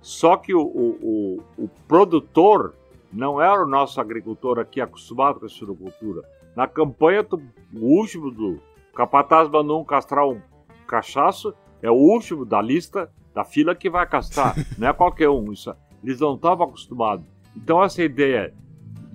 Só 0.00 0.36
que 0.36 0.54
o, 0.54 0.62
o, 0.62 1.42
o, 1.58 1.64
o 1.64 1.68
produtor 1.86 2.74
não 3.12 3.40
era 3.40 3.62
o 3.62 3.68
nosso 3.68 4.00
agricultor 4.00 4.58
aqui 4.58 4.80
acostumado 4.80 5.40
com 5.40 5.46
a 5.46 5.48
suinocultura. 5.48 6.22
Na 6.56 6.66
campanha, 6.66 7.22
tu, 7.22 7.40
o 7.74 7.98
último 7.98 8.30
do 8.30 8.60
capataz 8.94 9.48
mandou 9.48 9.80
um 9.80 9.84
castrar 9.84 10.26
um 10.26 10.40
cachaço, 10.86 11.54
é 11.82 11.90
o 11.90 11.94
último 11.94 12.44
da 12.44 12.60
lista, 12.62 13.10
da 13.34 13.44
fila 13.44 13.74
que 13.74 13.90
vai 13.90 14.06
castrar, 14.06 14.54
não 14.78 14.88
é 14.88 14.92
qualquer 14.92 15.28
um. 15.28 15.52
Isso, 15.52 15.74
eles 16.02 16.20
não 16.20 16.34
estavam 16.34 16.66
acostumados. 16.66 17.26
Então 17.56 17.82
essa 17.82 18.02
ideia 18.02 18.54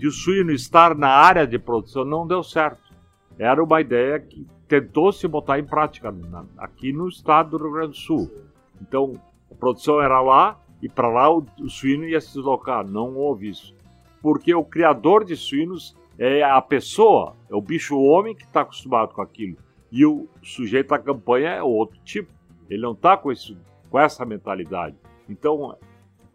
de 0.05 0.09
o 0.09 0.11
suíno 0.11 0.51
estar 0.51 0.95
na 0.95 1.09
área 1.09 1.47
de 1.47 1.57
produção 1.57 2.05
não 2.05 2.27
deu 2.27 2.43
certo. 2.43 2.93
Era 3.39 3.63
uma 3.63 3.81
ideia 3.81 4.19
que 4.19 4.45
tentou 4.67 5.11
se 5.11 5.27
botar 5.27 5.57
em 5.57 5.65
prática 5.65 6.11
na, 6.11 6.45
aqui 6.59 6.93
no 6.93 7.07
estado 7.09 7.57
do 7.57 7.57
Rio 7.57 7.73
Grande 7.73 7.91
do 7.93 7.97
Sul. 7.97 8.31
Então, 8.79 9.19
a 9.51 9.55
produção 9.55 9.99
era 9.99 10.21
lá 10.21 10.59
e 10.79 10.87
para 10.87 11.07
lá 11.07 11.33
o, 11.33 11.43
o 11.59 11.69
suíno 11.69 12.05
ia 12.05 12.21
se 12.21 12.35
deslocar. 12.35 12.85
Não 12.85 13.15
houve 13.15 13.49
isso. 13.49 13.75
Porque 14.21 14.53
o 14.53 14.63
criador 14.63 15.25
de 15.25 15.35
suínos 15.35 15.97
é 16.19 16.43
a 16.43 16.61
pessoa, 16.61 17.35
é 17.49 17.55
o 17.55 17.61
bicho 17.61 17.99
homem 17.99 18.35
que 18.35 18.43
está 18.43 18.61
acostumado 18.61 19.11
com 19.11 19.23
aquilo. 19.23 19.57
E 19.91 20.05
o 20.05 20.27
sujeito 20.43 20.89
da 20.89 20.99
campanha 20.99 21.49
é 21.49 21.63
outro 21.63 21.99
tipo. 22.03 22.31
Ele 22.69 22.83
não 22.83 22.91
está 22.91 23.17
com, 23.17 23.31
com 23.89 23.99
essa 23.99 24.23
mentalidade. 24.23 24.95
Então, 25.27 25.75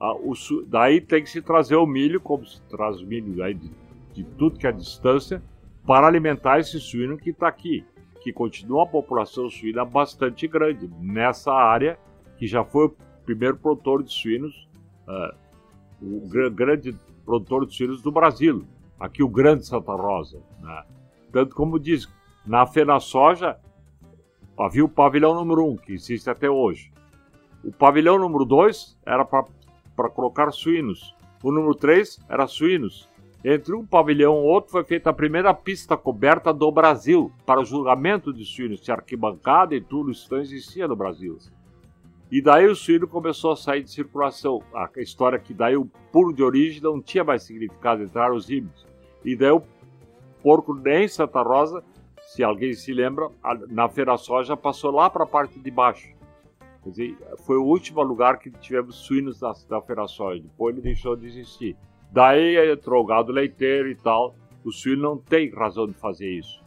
a, 0.00 0.14
o, 0.14 0.32
daí 0.66 1.00
tem 1.00 1.22
que 1.22 1.28
se 1.28 1.42
trazer 1.42 1.76
o 1.76 1.86
milho, 1.86 2.20
como 2.20 2.46
se 2.46 2.60
traz 2.62 3.02
milho 3.02 3.44
aí 3.44 3.52
de, 3.52 3.70
de 4.14 4.24
tudo 4.24 4.58
que 4.58 4.66
é 4.66 4.72
distância, 4.72 5.42
para 5.86 6.06
alimentar 6.06 6.58
esse 6.58 6.80
suíno 6.80 7.18
que 7.18 7.30
está 7.30 7.46
aqui, 7.46 7.84
que 8.22 8.32
continua 8.32 8.84
a 8.84 8.86
população 8.86 9.48
suína 9.50 9.84
bastante 9.84 10.48
grande 10.48 10.90
nessa 10.98 11.52
área, 11.52 11.98
que 12.38 12.46
já 12.46 12.64
foi 12.64 12.86
o 12.86 12.96
primeiro 13.24 13.58
produtor 13.58 14.02
de 14.02 14.12
suínos, 14.12 14.68
uh, 15.06 15.36
o 16.02 16.28
grande 16.50 16.96
produtor 17.24 17.66
de 17.66 17.74
suínos 17.74 18.00
do 18.00 18.10
Brasil, 18.10 18.64
aqui 18.98 19.22
o 19.22 19.28
Grande 19.28 19.66
Santa 19.66 19.92
Rosa. 19.92 20.40
Né? 20.60 20.84
Tanto 21.30 21.54
como 21.54 21.78
diz, 21.78 22.08
na 22.46 22.66
Fena 22.66 22.98
Soja 23.00 23.58
havia 24.58 24.84
o 24.84 24.88
pavilhão 24.88 25.34
número 25.34 25.64
1, 25.64 25.70
um, 25.70 25.76
que 25.76 25.92
existe 25.92 26.28
até 26.28 26.48
hoje. 26.50 26.92
O 27.62 27.70
pavilhão 27.70 28.18
número 28.18 28.44
2 28.44 28.98
era 29.04 29.24
para 29.24 29.44
colocar 30.08 30.50
suínos. 30.52 31.14
O 31.42 31.50
número 31.50 31.74
3 31.74 32.20
era 32.28 32.46
suínos. 32.46 33.08
Entre 33.44 33.74
um 33.74 33.84
pavilhão 33.84 34.36
e 34.36 34.46
outro 34.46 34.70
foi 34.70 34.84
feita 34.84 35.10
a 35.10 35.14
primeira 35.14 35.52
pista 35.52 35.96
coberta 35.96 36.52
do 36.52 36.70
Brasil 36.70 37.32
para 37.44 37.60
o 37.60 37.64
julgamento 37.64 38.32
de 38.32 38.44
suínos. 38.44 38.80
Tinha 38.80 38.96
arquibancada 38.96 39.74
e 39.74 39.80
tudo, 39.80 40.10
isso 40.10 40.28
não 40.30 40.40
existia 40.40 40.86
no 40.86 40.94
Brasil. 40.94 41.38
E 42.30 42.40
daí 42.40 42.66
o 42.66 42.76
suíno 42.76 43.08
começou 43.08 43.52
a 43.52 43.56
sair 43.56 43.82
de 43.82 43.90
circulação. 43.90 44.62
A 44.72 44.88
história 45.00 45.36
é 45.36 45.40
que 45.40 45.52
daí 45.52 45.76
o 45.76 45.86
puro 46.12 46.32
de 46.32 46.42
origem 46.42 46.80
não 46.80 47.00
tinha 47.00 47.24
mais 47.24 47.42
significado, 47.42 48.02
entrar 48.02 48.32
os 48.32 48.48
híbridos. 48.48 48.86
E 49.24 49.34
daí 49.34 49.50
o 49.50 49.62
porco 50.42 50.72
nem 50.74 51.08
Santa 51.08 51.42
Rosa, 51.42 51.82
se 52.20 52.44
alguém 52.44 52.72
se 52.74 52.92
lembra, 52.92 53.28
na 53.68 53.88
Feira 53.88 54.16
Soja 54.16 54.56
passou 54.56 54.92
lá 54.92 55.10
para 55.10 55.24
a 55.24 55.26
parte 55.26 55.58
de 55.58 55.70
baixo. 55.70 56.19
Quer 56.82 56.90
dizer, 56.90 57.18
foi 57.44 57.56
o 57.56 57.64
último 57.64 58.02
lugar 58.02 58.38
que 58.38 58.50
tivemos 58.50 58.96
suínos 58.96 59.38
da, 59.38 59.52
da. 59.68 59.80
Depois 60.42 60.74
ele 60.74 60.82
deixou 60.82 61.14
de 61.14 61.26
existir. 61.26 61.76
Daí 62.10 62.72
entrou 62.72 63.02
o 63.02 63.06
gado 63.06 63.32
leiteiro 63.32 63.88
e 63.88 63.94
tal. 63.94 64.34
O 64.64 64.72
suíno 64.72 65.02
não 65.02 65.18
tem 65.18 65.50
razão 65.50 65.86
de 65.86 65.94
fazer 65.94 66.30
isso. 66.30 66.62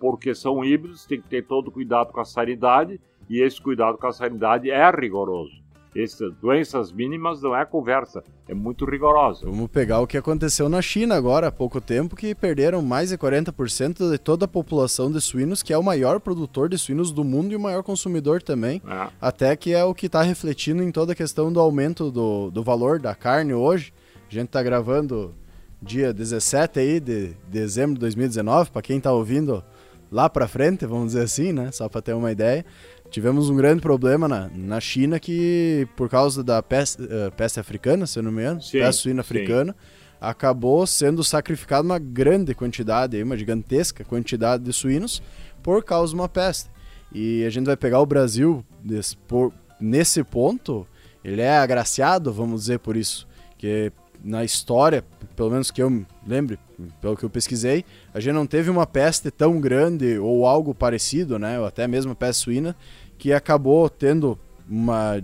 Porque 0.00 0.34
são 0.34 0.64
híbridos, 0.64 1.06
tem 1.06 1.20
que 1.20 1.28
ter 1.28 1.46
todo 1.46 1.70
cuidado 1.70 2.12
com 2.12 2.20
a 2.20 2.24
sanidade 2.24 3.00
e 3.28 3.40
esse 3.40 3.60
cuidado 3.60 3.98
com 3.98 4.06
a 4.06 4.12
sanidade 4.12 4.70
é 4.70 4.90
rigoroso. 4.90 5.62
Essas 5.96 6.34
doenças 6.34 6.92
mínimas 6.92 7.42
não 7.42 7.56
é 7.56 7.64
conversa, 7.64 8.22
é 8.46 8.54
muito 8.54 8.84
rigorosa. 8.84 9.46
Vamos 9.46 9.68
pegar 9.68 10.00
o 10.00 10.06
que 10.06 10.16
aconteceu 10.16 10.68
na 10.68 10.82
China 10.82 11.14
agora 11.16 11.48
há 11.48 11.52
pouco 11.52 11.80
tempo, 11.80 12.14
que 12.14 12.34
perderam 12.34 12.82
mais 12.82 13.08
de 13.08 13.18
40% 13.18 14.10
de 14.10 14.18
toda 14.18 14.44
a 14.44 14.48
população 14.48 15.10
de 15.10 15.20
suínos, 15.20 15.62
que 15.62 15.72
é 15.72 15.78
o 15.78 15.82
maior 15.82 16.20
produtor 16.20 16.68
de 16.68 16.78
suínos 16.78 17.10
do 17.10 17.24
mundo 17.24 17.52
e 17.52 17.56
o 17.56 17.60
maior 17.60 17.82
consumidor 17.82 18.42
também. 18.42 18.82
É. 18.86 19.08
Até 19.20 19.56
que 19.56 19.72
é 19.72 19.82
o 19.84 19.94
que 19.94 20.06
está 20.06 20.22
refletindo 20.22 20.82
em 20.82 20.92
toda 20.92 21.12
a 21.12 21.16
questão 21.16 21.52
do 21.52 21.58
aumento 21.58 22.10
do, 22.10 22.50
do 22.50 22.62
valor 22.62 22.98
da 22.98 23.14
carne 23.14 23.54
hoje. 23.54 23.92
A 24.30 24.34
gente 24.34 24.46
está 24.46 24.62
gravando 24.62 25.34
dia 25.80 26.12
17 26.12 26.78
aí 26.78 27.00
de 27.00 27.34
dezembro 27.48 27.94
de 27.94 28.00
2019, 28.00 28.70
para 28.70 28.82
quem 28.82 28.98
está 28.98 29.12
ouvindo 29.12 29.64
lá 30.10 30.28
para 30.28 30.48
frente, 30.48 30.86
vamos 30.86 31.08
dizer 31.08 31.22
assim, 31.22 31.52
né? 31.52 31.70
Só 31.72 31.88
para 31.88 32.02
ter 32.02 32.14
uma 32.14 32.32
ideia. 32.32 32.64
Tivemos 33.10 33.48
um 33.48 33.56
grande 33.56 33.80
problema 33.80 34.28
na, 34.28 34.50
na 34.54 34.80
China 34.80 35.18
que, 35.18 35.88
por 35.96 36.08
causa 36.08 36.44
da 36.44 36.62
peste, 36.62 37.02
uh, 37.02 37.32
peste 37.36 37.58
africana, 37.58 38.06
se 38.06 38.18
eu 38.18 38.22
não 38.22 38.30
me 38.30 38.42
engano, 38.42 38.62
sim, 38.62 38.78
peste 38.78 39.02
suína 39.02 39.22
africana, 39.22 39.72
sim. 39.72 40.16
acabou 40.20 40.86
sendo 40.86 41.24
sacrificada 41.24 41.82
uma 41.82 41.98
grande 41.98 42.54
quantidade, 42.54 43.22
uma 43.22 43.36
gigantesca 43.36 44.04
quantidade 44.04 44.62
de 44.62 44.72
suínos 44.72 45.22
por 45.62 45.82
causa 45.82 46.12
de 46.12 46.20
uma 46.20 46.28
peste. 46.28 46.70
E 47.12 47.44
a 47.44 47.50
gente 47.50 47.66
vai 47.66 47.76
pegar 47.76 48.00
o 48.00 48.06
Brasil 48.06 48.64
desse, 48.84 49.16
por, 49.16 49.52
nesse 49.80 50.22
ponto, 50.22 50.86
ele 51.24 51.40
é 51.40 51.58
agraciado, 51.58 52.32
vamos 52.32 52.62
dizer 52.62 52.78
por 52.78 52.96
isso, 52.96 53.26
que 53.56 53.90
na 54.22 54.44
história, 54.44 55.04
pelo 55.38 55.50
menos 55.50 55.70
que 55.70 55.80
eu 55.80 56.04
lembre, 56.26 56.58
pelo 57.00 57.16
que 57.16 57.22
eu 57.22 57.30
pesquisei, 57.30 57.84
a 58.12 58.18
gente 58.18 58.34
não 58.34 58.44
teve 58.44 58.68
uma 58.70 58.84
peste 58.84 59.30
tão 59.30 59.60
grande 59.60 60.18
ou 60.18 60.44
algo 60.44 60.74
parecido, 60.74 61.38
né, 61.38 61.60
ou 61.60 61.64
até 61.64 61.86
mesmo 61.86 62.12
peste 62.12 62.42
suína, 62.42 62.74
que 63.16 63.32
acabou 63.32 63.88
tendo 63.88 64.36
uma, 64.68 65.22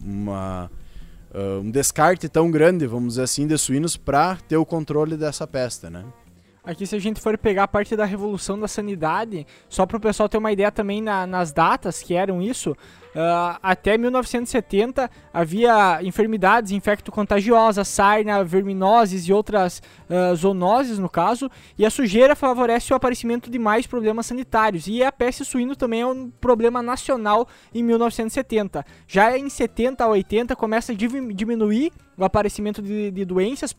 uma 0.00 0.70
uh, 1.34 1.60
um 1.62 1.68
descarte 1.68 2.28
tão 2.28 2.48
grande, 2.48 2.86
vamos 2.86 3.14
dizer 3.14 3.22
assim, 3.22 3.44
de 3.44 3.58
suínos 3.58 3.96
para 3.96 4.36
ter 4.36 4.56
o 4.56 4.64
controle 4.64 5.16
dessa 5.16 5.48
peste, 5.48 5.90
né? 5.90 6.04
Aqui, 6.62 6.86
se 6.86 6.94
a 6.94 7.00
gente 7.00 7.20
for 7.20 7.36
pegar 7.36 7.64
a 7.64 7.68
parte 7.68 7.96
da 7.96 8.04
revolução 8.04 8.58
da 8.58 8.68
sanidade, 8.68 9.44
só 9.68 9.84
para 9.84 9.96
o 9.96 10.00
pessoal 10.00 10.28
ter 10.28 10.38
uma 10.38 10.52
ideia 10.52 10.70
também 10.70 11.00
na, 11.00 11.26
nas 11.26 11.52
datas 11.52 12.02
que 12.02 12.14
eram 12.14 12.40
isso, 12.40 12.76
Uh, 13.16 13.56
até 13.62 13.96
1970 13.96 15.10
havia 15.32 16.02
enfermidades 16.02 16.70
infecto-contagiosas, 16.70 17.88
sarna, 17.88 18.44
verminoses 18.44 19.26
e 19.26 19.32
outras 19.32 19.80
uh, 20.10 20.36
zoonoses, 20.36 20.98
no 20.98 21.08
caso, 21.08 21.50
e 21.78 21.86
a 21.86 21.90
sujeira 21.90 22.36
favorece 22.36 22.92
o 22.92 22.96
aparecimento 22.96 23.50
de 23.50 23.58
mais 23.58 23.86
problemas 23.86 24.26
sanitários. 24.26 24.86
E 24.86 25.02
a 25.02 25.10
peste 25.10 25.46
suína 25.46 25.74
também 25.74 26.02
é 26.02 26.06
um 26.06 26.28
problema 26.28 26.82
nacional 26.82 27.48
em 27.74 27.82
1970. 27.82 28.84
Já 29.08 29.38
em 29.38 29.48
70 29.48 30.04
a 30.04 30.08
80 30.08 30.54
começa 30.54 30.92
a 30.92 30.94
diminuir 30.94 31.92
o 32.16 32.24
aparecimento 32.24 32.80
de, 32.80 33.10
de 33.10 33.24
doenças 33.24 33.74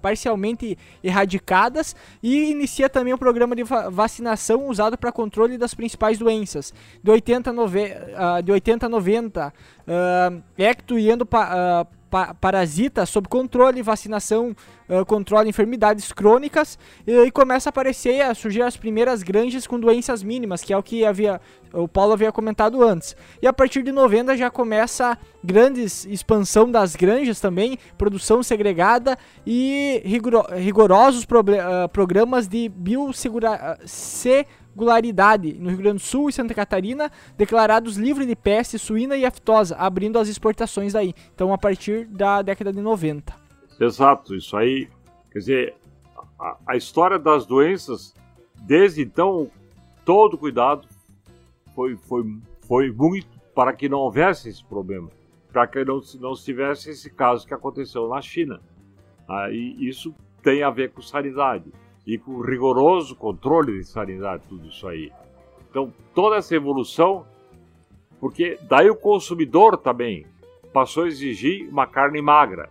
parcialmente 0.00 0.78
erradicadas 1.02 1.94
e 2.22 2.50
inicia 2.50 2.88
também 2.88 3.12
o 3.12 3.16
um 3.16 3.18
programa 3.18 3.54
de 3.54 3.62
vacinação 3.62 4.68
usado 4.68 4.96
para 4.96 5.12
controle 5.12 5.58
das 5.58 5.74
principais 5.74 6.18
doenças. 6.18 6.72
De 7.02 7.10
80 7.10 7.50
a, 7.50 7.52
nove, 7.52 7.84
uh, 7.84 8.42
de 8.42 8.52
80 8.52 8.86
a 8.86 8.88
90, 8.88 9.48
uh, 9.48 10.42
ecto 10.56 10.98
e 10.98 11.10
endo, 11.10 11.22
uh, 11.22 11.86
pa 12.10 12.34
parasita 12.34 13.04
sob 13.06 13.28
controle, 13.28 13.82
vacinação, 13.82 14.54
uh, 14.88 15.04
controle 15.04 15.48
enfermidades 15.48 16.12
crônicas 16.12 16.78
e, 17.06 17.30
começa 17.30 17.68
a 17.68 17.70
aparecer, 17.70 18.20
a 18.22 18.34
surgir 18.34 18.62
as 18.62 18.76
primeiras 18.76 19.22
granjas 19.22 19.66
com 19.66 19.78
doenças 19.78 20.22
mínimas, 20.22 20.62
que 20.62 20.72
é 20.72 20.76
o 20.76 20.82
que 20.82 21.04
havia 21.04 21.40
o 21.72 21.86
Paulo 21.86 22.12
havia 22.12 22.32
comentado 22.32 22.82
antes. 22.82 23.14
E 23.42 23.46
a 23.46 23.52
partir 23.52 23.82
de 23.82 23.92
90 23.92 24.36
já 24.36 24.50
começa 24.50 25.18
grandes 25.44 26.06
expansão 26.06 26.70
das 26.70 26.96
granjas 26.96 27.40
também, 27.40 27.78
produção 27.98 28.42
segregada 28.42 29.18
e 29.46 30.00
rigoro 30.04 30.42
rigorosos 30.54 31.24
uh, 31.24 31.88
programas 31.92 32.48
de 32.48 32.68
biosseguridade 32.68 33.86
regularidade 34.76 35.54
no 35.54 35.70
Rio 35.70 35.78
Grande 35.78 36.02
do 36.02 36.06
Sul 36.06 36.28
e 36.28 36.32
Santa 36.32 36.52
Catarina, 36.52 37.10
declarados 37.36 37.96
livres 37.96 38.26
de 38.26 38.36
peste 38.36 38.78
suína 38.78 39.16
e 39.16 39.24
aftosa, 39.24 39.74
abrindo 39.76 40.18
as 40.18 40.28
exportações 40.28 40.92
daí. 40.92 41.14
Então, 41.34 41.52
a 41.52 41.58
partir 41.58 42.04
da 42.04 42.42
década 42.42 42.70
de 42.70 42.82
90. 42.82 43.34
Exato, 43.80 44.34
isso 44.34 44.54
aí. 44.54 44.88
Quer 45.32 45.38
dizer, 45.38 45.74
a, 46.38 46.56
a 46.66 46.76
história 46.76 47.18
das 47.18 47.46
doenças, 47.46 48.14
desde 48.62 49.02
então, 49.02 49.50
todo 50.04 50.36
cuidado 50.36 50.86
foi, 51.74 51.96
foi, 51.96 52.22
foi 52.60 52.92
muito 52.92 53.28
para 53.54 53.72
que 53.72 53.88
não 53.88 53.98
houvesse 53.98 54.50
esse 54.50 54.62
problema, 54.62 55.08
para 55.50 55.66
que 55.66 55.82
não, 55.84 56.00
não 56.20 56.34
tivesse 56.34 56.90
esse 56.90 57.10
caso 57.10 57.46
que 57.46 57.54
aconteceu 57.54 58.06
na 58.08 58.20
China. 58.20 58.60
E 59.50 59.88
isso 59.88 60.14
tem 60.42 60.62
a 60.62 60.70
ver 60.70 60.92
com 60.92 61.00
sanidade 61.00 61.72
e 62.06 62.16
com 62.16 62.40
rigoroso 62.40 63.16
controle 63.16 63.78
de 63.78 63.84
sanidade, 63.84 64.44
tudo 64.48 64.68
isso 64.68 64.86
aí. 64.86 65.10
Então, 65.68 65.92
toda 66.14 66.36
essa 66.36 66.54
evolução, 66.54 67.26
porque 68.20 68.58
daí 68.68 68.88
o 68.88 68.96
consumidor 68.96 69.76
também 69.76 70.24
passou 70.72 71.04
a 71.04 71.08
exigir 71.08 71.68
uma 71.68 71.86
carne 71.86 72.22
magra. 72.22 72.70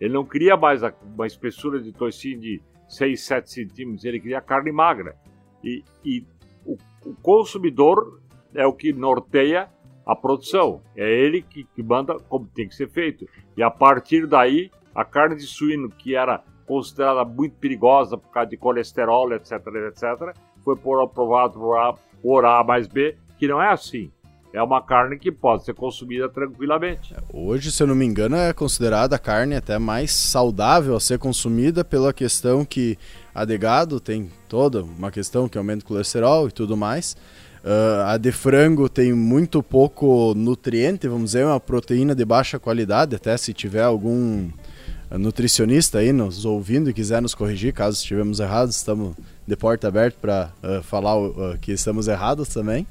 Ele 0.00 0.12
não 0.12 0.24
queria 0.24 0.56
mais 0.56 0.82
uma 1.14 1.26
espessura 1.26 1.80
de 1.80 1.92
toicinho 1.92 2.40
de 2.40 2.60
6, 2.88 3.24
7 3.24 3.50
centímetros, 3.50 4.04
ele 4.04 4.20
queria 4.20 4.40
carne 4.40 4.72
magra. 4.72 5.16
E, 5.62 5.84
e 6.04 6.24
o, 6.66 6.76
o, 7.06 7.14
consumidor 7.22 8.20
é 8.54 8.66
o 8.66 8.72
que 8.72 8.92
norteia 8.92 9.68
a 10.04 10.14
produção, 10.14 10.82
é 10.94 11.10
ele 11.10 11.40
que, 11.40 11.64
que 11.64 11.82
manda 11.82 12.18
como 12.28 12.46
tem 12.46 12.68
que 12.68 12.74
ser 12.74 12.88
feito. 12.88 13.26
E 13.56 13.62
a 13.62 13.70
partir 13.70 14.26
daí, 14.26 14.70
a 14.94 15.04
carne 15.04 15.36
de 15.36 15.46
suíno, 15.46 15.88
que 15.88 16.14
era 16.14 16.44
considerada 16.66 17.24
muito 17.24 17.54
perigosa 17.56 18.16
por 18.16 18.30
causa 18.30 18.50
de 18.50 18.56
colesterol, 18.56 19.32
etc, 19.32 19.52
etc, 19.88 20.36
foi 20.64 20.76
por 20.76 21.02
aprovado 21.02 21.58
por 21.58 21.76
A, 21.76 21.94
por 22.22 22.44
A 22.44 22.64
mais 22.64 22.86
B, 22.86 23.16
que 23.38 23.46
não 23.46 23.60
é 23.60 23.70
assim. 23.70 24.10
É 24.52 24.62
uma 24.62 24.80
carne 24.80 25.18
que 25.18 25.32
pode 25.32 25.64
ser 25.64 25.74
consumida 25.74 26.28
tranquilamente. 26.28 27.12
Hoje, 27.32 27.72
se 27.72 27.82
eu 27.82 27.88
não 27.88 27.94
me 27.96 28.04
engano, 28.04 28.36
é 28.36 28.52
considerada 28.52 29.16
a 29.16 29.18
carne 29.18 29.56
até 29.56 29.80
mais 29.80 30.12
saudável 30.12 30.94
a 30.94 31.00
ser 31.00 31.18
consumida 31.18 31.84
pela 31.84 32.12
questão 32.12 32.64
que 32.64 32.96
a 33.34 33.44
de 33.44 33.58
gado 33.58 33.98
tem 33.98 34.30
toda 34.48 34.84
uma 34.84 35.10
questão 35.10 35.48
que 35.48 35.58
aumenta 35.58 35.84
o 35.84 35.88
colesterol 35.88 36.46
e 36.46 36.52
tudo 36.52 36.76
mais. 36.76 37.16
Uh, 37.64 38.04
a 38.06 38.16
de 38.16 38.30
frango 38.30 38.88
tem 38.88 39.12
muito 39.12 39.60
pouco 39.60 40.34
nutriente, 40.36 41.08
vamos 41.08 41.32
dizer, 41.32 41.46
uma 41.46 41.58
proteína 41.58 42.14
de 42.14 42.24
baixa 42.24 42.56
qualidade, 42.56 43.16
até 43.16 43.36
se 43.36 43.52
tiver 43.52 43.82
algum 43.82 44.50
nutricionista 45.18 45.98
aí 45.98 46.12
nos 46.12 46.44
ouvindo 46.44 46.90
e 46.90 46.92
quiser 46.92 47.22
nos 47.22 47.34
corrigir 47.34 47.72
caso 47.72 47.96
estivermos 47.96 48.40
errados, 48.40 48.76
estamos 48.76 49.14
de 49.46 49.56
porta 49.56 49.88
aberta 49.88 50.18
para 50.20 50.50
uh, 50.62 50.82
falar 50.82 51.16
uh, 51.16 51.58
que 51.60 51.72
estamos 51.72 52.08
errados 52.08 52.48
também. 52.48 52.86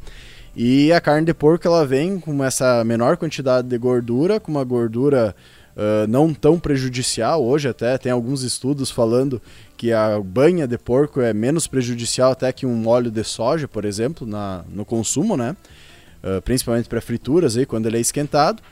E 0.55 0.91
a 0.93 1.01
carne 1.01 1.25
de 1.25 1.33
porco 1.33 1.67
ela 1.67 1.85
vem 1.85 2.19
com 2.19 2.43
essa 2.43 2.83
menor 2.83 3.17
quantidade 3.17 3.67
de 3.67 3.77
gordura, 3.77 4.39
com 4.39 4.51
uma 4.51 4.63
gordura 4.63 5.35
uh, 5.75 6.07
não 6.07 6.33
tão 6.33 6.59
prejudicial. 6.59 7.43
Hoje 7.43 7.67
até 7.67 7.97
tem 7.97 8.11
alguns 8.11 8.43
estudos 8.43 8.91
falando 8.91 9.41
que 9.75 9.91
a 9.91 10.19
banha 10.19 10.67
de 10.67 10.77
porco 10.77 11.19
é 11.21 11.33
menos 11.33 11.65
prejudicial 11.65 12.31
até 12.31 12.51
que 12.53 12.65
um 12.65 12.87
óleo 12.87 13.09
de 13.09 13.23
soja, 13.23 13.67
por 13.67 13.83
exemplo, 13.83 14.27
na, 14.27 14.63
no 14.69 14.85
consumo, 14.85 15.35
né? 15.35 15.55
Principalmente 16.45 16.87
para 16.87 17.01
frituras 17.01 17.57
aí 17.57 17.65
quando 17.65 17.85
ele 17.85 17.97
é 17.97 17.99
esquentado. 17.99 18.63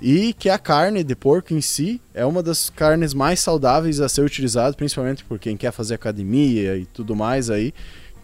E 0.00 0.32
que 0.32 0.48
a 0.48 0.58
carne 0.58 1.02
de 1.02 1.16
porco 1.16 1.52
em 1.52 1.60
si 1.60 2.00
é 2.14 2.24
uma 2.24 2.40
das 2.42 2.70
carnes 2.70 3.12
mais 3.12 3.40
saudáveis 3.40 4.00
a 4.00 4.08
ser 4.08 4.22
utilizada, 4.22 4.76
principalmente 4.76 5.24
por 5.24 5.38
quem 5.38 5.56
quer 5.56 5.72
fazer 5.72 5.94
academia 5.94 6.76
e 6.76 6.86
tudo 6.86 7.16
mais 7.16 7.50
aí, 7.50 7.74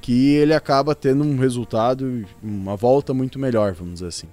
que 0.00 0.34
ele 0.34 0.54
acaba 0.54 0.94
tendo 0.94 1.24
um 1.24 1.36
resultado, 1.36 2.24
uma 2.40 2.76
volta 2.76 3.12
muito 3.12 3.38
melhor, 3.38 3.72
vamos 3.72 3.94
dizer 3.94 4.06
assim. 4.06 4.28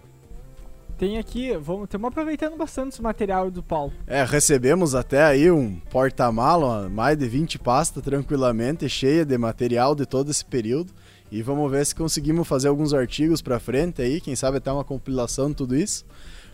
Tem 1.00 1.18
aqui, 1.18 1.58
vamos, 1.58 1.86
estamos 1.86 2.10
aproveitando 2.10 2.56
bastante 2.56 2.90
esse 2.90 3.02
material 3.02 3.50
do 3.50 3.64
Paulo. 3.64 3.92
É, 4.06 4.24
recebemos 4.24 4.94
até 4.94 5.24
aí 5.24 5.50
um 5.50 5.80
porta-mala, 5.90 6.88
mais 6.90 7.18
de 7.18 7.28
20 7.28 7.58
pastas 7.58 8.04
tranquilamente, 8.04 8.88
cheia 8.88 9.26
de 9.26 9.36
material 9.36 9.96
de 9.96 10.06
todo 10.06 10.30
esse 10.30 10.46
período. 10.46 10.94
E 11.32 11.42
vamos 11.42 11.72
ver 11.72 11.84
se 11.88 11.96
conseguimos 11.96 12.48
fazer 12.48 12.68
alguns 12.68 12.94
artigos 12.94 13.42
para 13.42 13.60
frente 13.60 14.00
aí, 14.00 14.22
quem 14.22 14.36
sabe 14.36 14.58
até 14.58 14.72
uma 14.72 14.84
compilação 14.84 15.50
de 15.50 15.56
tudo 15.56 15.76
isso 15.76 16.06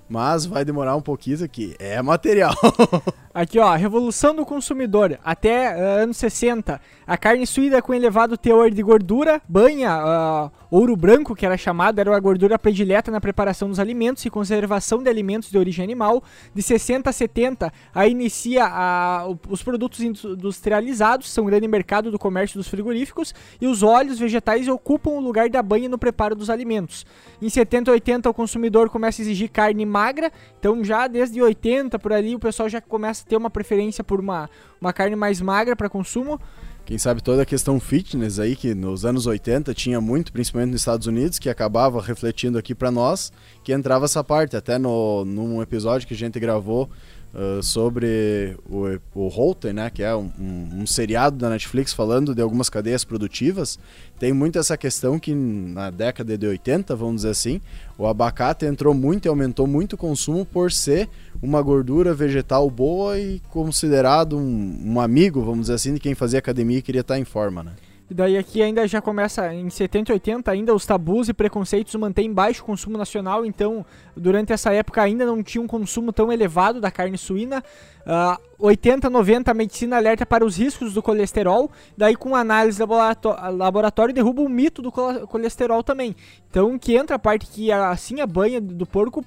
mas 0.09 0.45
vai 0.45 0.63
demorar 0.63 0.95
um 0.95 1.01
pouquinho 1.01 1.43
aqui. 1.43 1.75
É 1.79 2.01
material. 2.01 2.53
Aqui, 3.37 3.59
ó, 3.59 3.71
Revolução 3.75 4.33
do 4.33 4.43
Consumidor. 4.43 5.19
Até 5.23 5.75
uh, 5.75 6.01
anos 6.01 6.17
60, 6.17 6.81
a 7.05 7.17
carne 7.19 7.45
suína 7.45 7.83
com 7.83 7.93
elevado 7.93 8.35
teor 8.35 8.71
de 8.71 8.81
gordura, 8.81 9.39
banha, 9.47 9.95
uh, 9.95 10.51
ouro 10.71 10.95
branco, 10.95 11.35
que 11.35 11.45
era 11.45 11.55
chamado, 11.55 11.99
era 11.99 12.15
a 12.15 12.19
gordura 12.19 12.57
predileta 12.57 13.11
na 13.11 13.21
preparação 13.21 13.69
dos 13.69 13.79
alimentos 13.79 14.25
e 14.25 14.31
conservação 14.31 15.03
de 15.03 15.09
alimentos 15.11 15.51
de 15.51 15.57
origem 15.59 15.83
animal. 15.83 16.23
De 16.51 16.63
60 16.63 17.11
a 17.11 17.13
70, 17.13 17.71
aí 17.93 18.09
inicia 18.09 18.65
a, 18.65 19.27
os 19.47 19.61
produtos 19.61 19.99
industrializados, 19.99 21.29
são 21.29 21.45
grande 21.45 21.67
mercado 21.67 22.09
do 22.09 22.17
comércio 22.17 22.57
dos 22.57 22.67
frigoríficos, 22.67 23.35
e 23.61 23.67
os 23.67 23.83
óleos 23.83 24.17
vegetais 24.17 24.67
ocupam 24.67 25.11
o 25.11 25.19
lugar 25.19 25.47
da 25.47 25.61
banha 25.61 25.87
no 25.87 25.99
preparo 25.99 26.33
dos 26.33 26.49
alimentos. 26.49 27.05
Em 27.39 27.49
70 27.49 27.91
e 27.91 27.93
80, 27.93 28.29
o 28.31 28.33
consumidor 28.33 28.89
começa 28.89 29.21
a 29.21 29.23
exigir 29.23 29.49
carne 29.49 29.85
magra, 29.97 30.31
então 30.59 30.83
já 30.83 31.07
desde 31.07 31.41
80 31.41 31.97
por 31.97 32.13
ali 32.13 32.35
o 32.35 32.39
pessoal 32.39 32.69
já 32.69 32.79
começa 32.79 33.23
a 33.23 33.27
ter 33.27 33.35
uma 33.35 33.49
preferência 33.49 34.03
por 34.03 34.19
uma, 34.19 34.49
uma 34.79 34.93
carne 34.93 35.15
mais 35.15 35.41
magra 35.41 35.75
para 35.75 35.89
consumo. 35.89 36.39
Quem 36.85 36.97
sabe 36.97 37.21
toda 37.21 37.41
a 37.41 37.45
questão 37.45 37.81
fitness 37.81 38.39
aí, 38.39 38.55
que 38.55 38.73
nos 38.73 39.03
anos 39.03 39.25
80 39.25 39.73
tinha 39.73 39.99
muito, 39.99 40.31
principalmente 40.31 40.71
nos 40.71 40.81
Estados 40.81 41.05
Unidos, 41.05 41.37
que 41.37 41.49
acabava 41.49 42.01
refletindo 42.01 42.57
aqui 42.57 42.73
para 42.73 42.89
nós, 42.89 43.33
que 43.61 43.73
entrava 43.73 44.05
essa 44.05 44.23
parte. 44.23 44.55
Até 44.55 44.77
no, 44.77 45.25
num 45.25 45.61
episódio 45.61 46.07
que 46.07 46.13
a 46.13 46.17
gente 46.17 46.39
gravou 46.39 46.89
uh, 47.34 47.61
sobre 47.61 48.57
o, 48.69 48.86
o 49.13 49.28
Holter, 49.28 49.73
né, 49.73 49.89
que 49.89 50.03
é 50.03 50.15
um, 50.15 50.32
um, 50.39 50.82
um, 50.82 50.88
seriado 50.88 51.38
da 51.38 51.49
Netflix 51.49 51.93
falando 51.93 52.34
de 52.34 52.41
algumas 52.41 52.69
cadeias 52.69 53.03
produtivas, 53.03 53.80
tem 54.19 54.34
muito 54.34 54.57
essa 54.59 54.78
questão 54.78 55.19
que 55.19 55.34
na 55.34 55.89
década 55.89 56.38
de 56.38 56.47
80, 56.47 56.95
vamos 56.95 57.17
dizer 57.17 57.30
assim, 57.30 57.61
o 57.97 58.07
abacate 58.07 58.65
entrou 58.65 58.93
muito 58.93 59.25
e 59.25 59.30
aumentou 59.30 59.67
muito 59.67 59.93
o 59.93 59.97
consumo 59.97 60.45
por 60.45 60.71
ser 60.71 61.09
uma 61.41 61.61
gordura 61.61 62.13
vegetal 62.13 62.69
boa 62.69 63.19
e 63.19 63.39
considerado 63.49 64.38
um, 64.38 64.82
um 64.86 64.99
amigo, 64.99 65.41
vamos 65.41 65.61
dizer 65.61 65.73
assim, 65.73 65.93
de 65.93 65.99
quem 65.99 66.15
fazia 66.15 66.39
academia 66.39 66.80
e 66.80 66.82
queria 66.82 67.01
estar 67.01 67.17
em 67.17 67.25
forma, 67.25 67.63
né? 67.63 67.71
E 68.09 68.13
daí 68.13 68.37
aqui 68.37 68.61
ainda 68.61 68.87
já 68.87 69.01
começa 69.01 69.53
em 69.53 69.69
70 69.69 70.11
e 70.11 70.13
80 70.13 70.51
ainda 70.51 70.73
os 70.73 70.85
tabus 70.85 71.27
e 71.27 71.33
preconceitos 71.33 71.93
mantêm 71.95 72.31
baixo 72.31 72.63
consumo 72.63 72.97
nacional, 72.97 73.45
então 73.45 73.85
durante 74.15 74.53
essa 74.53 74.71
época 74.71 75.01
ainda 75.01 75.25
não 75.25 75.43
tinha 75.43 75.61
um 75.61 75.67
consumo 75.67 76.13
tão 76.13 76.31
elevado 76.31 76.79
da 76.79 76.89
carne 76.89 77.17
suína. 77.17 77.61
Uh, 78.05 78.41
80, 78.59 79.09
90 79.09 79.51
a 79.51 79.53
medicina 79.53 79.97
alerta 79.97 80.25
para 80.25 80.45
os 80.45 80.57
riscos 80.57 80.93
do 80.93 81.03
colesterol, 81.03 81.69
daí 81.97 82.15
com 82.15 82.33
análise 82.33 82.79
laboratório, 82.79 83.57
laboratório 83.57 84.13
derruba 84.13 84.41
o 84.41 84.47
mito 84.47 84.81
do 84.81 84.89
colesterol 84.91 85.83
também. 85.83 86.15
Então 86.49 86.79
que 86.79 86.95
entra 86.95 87.17
a 87.17 87.19
parte 87.19 87.45
que 87.47 87.71
assim 87.71 88.21
a 88.21 88.25
banha 88.25 88.61
do 88.61 88.85
porco 88.85 89.23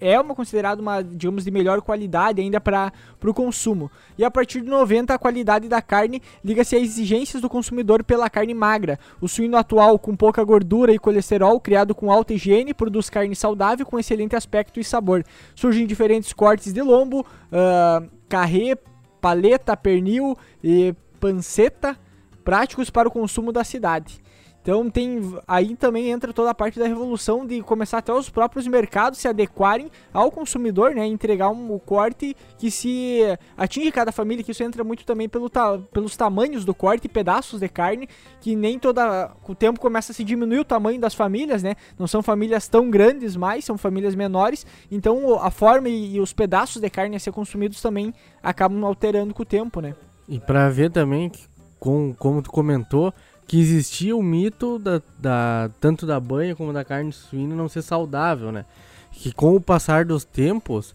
é 0.00 0.18
uma 0.20 0.34
considerada 0.34 0.80
uma, 0.80 1.02
digamos, 1.02 1.44
de 1.44 1.50
melhor 1.50 1.80
qualidade 1.82 2.40
ainda 2.40 2.60
para 2.60 2.92
o 3.22 3.34
consumo. 3.34 3.90
E 4.16 4.24
a 4.24 4.30
partir 4.30 4.60
de 4.60 4.68
90, 4.68 5.14
a 5.14 5.18
qualidade 5.18 5.68
da 5.68 5.82
carne 5.82 6.22
liga-se 6.44 6.76
às 6.76 6.82
exigências 6.82 7.42
do 7.42 7.48
consumidor 7.48 8.04
pela 8.04 8.30
carne 8.30 8.54
magra. 8.54 8.98
O 9.20 9.28
suíno 9.28 9.56
atual, 9.56 9.98
com 9.98 10.16
pouca 10.16 10.42
gordura 10.44 10.92
e 10.92 10.98
colesterol, 10.98 11.60
criado 11.60 11.94
com 11.94 12.10
alta 12.10 12.34
higiene, 12.34 12.74
produz 12.74 13.10
carne 13.10 13.34
saudável 13.34 13.84
com 13.84 13.98
excelente 13.98 14.36
aspecto 14.36 14.78
e 14.78 14.84
sabor. 14.84 15.24
Surgem 15.54 15.86
diferentes 15.86 16.32
cortes 16.32 16.72
de 16.72 16.82
lombo, 16.82 17.20
uh, 17.20 18.08
carré, 18.28 18.76
paleta, 19.20 19.76
pernil 19.76 20.36
e 20.62 20.94
panceta, 21.18 21.96
práticos 22.44 22.90
para 22.90 23.08
o 23.08 23.10
consumo 23.10 23.52
da 23.52 23.64
cidade. 23.64 24.22
Então 24.64 24.88
tem 24.88 25.20
aí 25.46 25.76
também 25.76 26.08
entra 26.08 26.32
toda 26.32 26.48
a 26.48 26.54
parte 26.54 26.78
da 26.78 26.86
revolução 26.86 27.46
de 27.46 27.60
começar 27.60 27.98
até 27.98 28.14
os 28.14 28.30
próprios 28.30 28.66
mercados 28.66 29.18
se 29.18 29.28
adequarem 29.28 29.90
ao 30.10 30.30
consumidor, 30.30 30.94
né, 30.94 31.06
entregar 31.06 31.50
um, 31.50 31.78
corte 31.78 32.34
que 32.56 32.70
se 32.70 33.20
atinge 33.58 33.92
cada 33.92 34.10
família, 34.10 34.42
que 34.42 34.52
isso 34.52 34.62
entra 34.62 34.82
muito 34.82 35.04
também 35.04 35.28
pelo 35.28 35.50
ta, 35.50 35.78
pelos 35.92 36.16
tamanhos 36.16 36.64
do 36.64 36.74
corte, 36.74 37.10
pedaços 37.10 37.60
de 37.60 37.68
carne, 37.68 38.08
que 38.40 38.56
nem 38.56 38.78
toda 38.78 39.32
o 39.46 39.54
tempo 39.54 39.78
começa 39.78 40.12
a 40.12 40.14
se 40.14 40.24
diminuir 40.24 40.60
o 40.60 40.64
tamanho 40.64 40.98
das 40.98 41.12
famílias, 41.12 41.62
né? 41.62 41.74
Não 41.98 42.06
são 42.06 42.22
famílias 42.22 42.66
tão 42.66 42.88
grandes 42.88 43.36
mais, 43.36 43.66
são 43.66 43.76
famílias 43.76 44.14
menores, 44.14 44.66
então 44.90 45.38
a 45.42 45.50
forma 45.50 45.90
e, 45.90 46.14
e 46.14 46.20
os 46.20 46.32
pedaços 46.32 46.80
de 46.80 46.88
carne 46.88 47.16
a 47.16 47.20
ser 47.20 47.32
consumidos 47.32 47.82
também 47.82 48.14
acabam 48.42 48.82
alterando 48.86 49.34
com 49.34 49.42
o 49.42 49.46
tempo, 49.46 49.82
né? 49.82 49.94
E 50.26 50.40
para 50.40 50.70
ver 50.70 50.90
também 50.90 51.30
com 51.78 52.14
como 52.14 52.40
tu 52.40 52.50
comentou, 52.50 53.12
que 53.46 53.60
existia 53.60 54.16
o 54.16 54.22
mito 54.22 54.78
da, 54.78 55.02
da, 55.18 55.70
tanto 55.80 56.06
da 56.06 56.18
banha 56.18 56.56
como 56.56 56.72
da 56.72 56.84
carne 56.84 57.12
suína 57.12 57.54
não 57.54 57.68
ser 57.68 57.82
saudável, 57.82 58.50
né? 58.50 58.64
Que 59.12 59.32
com 59.32 59.54
o 59.54 59.60
passar 59.60 60.04
dos 60.04 60.24
tempos, 60.24 60.94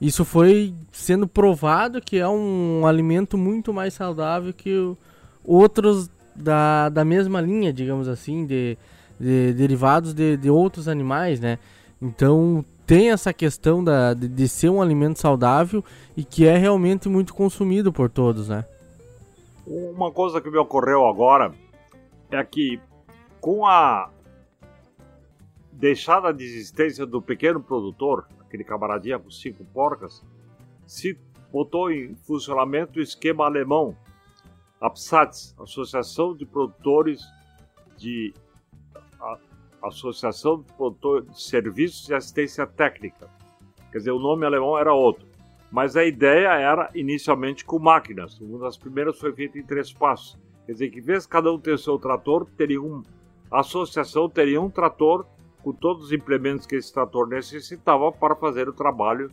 isso 0.00 0.24
foi 0.24 0.72
sendo 0.92 1.26
provado 1.26 2.00
que 2.00 2.18
é 2.18 2.28
um 2.28 2.86
alimento 2.86 3.36
muito 3.36 3.72
mais 3.72 3.94
saudável 3.94 4.52
que 4.52 4.94
outros 5.44 6.08
da, 6.34 6.88
da 6.88 7.04
mesma 7.04 7.40
linha, 7.40 7.72
digamos 7.72 8.06
assim, 8.06 8.46
de, 8.46 8.78
de 9.18 9.52
derivados 9.54 10.14
de, 10.14 10.36
de 10.36 10.48
outros 10.48 10.86
animais, 10.86 11.40
né? 11.40 11.58
Então 12.00 12.64
tem 12.86 13.10
essa 13.10 13.32
questão 13.32 13.82
da, 13.82 14.14
de, 14.14 14.28
de 14.28 14.48
ser 14.48 14.70
um 14.70 14.80
alimento 14.80 15.18
saudável 15.18 15.84
e 16.16 16.22
que 16.22 16.46
é 16.46 16.56
realmente 16.56 17.08
muito 17.08 17.34
consumido 17.34 17.92
por 17.92 18.08
todos, 18.08 18.48
né? 18.48 18.64
Uma 19.66 20.12
coisa 20.12 20.40
que 20.40 20.48
me 20.48 20.56
ocorreu 20.56 21.06
agora 21.06 21.52
é 22.30 22.44
que 22.44 22.80
com 23.40 23.66
a 23.66 24.10
deixada 25.72 26.32
de 26.32 26.44
existência 26.44 27.06
do 27.06 27.22
pequeno 27.22 27.62
produtor, 27.62 28.26
aquele 28.40 28.64
camaradinha 28.64 29.18
com 29.18 29.30
cinco 29.30 29.64
porcas, 29.66 30.24
se 30.86 31.18
botou 31.52 31.90
em 31.90 32.14
funcionamento 32.16 32.98
o 32.98 33.02
esquema 33.02 33.44
alemão, 33.44 33.96
APSATS, 34.80 35.54
Associação 35.58 36.36
de 36.36 36.44
Produtores 36.44 37.22
de 37.96 38.34
a, 39.20 39.38
Associação 39.82 40.62
de 40.62 40.72
Produtores 40.72 41.30
de 41.30 41.42
Serviços 41.42 42.06
de 42.06 42.14
Assistência 42.14 42.66
Técnica. 42.66 43.28
Quer 43.92 43.98
dizer, 43.98 44.10
o 44.10 44.18
nome 44.18 44.44
alemão 44.44 44.76
era 44.76 44.92
outro. 44.92 45.26
Mas 45.70 45.96
a 45.96 46.04
ideia 46.04 46.48
era 46.48 46.90
inicialmente 46.94 47.64
com 47.64 47.78
máquinas. 47.78 48.40
Uma 48.40 48.58
das 48.58 48.76
primeiras 48.76 49.18
foi 49.18 49.32
feita 49.32 49.58
em 49.58 49.62
três 49.62 49.92
passos. 49.92 50.38
Quer 50.68 50.72
dizer 50.72 50.90
que, 50.90 51.00
vez 51.00 51.24
cada 51.24 51.50
um 51.50 51.58
ter 51.58 51.72
o 51.72 51.78
seu 51.78 51.98
trator, 51.98 52.44
teria 52.54 52.78
um, 52.78 53.02
a 53.50 53.60
associação 53.60 54.28
teria 54.28 54.60
um 54.60 54.68
trator 54.68 55.24
com 55.62 55.72
todos 55.72 56.04
os 56.04 56.12
implementos 56.12 56.66
que 56.66 56.76
esse 56.76 56.92
trator 56.92 57.26
necessitava 57.26 58.12
para 58.12 58.36
fazer 58.36 58.68
o 58.68 58.72
trabalho 58.74 59.30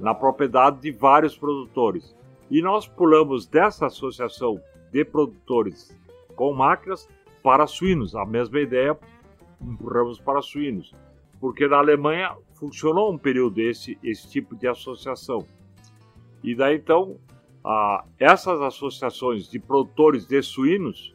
na 0.00 0.14
propriedade 0.14 0.80
de 0.80 0.90
vários 0.90 1.36
produtores. 1.36 2.16
E 2.50 2.62
nós 2.62 2.88
pulamos 2.88 3.46
dessa 3.46 3.84
associação 3.84 4.58
de 4.90 5.04
produtores 5.04 5.94
com 6.34 6.54
máquinas 6.54 7.06
para 7.42 7.66
suínos. 7.66 8.16
A 8.16 8.24
mesma 8.24 8.58
ideia 8.58 8.98
empurramos 9.60 10.18
para 10.18 10.40
suínos. 10.40 10.94
Porque 11.38 11.68
na 11.68 11.76
Alemanha 11.76 12.34
funcionou 12.54 13.12
um 13.12 13.18
período 13.18 13.60
esse, 13.60 13.98
esse 14.02 14.26
tipo 14.26 14.56
de 14.56 14.66
associação. 14.66 15.46
E 16.42 16.54
daí 16.54 16.76
então 16.76 17.18
ah, 17.64 18.04
essas 18.18 18.60
associações 18.60 19.48
de 19.48 19.58
produtores 19.58 20.26
de 20.26 20.42
suínos, 20.42 21.14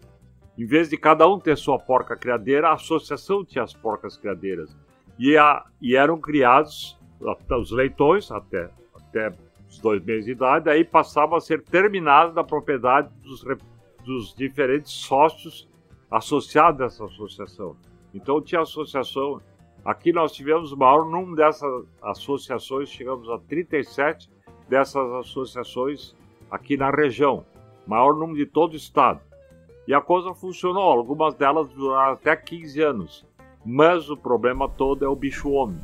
em 0.58 0.66
vez 0.66 0.90
de 0.90 0.98
cada 0.98 1.28
um 1.28 1.40
ter 1.40 1.58
sua 1.58 1.78
porca 1.78 2.16
criadeira, 2.16 2.70
a 2.70 2.74
associação 2.74 3.46
tinha 3.46 3.64
as 3.64 3.74
porcas 3.74 4.18
criadeiras. 4.18 4.76
E, 5.20 5.38
a, 5.38 5.66
e 5.82 5.96
eram 5.96 6.20
criados 6.20 6.98
os 7.50 7.72
leitões 7.72 8.32
até, 8.32 8.70
até 8.96 9.34
os 9.68 9.80
dois 9.80 10.04
meses 10.04 10.26
de 10.26 10.32
idade, 10.32 10.70
aí 10.70 10.84
passava 10.84 11.38
a 11.38 11.42
ser 11.42 11.64
terminado 11.64 12.34
da 12.34 12.44
propriedade 12.44 13.10
dos, 13.24 13.44
dos 14.06 14.36
diferentes 14.36 14.92
sócios 14.92 15.68
associados 16.10 16.82
a 16.82 16.86
essa 16.86 17.06
associação. 17.06 17.76
Então 18.14 18.42
tinha 18.42 18.62
associação, 18.62 19.42
Aqui 19.88 20.12
nós 20.12 20.34
tivemos 20.34 20.74
o 20.74 20.78
maior 20.78 21.10
número 21.10 21.38
dessas 21.38 21.86
associações, 22.02 22.90
chegamos 22.90 23.30
a 23.30 23.40
37 23.40 24.30
dessas 24.68 25.10
associações 25.14 26.14
aqui 26.50 26.78
na 26.78 26.90
região, 26.90 27.46
maior 27.86 28.14
número 28.14 28.38
de 28.38 28.46
todo 28.46 28.74
o 28.74 28.78
estado. 28.78 29.22
E 29.88 29.94
a 29.94 30.02
coisa 30.02 30.34
funcionou, 30.34 30.84
algumas 30.84 31.34
delas 31.36 31.70
duraram 31.70 32.14
até 32.14 32.36
15 32.36 32.82
anos. 32.82 33.26
Mas 33.66 34.10
o 34.10 34.18
problema 34.18 34.68
todo 34.68 35.04
é 35.04 35.08
o 35.08 35.16
bicho 35.16 35.50
homem. 35.52 35.80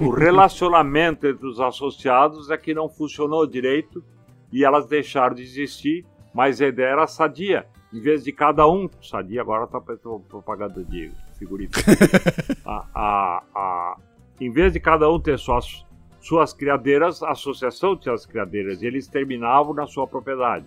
o 0.00 0.10
relacionamento 0.14 1.26
entre 1.26 1.46
os 1.46 1.60
associados 1.60 2.50
é 2.50 2.56
que 2.56 2.74
não 2.74 2.88
funcionou 2.88 3.46
direito 3.46 4.04
e 4.52 4.64
elas 4.64 4.86
deixaram 4.86 5.34
de 5.34 5.42
existir, 5.42 6.04
mas 6.34 6.60
a 6.60 6.66
ideia 6.66 6.88
era 6.88 7.06
sadia. 7.06 7.66
Em 7.92 8.00
vez 8.00 8.24
de 8.24 8.32
cada 8.32 8.68
um, 8.68 8.88
sadia 9.00 9.40
agora 9.40 9.64
está 9.64 9.80
propaganda 9.80 10.82
de 10.84 11.10
figurino. 11.38 11.70
a, 12.66 12.86
a, 12.94 13.42
a, 13.54 13.96
em 14.40 14.50
vez 14.50 14.72
de 14.72 14.80
cada 14.80 15.10
um 15.10 15.20
ter 15.20 15.38
suas, 15.38 15.85
suas 16.26 16.52
criadeiras, 16.52 17.22
a 17.22 17.30
associação 17.30 17.96
tinha 17.96 18.12
as 18.12 18.26
criadeiras 18.26 18.82
e 18.82 18.86
eles 18.86 19.06
terminavam 19.06 19.72
na 19.72 19.86
sua 19.86 20.08
propriedade. 20.08 20.66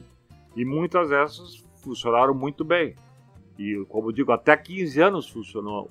E 0.55 0.63
muitas 0.63 1.09
dessas 1.09 1.65
funcionaram 1.83 2.33
muito 2.33 2.63
bem. 2.63 2.95
E, 3.57 3.83
como 3.89 4.13
digo, 4.13 4.31
até 4.31 4.55
15 4.55 5.01
anos 5.01 5.29
funcionou 5.29 5.89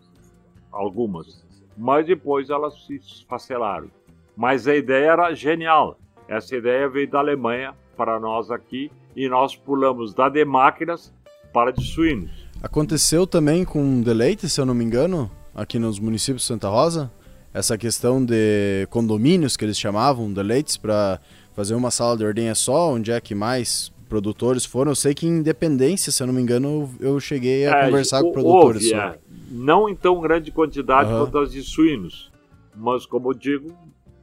algumas. 0.73 1.47
Mas 1.77 2.07
depois 2.07 2.49
elas 2.49 2.87
se 2.87 2.95
esfacelaram. 2.95 3.91
Mas 4.35 4.67
a 4.67 4.75
ideia 4.75 5.13
era 5.13 5.35
genial. 5.35 5.99
Essa 6.27 6.57
ideia 6.57 6.89
veio 6.89 7.11
da 7.11 7.19
Alemanha 7.19 7.75
para 7.95 8.19
nós 8.19 8.51
aqui 8.51 8.91
e 9.15 9.29
nós 9.29 9.55
pulamos 9.55 10.15
da 10.15 10.31
de 10.31 10.47
máquinas 10.47 11.13
para 11.53 11.73
de 11.73 11.85
suínos. 11.85 12.49
Aconteceu 12.63 13.27
também 13.27 13.67
com 13.67 14.01
Deleite, 14.01 14.49
se 14.49 14.61
eu 14.61 14.65
não 14.65 14.75
me 14.75 14.85
engano, 14.85 15.31
aqui 15.55 15.79
nos 15.79 15.99
municípios 15.99 16.43
de 16.43 16.49
Santa 16.49 16.69
Rosa, 16.69 17.13
essa 17.59 17.77
questão 17.77 18.25
de 18.25 18.87
condomínios 18.89 19.57
que 19.57 19.65
eles 19.65 19.77
chamavam, 19.77 20.33
deleites, 20.33 20.77
para 20.77 21.21
fazer 21.55 21.75
uma 21.75 21.91
sala 21.91 22.17
de 22.17 22.25
ordenha 22.25 22.55
só, 22.55 22.93
onde 22.93 23.11
é 23.11 23.21
que 23.21 23.35
mais 23.35 23.93
produtores 24.09 24.65
foram. 24.65 24.93
Eu 24.93 24.97
sei 24.97 25.13
que 25.13 25.27
em 25.27 25.39
Independência, 25.39 26.13
se 26.13 26.23
eu 26.23 26.29
não 26.29 26.35
me 26.35 26.41
engano, 26.41 26.89
eu 27.01 27.19
cheguei 27.19 27.67
a 27.67 27.79
é, 27.79 27.85
conversar 27.87 28.23
com 28.23 28.31
produtores. 28.31 28.85
Houve, 28.85 28.95
é. 28.95 29.19
Não 29.51 29.89
em 29.89 29.97
tão 29.97 30.21
grande 30.21 30.53
quantidade 30.53 31.13
uhum. 31.13 31.25
quanto 31.25 31.39
as 31.39 31.51
de 31.51 31.61
suínos, 31.63 32.31
mas 32.77 33.05
como 33.05 33.31
eu 33.31 33.35
digo, 33.35 33.77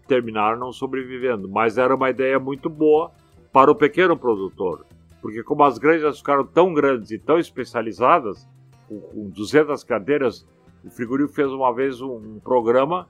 terminaram 0.07 0.57
não 0.57 0.71
sobrevivendo. 0.71 1.49
Mas 1.49 1.77
era 1.77 1.93
uma 1.93 2.09
ideia 2.09 2.39
muito 2.39 2.69
boa 2.69 3.11
para 3.51 3.69
o 3.69 3.75
pequeno 3.75 4.15
produtor, 4.15 4.85
porque 5.21 5.43
como 5.43 5.61
as 5.65 5.77
granjas 5.77 6.19
ficaram 6.19 6.45
tão 6.45 6.73
grandes 6.73 7.11
e 7.11 7.19
tão 7.19 7.37
especializadas, 7.37 8.47
com 8.87 9.29
200 9.29 9.83
cadeiras, 9.83 10.47
o 10.85 10.89
frigorífico 10.89 11.35
fez 11.35 11.51
uma 11.51 11.73
vez 11.73 11.99
um, 11.99 12.15
um 12.15 12.39
programa, 12.39 13.07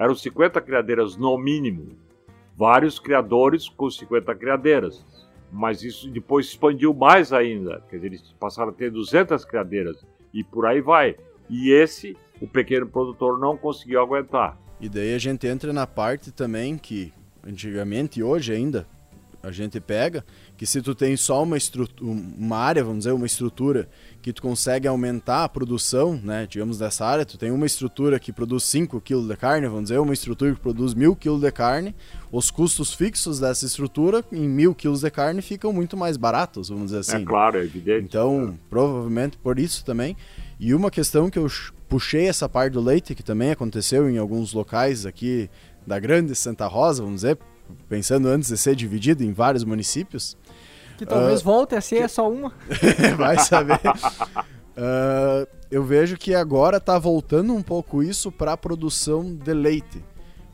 eram 0.00 0.14
50 0.14 0.60
criadeiras 0.62 1.16
no 1.16 1.36
mínimo, 1.38 1.96
vários 2.56 2.98
criadores 2.98 3.68
com 3.68 3.88
50 3.88 4.34
criadeiras 4.34 5.04
mas 5.52 5.82
isso 5.82 6.08
depois 6.10 6.46
expandiu 6.46 6.94
mais 6.94 7.32
ainda, 7.32 7.82
quer 7.88 7.96
dizer, 7.96 8.06
eles 8.08 8.34
passaram 8.38 8.70
a 8.70 8.72
ter 8.72 8.90
200 8.90 9.44
criadeiras 9.44 10.04
e 10.32 10.44
por 10.44 10.66
aí 10.66 10.80
vai. 10.80 11.16
E 11.48 11.72
esse, 11.72 12.16
o 12.40 12.46
pequeno 12.46 12.86
produtor 12.86 13.38
não 13.38 13.56
conseguiu 13.56 14.00
aguentar. 14.00 14.56
E 14.80 14.88
daí 14.88 15.14
a 15.14 15.18
gente 15.18 15.46
entra 15.46 15.72
na 15.72 15.86
parte 15.86 16.30
também 16.30 16.78
que 16.78 17.12
antigamente 17.44 18.20
e 18.20 18.22
hoje 18.22 18.52
ainda 18.52 18.86
a 19.42 19.50
gente 19.50 19.80
pega, 19.80 20.24
que 20.60 20.66
se 20.66 20.82
tu 20.82 20.94
tem 20.94 21.16
só 21.16 21.42
uma, 21.42 21.56
uma 22.02 22.58
área, 22.58 22.84
vamos 22.84 22.98
dizer, 22.98 23.12
uma 23.12 23.24
estrutura 23.24 23.88
que 24.20 24.30
tu 24.30 24.42
consegue 24.42 24.86
aumentar 24.86 25.44
a 25.44 25.48
produção, 25.48 26.20
né, 26.22 26.46
digamos 26.46 26.76
dessa 26.76 27.06
área, 27.06 27.24
tu 27.24 27.38
tem 27.38 27.50
uma 27.50 27.64
estrutura 27.64 28.20
que 28.20 28.30
produz 28.30 28.64
5 28.64 29.00
kg 29.00 29.26
de 29.26 29.36
carne, 29.38 29.66
vamos 29.68 29.84
dizer, 29.84 29.98
uma 29.98 30.12
estrutura 30.12 30.54
que 30.54 30.60
produz 30.60 30.92
1000 30.92 31.16
kg 31.16 31.40
de 31.40 31.50
carne, 31.50 31.96
os 32.30 32.50
custos 32.50 32.92
fixos 32.92 33.40
dessa 33.40 33.64
estrutura 33.64 34.22
em 34.30 34.46
1000 34.46 34.74
kg 34.74 34.98
de 34.98 35.10
carne 35.10 35.40
ficam 35.40 35.72
muito 35.72 35.96
mais 35.96 36.18
baratos, 36.18 36.68
vamos 36.68 36.88
dizer 36.88 36.98
assim. 36.98 37.22
É 37.22 37.24
claro, 37.24 37.56
é 37.56 37.64
evidente. 37.64 38.04
Então, 38.04 38.58
provavelmente 38.68 39.38
por 39.38 39.58
isso 39.58 39.82
também. 39.82 40.14
E 40.58 40.74
uma 40.74 40.90
questão 40.90 41.30
que 41.30 41.38
eu 41.38 41.46
puxei 41.88 42.26
essa 42.26 42.46
parte 42.50 42.74
do 42.74 42.82
leite, 42.82 43.14
que 43.14 43.22
também 43.22 43.50
aconteceu 43.50 44.10
em 44.10 44.18
alguns 44.18 44.52
locais 44.52 45.06
aqui 45.06 45.48
da 45.86 45.98
grande 45.98 46.34
Santa 46.34 46.66
Rosa, 46.66 47.02
vamos 47.02 47.22
dizer, 47.22 47.38
pensando 47.88 48.28
antes 48.28 48.50
de 48.50 48.58
ser 48.58 48.74
dividido 48.74 49.24
em 49.24 49.32
vários 49.32 49.64
municípios. 49.64 50.36
Que 51.00 51.06
talvez 51.06 51.40
uh, 51.40 51.44
volte 51.44 51.74
a 51.74 51.80
ser 51.80 52.02
que... 52.02 52.08
só 52.08 52.30
uma. 52.30 52.52
Vai 53.16 53.38
saber. 53.38 53.80
Uh, 54.76 55.48
eu 55.70 55.82
vejo 55.82 56.18
que 56.18 56.34
agora 56.34 56.76
está 56.76 56.98
voltando 56.98 57.54
um 57.54 57.62
pouco 57.62 58.02
isso 58.02 58.30
para 58.30 58.52
a 58.52 58.56
produção 58.56 59.34
de 59.34 59.54
leite. 59.54 60.04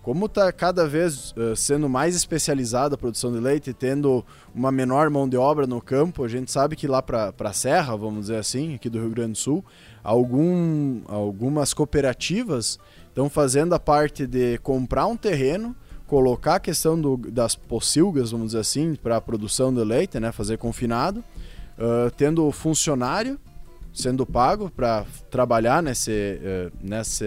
Como 0.03 0.27
está 0.27 0.53
cada 0.53 0.87
vez 0.87 1.33
uh, 1.33 1.57
sendo 1.57 1.89
mais 1.89 2.15
especializada 2.15 2.95
a 2.95 2.99
produção 2.99 3.33
de 3.33 3.41
leite, 3.41 3.75
tendo 3.75 4.25
uma 4.55 4.71
menor 4.71 5.11
mão 5.11 5.29
de 5.29 5.37
obra 5.37 5.67
no 5.67 5.83
campo, 5.83 6.23
a 6.23 6.29
gente 6.29 6.49
sabe 6.53 6.77
que 6.77 6.87
lá 6.87 7.03
para 7.03 7.35
a 7.37 7.53
Serra, 7.53 7.97
vamos 7.97 8.21
dizer 8.21 8.37
assim, 8.37 8.77
aqui 8.77 8.89
do 8.89 9.01
Rio 9.01 9.11
Grande 9.11 9.33
do 9.33 9.39
Sul, 9.39 9.65
algum, 10.05 11.01
algumas 11.09 11.75
cooperativas 11.75 12.79
estão 13.09 13.29
fazendo 13.29 13.75
a 13.75 13.81
parte 13.81 14.29
de 14.29 14.59
comprar 14.59 15.09
um 15.09 15.17
terreno, 15.17 15.75
colocar 16.07 16.57
a 16.57 16.61
questão 16.61 17.01
do, 17.01 17.17
das 17.17 17.55
pocilgas, 17.55 18.31
vamos 18.31 18.49
dizer 18.49 18.61
assim, 18.61 18.95
para 18.95 19.17
a 19.17 19.21
produção 19.21 19.73
do 19.73 19.83
leite, 19.83 20.21
né, 20.21 20.31
fazer 20.33 20.57
confinado, 20.57 21.21
uh, 21.79 22.11
tendo 22.17 22.51
funcionário 22.53 23.39
sendo 23.93 24.27
pago 24.27 24.71
para 24.71 25.07
trabalhar 25.31 25.83
nesse, 25.83 26.11
uh, 26.11 26.73
nesse, 26.83 27.25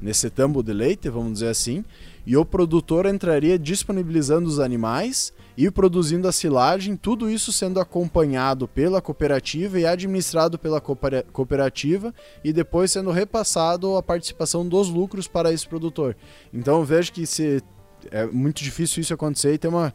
nesse 0.00 0.28
tambo 0.28 0.62
de 0.62 0.72
leite, 0.72 1.08
vamos 1.08 1.34
dizer 1.34 1.48
assim, 1.48 1.84
e 2.26 2.36
o 2.36 2.44
produtor 2.44 3.06
entraria 3.06 3.58
disponibilizando 3.58 4.46
os 4.46 4.60
animais 4.60 5.32
e 5.56 5.70
produzindo 5.70 6.28
a 6.28 6.32
silagem, 6.32 6.96
tudo 6.96 7.30
isso 7.30 7.52
sendo 7.52 7.80
acompanhado 7.80 8.68
pela 8.68 9.00
cooperativa 9.00 9.80
e 9.80 9.86
administrado 9.86 10.58
pela 10.58 10.80
cooperativa 10.80 12.14
e 12.44 12.52
depois 12.52 12.92
sendo 12.92 13.10
repassado 13.10 13.96
a 13.96 14.02
participação 14.02 14.66
dos 14.66 14.88
lucros 14.88 15.26
para 15.26 15.52
esse 15.52 15.66
produtor. 15.66 16.16
Então 16.52 16.84
vejo 16.84 17.12
que 17.12 17.26
se 17.26 17.62
é 18.10 18.26
muito 18.26 18.62
difícil 18.62 19.00
isso 19.00 19.14
acontecer 19.14 19.54
e 19.54 19.58
tem 19.58 19.70
uma. 19.70 19.94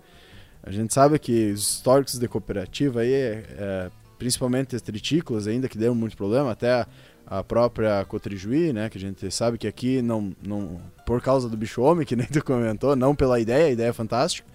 A 0.63 0.71
gente 0.71 0.93
sabe 0.93 1.19
que 1.19 1.51
os 1.51 1.73
históricos 1.73 2.17
de 2.17 2.27
cooperativa 2.27 3.01
aí, 3.01 3.13
é, 3.13 3.43
é, 3.57 3.91
principalmente 4.17 4.75
as 4.75 4.81
tritículas 4.81 5.47
ainda, 5.47 5.69
que 5.69 5.77
deram 5.77 5.93
muito 5.93 6.17
problema, 6.17 6.51
até 6.51 6.71
a, 6.71 6.87
a 7.27 7.43
própria 7.43 8.03
Cotrijuí, 8.05 8.73
né, 8.73 8.89
que 8.89 8.97
a 8.97 9.01
gente 9.01 9.29
sabe 9.31 9.57
que 9.57 9.67
aqui 9.67 10.01
não, 10.01 10.35
não 10.45 10.81
por 11.05 11.21
causa 11.21 11.47
do 11.47 11.55
bicho 11.55 11.81
homem, 11.81 12.05
que 12.05 12.15
nem 12.15 12.25
tu 12.27 12.43
comentou, 12.43 12.95
não 12.95 13.15
pela 13.15 13.39
ideia, 13.39 13.67
a 13.67 13.71
ideia 13.71 13.89
é 13.89 13.93
fantástica, 13.93 14.47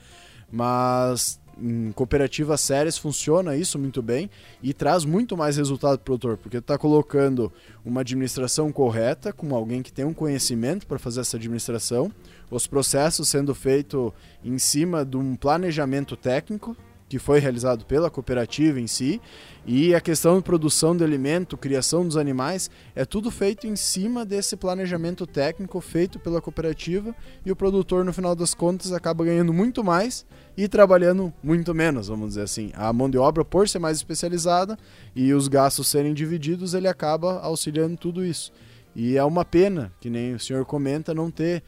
mas 0.50 1.40
em 1.60 1.92
cooperativas 1.92 2.60
sérias 2.60 2.96
funciona 2.96 3.56
isso 3.56 3.78
muito 3.78 4.00
bem 4.00 4.30
e 4.62 4.72
traz 4.72 5.04
muito 5.04 5.36
mais 5.36 5.56
resultado 5.56 5.98
para 5.98 6.02
o 6.02 6.04
produtor, 6.04 6.36
porque 6.38 6.56
está 6.56 6.78
colocando 6.78 7.52
uma 7.84 8.00
administração 8.00 8.72
correta, 8.72 9.32
com 9.32 9.54
alguém 9.54 9.82
que 9.82 9.92
tem 9.92 10.04
um 10.04 10.14
conhecimento 10.14 10.86
para 10.86 10.98
fazer 10.98 11.20
essa 11.20 11.36
administração, 11.36 12.10
os 12.50 12.66
processos 12.66 13.28
sendo 13.28 13.54
feitos 13.54 14.12
em 14.44 14.58
cima 14.58 15.04
de 15.04 15.16
um 15.16 15.36
planejamento 15.36 16.16
técnico 16.16 16.76
que 17.10 17.18
foi 17.18 17.40
realizado 17.40 17.84
pela 17.84 18.08
cooperativa 18.08 18.80
em 18.80 18.86
si, 18.86 19.20
e 19.66 19.92
a 19.96 20.00
questão 20.00 20.36
de 20.36 20.44
produção 20.44 20.96
de 20.96 21.02
alimento, 21.02 21.56
criação 21.56 22.06
dos 22.06 22.16
animais, 22.16 22.70
é 22.94 23.04
tudo 23.04 23.32
feito 23.32 23.66
em 23.66 23.74
cima 23.74 24.24
desse 24.24 24.56
planejamento 24.56 25.26
técnico 25.26 25.80
feito 25.80 26.20
pela 26.20 26.40
cooperativa, 26.40 27.12
e 27.44 27.50
o 27.50 27.56
produtor, 27.56 28.04
no 28.04 28.12
final 28.12 28.36
das 28.36 28.54
contas, 28.54 28.92
acaba 28.92 29.24
ganhando 29.24 29.52
muito 29.52 29.82
mais 29.82 30.24
e 30.56 30.68
trabalhando 30.68 31.34
muito 31.42 31.74
menos, 31.74 32.06
vamos 32.06 32.28
dizer 32.28 32.42
assim. 32.42 32.70
A 32.74 32.92
mão 32.92 33.10
de 33.10 33.18
obra, 33.18 33.44
por 33.44 33.68
ser 33.68 33.80
mais 33.80 33.96
especializada 33.96 34.78
e 35.14 35.34
os 35.34 35.48
gastos 35.48 35.88
serem 35.88 36.14
divididos, 36.14 36.74
ele 36.74 36.86
acaba 36.86 37.40
auxiliando 37.40 37.96
tudo 37.96 38.24
isso. 38.24 38.52
E 38.94 39.16
é 39.16 39.24
uma 39.24 39.44
pena, 39.44 39.92
que 40.00 40.08
nem 40.08 40.34
o 40.34 40.38
senhor 40.38 40.64
comenta, 40.64 41.12
não 41.12 41.28
ter 41.28 41.64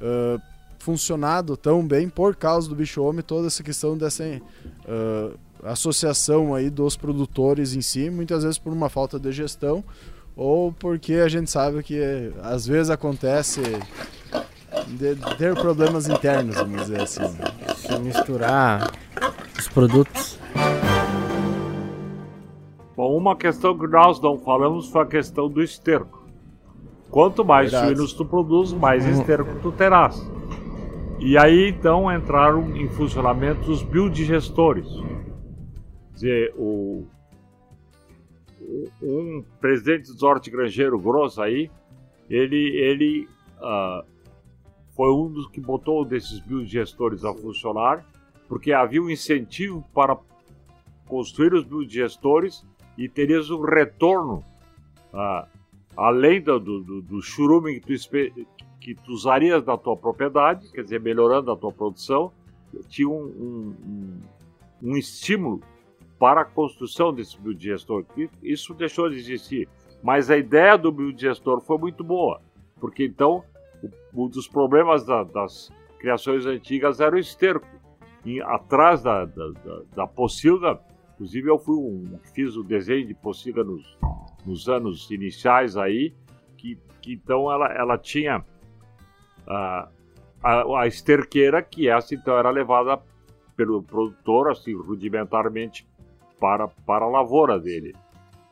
uh, 0.00 0.40
funcionado 0.78 1.56
tão 1.56 1.86
bem 1.86 2.08
por 2.08 2.34
causa 2.34 2.68
do 2.68 2.74
bicho 2.74 3.02
homem, 3.02 3.22
toda 3.22 3.46
essa 3.46 3.62
questão 3.62 3.96
dessa 3.96 4.24
uh, 4.24 5.38
associação 5.62 6.54
aí 6.54 6.70
dos 6.70 6.96
produtores 6.96 7.74
em 7.74 7.82
si, 7.82 8.10
muitas 8.10 8.42
vezes 8.42 8.58
por 8.58 8.72
uma 8.72 8.88
falta 8.88 9.18
de 9.18 9.30
gestão 9.30 9.84
ou 10.36 10.72
porque 10.72 11.14
a 11.14 11.28
gente 11.28 11.50
sabe 11.50 11.82
que 11.82 12.32
às 12.42 12.66
vezes 12.66 12.88
acontece 12.88 13.60
de 14.88 15.14
ter 15.36 15.54
problemas 15.54 16.08
internos, 16.08 16.56
vamos 16.56 16.82
dizer 16.82 17.02
assim. 17.02 17.36
Se 17.76 17.98
misturar 17.98 18.90
os 19.58 19.68
produtos. 19.68 20.38
Bom, 22.96 23.16
uma 23.16 23.36
questão 23.36 23.78
que 23.78 23.86
nós 23.86 24.20
não 24.20 24.38
falamos 24.38 24.88
foi 24.88 25.02
a 25.02 25.06
questão 25.06 25.48
do 25.48 25.62
esterco. 25.62 26.19
Quanto 27.10 27.44
mais 27.44 27.70
Verdade. 27.70 27.94
suínos 27.94 28.12
tu 28.12 28.24
produz, 28.24 28.72
mais 28.72 29.04
uhum. 29.04 29.12
esterco 29.12 29.58
tu 29.60 29.72
terás. 29.72 30.30
E 31.18 31.36
aí 31.36 31.68
então 31.68 32.10
entraram 32.10 32.76
em 32.76 32.88
funcionamento 32.88 33.70
os 33.70 33.82
biodigestores. 33.82 34.86
Quer 36.10 36.14
dizer, 36.14 36.54
o, 36.56 37.06
um 39.02 39.44
presidente 39.60 40.12
do 40.14 40.26
hortigranjeiro 40.26 40.98
grosso 40.98 41.42
aí 41.42 41.70
ele, 42.30 42.76
ele 42.76 43.28
uh, 43.58 44.06
foi 44.94 45.12
um 45.12 45.28
dos 45.28 45.48
que 45.48 45.60
botou 45.60 46.04
desses 46.04 46.38
biodigestores 46.38 47.24
a 47.24 47.34
funcionar, 47.34 48.06
porque 48.48 48.72
havia 48.72 49.02
um 49.02 49.10
incentivo 49.10 49.84
para 49.92 50.16
construir 51.06 51.52
os 51.54 51.64
biodigestores 51.64 52.64
e 52.96 53.08
terias 53.08 53.50
um 53.50 53.62
retorno, 53.62 54.44
uh, 55.12 55.48
além 56.00 56.40
do, 56.40 56.58
do, 56.58 57.02
do 57.02 57.20
churume 57.20 57.78
que 57.78 57.86
tu, 57.86 58.44
que 58.80 58.94
tu 58.94 59.12
usarias 59.12 59.62
na 59.66 59.76
tua 59.76 59.94
propriedade, 59.94 60.72
quer 60.72 60.82
dizer, 60.82 60.98
melhorando 60.98 61.52
a 61.52 61.56
tua 61.56 61.70
produção, 61.70 62.32
tinha 62.88 63.06
um, 63.06 63.22
um, 63.22 63.76
um, 63.86 64.20
um 64.82 64.96
estímulo 64.96 65.60
para 66.18 66.40
a 66.40 66.44
construção 66.44 67.12
desse 67.12 67.38
biodigestor. 67.38 68.06
Isso 68.42 68.72
deixou 68.72 69.10
de 69.10 69.16
existir. 69.16 69.68
Mas 70.02 70.30
a 70.30 70.38
ideia 70.38 70.78
do 70.78 70.90
biodigestor 70.90 71.60
foi 71.60 71.76
muito 71.76 72.02
boa, 72.02 72.40
porque 72.80 73.04
então 73.04 73.44
um 74.14 74.26
dos 74.26 74.48
problemas 74.48 75.04
da, 75.04 75.22
das 75.22 75.70
criações 75.98 76.46
antigas 76.46 77.00
era 77.00 77.14
o 77.14 77.18
esterco. 77.18 77.66
E 78.24 78.40
atrás 78.40 79.02
da, 79.02 79.26
da, 79.26 79.48
da, 79.48 79.82
da 79.96 80.06
pocilga, 80.06 80.80
inclusive 81.12 81.50
eu 81.50 81.58
fui 81.58 81.76
um, 81.76 82.18
fiz 82.34 82.56
o 82.56 82.62
desenho 82.62 83.06
de 83.06 83.14
pocilga 83.14 83.62
nos, 83.62 83.98
nos 84.44 84.68
anos 84.68 85.10
iniciais 85.10 85.76
aí, 85.76 86.14
que, 86.56 86.78
que 87.00 87.14
então 87.14 87.50
ela, 87.50 87.66
ela 87.72 87.98
tinha 87.98 88.44
a, 89.46 89.88
a, 90.42 90.80
a 90.82 90.86
esterqueira, 90.86 91.62
que 91.62 91.88
essa 91.88 92.14
então 92.14 92.36
era 92.36 92.50
levada 92.50 93.00
pelo 93.56 93.82
produtor, 93.82 94.50
assim, 94.50 94.74
rudimentarmente 94.74 95.86
para, 96.38 96.68
para 96.68 97.04
a 97.04 97.08
lavoura 97.08 97.58
dele. 97.58 97.94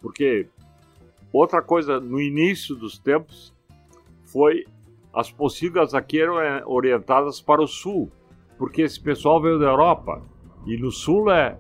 Porque 0.01 0.49
outra 1.32 1.62
coisa, 1.62 1.99
no 1.99 2.20
início 2.20 2.76
dos 2.76 2.99
tempos, 2.99 3.55
foi 4.24 4.66
as 5.12 5.30
pocilgas 5.30 5.95
aqui 5.95 6.20
eram 6.20 6.41
é, 6.41 6.62
orientadas 6.66 7.41
para 7.41 7.62
o 7.62 7.66
sul, 7.66 8.11
porque 8.59 8.82
esse 8.82 9.01
pessoal 9.01 9.41
veio 9.41 9.59
da 9.59 9.66
Europa 9.66 10.22
e 10.66 10.76
no 10.76 10.91
sul 10.91 11.30
é 11.30 11.59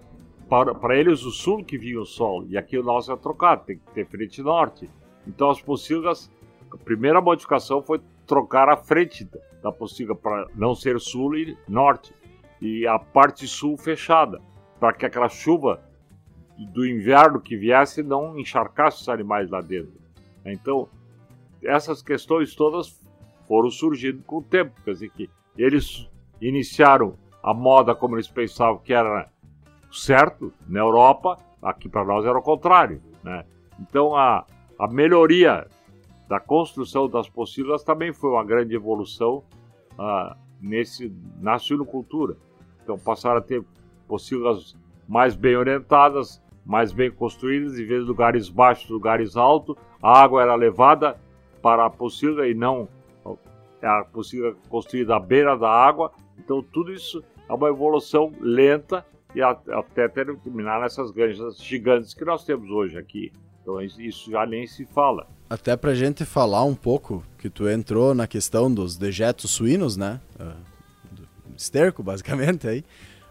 para, 0.48 0.74
para 0.74 0.96
eles 0.96 1.22
o 1.24 1.30
sul 1.30 1.62
que 1.64 1.76
vinha 1.76 2.00
o 2.00 2.06
sol 2.06 2.44
e 2.48 2.56
aqui 2.56 2.78
o 2.78 2.82
nosso 2.82 3.12
é 3.12 3.16
trocado, 3.16 3.64
tem 3.64 3.78
que 3.78 3.92
ter 3.92 4.06
frente 4.06 4.42
norte. 4.42 4.88
Então 5.26 5.50
as 5.50 5.60
pocilgas, 5.60 6.30
a 6.72 6.76
primeira 6.76 7.20
modificação 7.20 7.82
foi 7.82 8.00
trocar 8.26 8.68
a 8.68 8.76
frente 8.76 9.28
da 9.62 9.70
pocilga 9.70 10.14
para 10.14 10.46
não 10.54 10.74
ser 10.74 10.98
sul 11.00 11.36
e 11.36 11.56
norte 11.68 12.12
e 12.60 12.86
a 12.86 12.98
parte 12.98 13.46
sul 13.46 13.76
fechada, 13.76 14.40
para 14.80 14.92
que 14.92 15.06
aquela 15.06 15.28
chuva 15.28 15.82
do 16.72 16.86
inverno 16.86 17.40
que 17.40 17.56
viesse 17.56 18.02
não 18.02 18.38
encharcasse 18.38 19.02
os 19.02 19.08
animais 19.08 19.50
lá 19.50 19.60
dentro. 19.60 19.92
Então, 20.44 20.88
essas 21.62 22.02
questões 22.02 22.54
todas 22.54 23.00
foram 23.46 23.70
surgindo 23.70 24.22
com 24.22 24.38
o 24.38 24.42
tempo, 24.42 24.72
quer 24.84 24.92
dizer 24.92 25.10
que 25.10 25.30
eles 25.56 26.08
iniciaram 26.40 27.16
a 27.42 27.54
moda 27.54 27.94
como 27.94 28.16
eles 28.16 28.28
pensavam 28.28 28.78
que 28.78 28.92
era 28.92 29.30
certo 29.90 30.52
na 30.66 30.80
Europa, 30.80 31.38
aqui 31.62 31.88
para 31.88 32.04
nós 32.04 32.24
era 32.24 32.38
o 32.38 32.42
contrário, 32.42 33.00
né? 33.22 33.44
Então 33.80 34.14
a, 34.14 34.44
a 34.78 34.88
melhoria 34.88 35.66
da 36.28 36.38
construção 36.38 37.08
das 37.08 37.28
pocilgas 37.28 37.82
também 37.82 38.12
foi 38.12 38.30
uma 38.30 38.44
grande 38.44 38.74
evolução 38.74 39.42
uh, 39.98 40.36
nesse, 40.60 41.12
na 41.40 41.58
suinocultura. 41.58 42.36
Então 42.82 42.98
passaram 42.98 43.38
a 43.38 43.42
ter 43.42 43.64
pocilgas 44.06 44.76
mais 45.08 45.34
bem 45.34 45.56
orientadas, 45.56 46.42
mais 46.64 46.92
bem 46.92 47.10
construídas, 47.10 47.78
em 47.78 47.86
vez 47.86 48.02
de 48.02 48.08
lugares 48.08 48.48
baixos, 48.48 48.90
lugares 48.90 49.36
altos, 49.36 49.74
a 50.02 50.20
água 50.20 50.42
era 50.42 50.54
levada 50.54 51.18
para 51.62 51.86
a 51.86 51.90
pocilga 51.90 52.46
e 52.46 52.54
não 52.54 52.88
a 53.82 54.04
pocilga 54.04 54.56
construída 54.68 55.16
à 55.16 55.20
beira 55.20 55.56
da 55.56 55.70
água. 55.70 56.12
Então 56.38 56.62
tudo 56.62 56.92
isso 56.92 57.22
é 57.48 57.52
uma 57.52 57.68
evolução 57.68 58.32
lenta 58.40 59.04
e 59.34 59.42
até 59.42 60.08
terminar 60.08 60.80
nessas 60.80 61.10
granjas 61.10 61.58
gigantes 61.62 62.14
que 62.14 62.24
nós 62.24 62.44
temos 62.44 62.70
hoje 62.70 62.98
aqui. 62.98 63.32
Então 63.62 63.80
isso 63.80 64.30
já 64.30 64.46
nem 64.46 64.66
se 64.66 64.86
fala. 64.86 65.26
Até 65.50 65.76
pra 65.76 65.94
gente 65.94 66.24
falar 66.24 66.64
um 66.64 66.74
pouco, 66.74 67.22
que 67.38 67.50
tu 67.50 67.68
entrou 67.68 68.14
na 68.14 68.26
questão 68.26 68.72
dos 68.72 68.96
dejetos 68.96 69.50
suínos, 69.50 69.96
né? 69.96 70.20
Uh, 70.38 71.24
esterco, 71.56 72.02
basicamente, 72.02 72.66
aí 72.66 72.84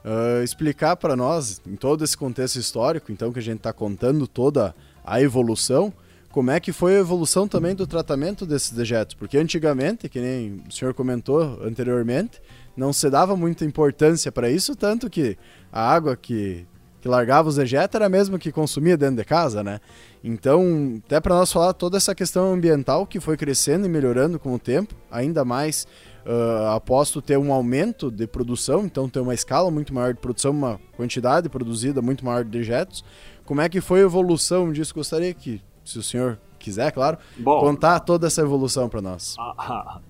uh, 0.07 0.43
explicar 0.43 0.95
para 0.95 1.15
nós, 1.15 1.61
em 1.65 1.75
todo 1.75 2.03
esse 2.03 2.17
contexto 2.17 2.57
histórico, 2.57 3.11
então 3.11 3.31
que 3.31 3.39
a 3.39 3.43
gente 3.43 3.57
está 3.57 3.73
contando 3.73 4.27
toda 4.27 4.75
a 5.03 5.21
evolução, 5.21 5.93
como 6.29 6.51
é 6.51 6.59
que 6.59 6.71
foi 6.71 6.95
a 6.95 6.99
evolução 6.99 7.47
também 7.47 7.73
do 7.73 7.87
tratamento 7.87 8.45
desses 8.45 8.71
dejetos? 8.71 9.15
Porque 9.15 9.37
antigamente, 9.37 10.07
que 10.07 10.19
nem 10.19 10.61
o 10.67 10.71
senhor 10.71 10.93
comentou 10.93 11.41
anteriormente, 11.63 12.41
não 12.77 12.93
se 12.93 13.09
dava 13.09 13.35
muita 13.35 13.65
importância 13.65 14.31
para 14.31 14.49
isso, 14.49 14.75
tanto 14.75 15.09
que 15.09 15.35
a 15.71 15.81
água 15.91 16.15
que, 16.15 16.65
que 17.01 17.09
largava 17.09 17.49
os 17.49 17.55
dejetos 17.55 17.95
era 17.95 18.05
a 18.05 18.09
mesma 18.09 18.37
que 18.37 18.51
consumia 18.51 18.95
dentro 18.95 19.15
de 19.15 19.25
casa, 19.25 19.63
né? 19.63 19.79
Então, 20.23 21.01
até 21.05 21.19
para 21.19 21.35
nós 21.35 21.51
falar 21.51 21.73
toda 21.73 21.97
essa 21.97 22.13
questão 22.13 22.53
ambiental 22.53 23.07
que 23.07 23.19
foi 23.19 23.35
crescendo 23.35 23.87
e 23.87 23.89
melhorando 23.89 24.37
com 24.37 24.53
o 24.53 24.59
tempo, 24.59 24.93
ainda 25.09 25.43
mais 25.43 25.87
uh, 26.25 26.67
aposto 26.75 27.21
ter 27.21 27.37
um 27.37 27.51
aumento 27.51 28.11
de 28.11 28.27
produção, 28.27 28.85
então 28.85 29.09
ter 29.09 29.19
uma 29.19 29.33
escala 29.33 29.71
muito 29.71 29.93
maior 29.93 30.13
de 30.13 30.19
produção, 30.19 30.51
uma 30.51 30.79
quantidade 30.95 31.49
produzida 31.49 32.01
muito 32.01 32.23
maior 32.23 32.43
de 32.43 32.51
dejetos. 32.51 33.03
Como 33.45 33.61
é 33.61 33.69
que 33.69 33.81
foi 33.81 34.01
a 34.01 34.03
evolução 34.03 34.71
disso? 34.71 34.93
Gostaria 34.93 35.33
que, 35.33 35.61
se 35.83 35.97
o 35.97 36.03
senhor 36.03 36.37
quiser, 36.59 36.91
claro, 36.91 37.17
Bom, 37.37 37.59
contar 37.59 38.01
toda 38.01 38.27
essa 38.27 38.41
evolução 38.41 38.89
para 38.89 39.01
nós. 39.01 39.35
A, 39.39 39.53
a, 39.57 40.01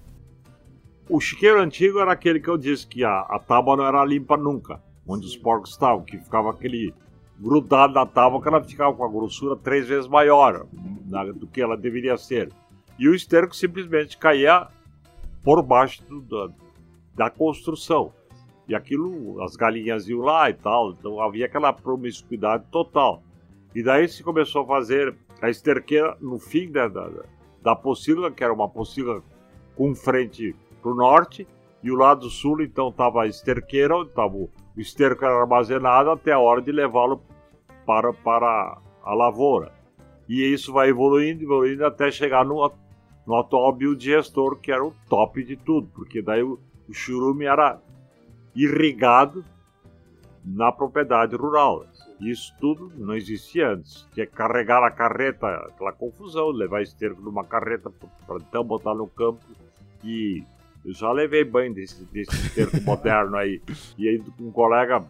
o 1.10 1.20
chiqueiro 1.20 1.62
antigo 1.62 2.00
era 2.00 2.12
aquele 2.12 2.40
que 2.40 2.50
eu 2.50 2.58
disse 2.58 2.86
que 2.86 3.04
a, 3.04 3.20
a 3.22 3.40
tábua 3.40 3.78
não 3.78 3.86
era 3.86 4.04
limpa 4.04 4.36
nunca, 4.36 4.82
onde 5.08 5.26
os 5.26 5.38
porcos 5.38 5.72
estavam, 5.72 6.04
que 6.04 6.18
ficava 6.18 6.52
aquele 6.52 6.94
grudado 7.40 7.94
na 7.94 8.06
tábua 8.06 8.42
que 8.42 8.48
ela 8.48 8.64
ficava 8.64 8.96
com 8.96 9.06
a 9.06 9.10
grossura 9.10 9.56
três 9.56 9.88
vezes 9.88 10.08
maior 10.08 10.66
do 11.36 11.48
que 11.48 11.62
ela 11.62 11.78
deveria 11.78 12.18
ser. 12.18 12.52
E 13.00 13.08
o 13.08 13.14
esterco 13.14 13.56
simplesmente 13.56 14.18
caía 14.18 14.68
por 15.44 15.62
baixo 15.62 16.04
do, 16.04 16.22
da, 16.22 16.54
da 17.16 17.30
construção. 17.30 18.12
E 18.68 18.76
aquilo, 18.76 19.42
as 19.44 19.56
galinhas 19.56 20.10
iam 20.10 20.20
lá 20.20 20.50
e 20.50 20.54
tal, 20.54 20.92
então 20.92 21.22
havia 21.22 21.46
aquela 21.46 21.72
promiscuidade 21.72 22.66
total. 22.70 23.24
E 23.74 23.82
daí 23.82 24.10
se 24.10 24.24
começou 24.24 24.64
a 24.64 24.68
fazer 24.68 25.16
a 25.42 25.50
esterqueira 25.50 26.18
no 26.20 26.40
fim 26.40 26.70
da, 26.70 26.88
da, 26.88 27.10
da 27.62 27.76
pocilga, 27.76 28.32
que 28.32 28.44
era 28.44 28.52
uma 28.52 28.68
pocilga 28.68 29.22
com 29.76 29.94
frente 29.96 30.56
para 30.88 30.92
o 30.92 30.96
norte, 30.96 31.48
e 31.84 31.92
o 31.92 31.96
lado 31.96 32.30
sul 32.30 32.62
então 32.62 32.90
estava 32.90 33.24
a 33.24 33.28
esterqueira, 33.28 33.98
onde 33.98 34.10
estava 34.10 34.36
o 34.36 34.50
esterco 34.78 35.26
armazenado 35.26 36.12
até 36.12 36.32
a 36.32 36.40
hora 36.40 36.62
de 36.62 36.72
levá-lo 36.72 37.22
para, 37.86 38.14
para 38.14 38.78
a 39.04 39.14
lavoura. 39.14 39.74
E 40.28 40.42
isso 40.42 40.72
vai 40.72 40.90
evoluindo, 40.90 41.44
evoluindo 41.44 41.86
até 41.86 42.12
chegar 42.12 42.46
no, 42.46 42.72
no 43.26 43.36
atual 43.36 43.74
biodigestor, 43.74 44.58
que 44.60 44.72
era 44.72 44.84
o 44.84 44.94
top 45.10 45.44
de 45.44 45.56
tudo, 45.56 45.90
porque 45.94 46.22
daí 46.22 46.44
o, 46.44 46.60
o 46.88 46.94
churume 46.94 47.46
era 47.46 47.80
irrigado 48.56 49.44
na 50.44 50.72
propriedade 50.72 51.36
rural. 51.36 51.86
Isso 52.20 52.54
tudo 52.60 52.92
não 52.96 53.14
existia 53.14 53.70
antes. 53.70 54.08
Tinha 54.14 54.26
que 54.26 54.34
carregar 54.34 54.84
a 54.84 54.90
carreta, 54.90 55.48
aquela 55.48 55.92
confusão, 55.92 56.50
levar 56.50 56.82
esterco 56.82 57.22
numa 57.22 57.44
carreta 57.44 57.92
para 58.26 58.38
então 58.38 58.64
botar 58.64 58.96
no 58.96 59.08
campo. 59.08 59.40
E 60.04 60.44
eu 60.86 60.94
já 60.94 61.12
levei 61.12 61.44
banho 61.44 61.74
desse, 61.74 62.04
desse 62.06 62.36
esterco 62.36 62.82
moderno 62.82 63.36
aí. 63.36 63.62
E 63.98 64.08
aí 64.08 64.24
um 64.40 64.52
colega 64.52 65.04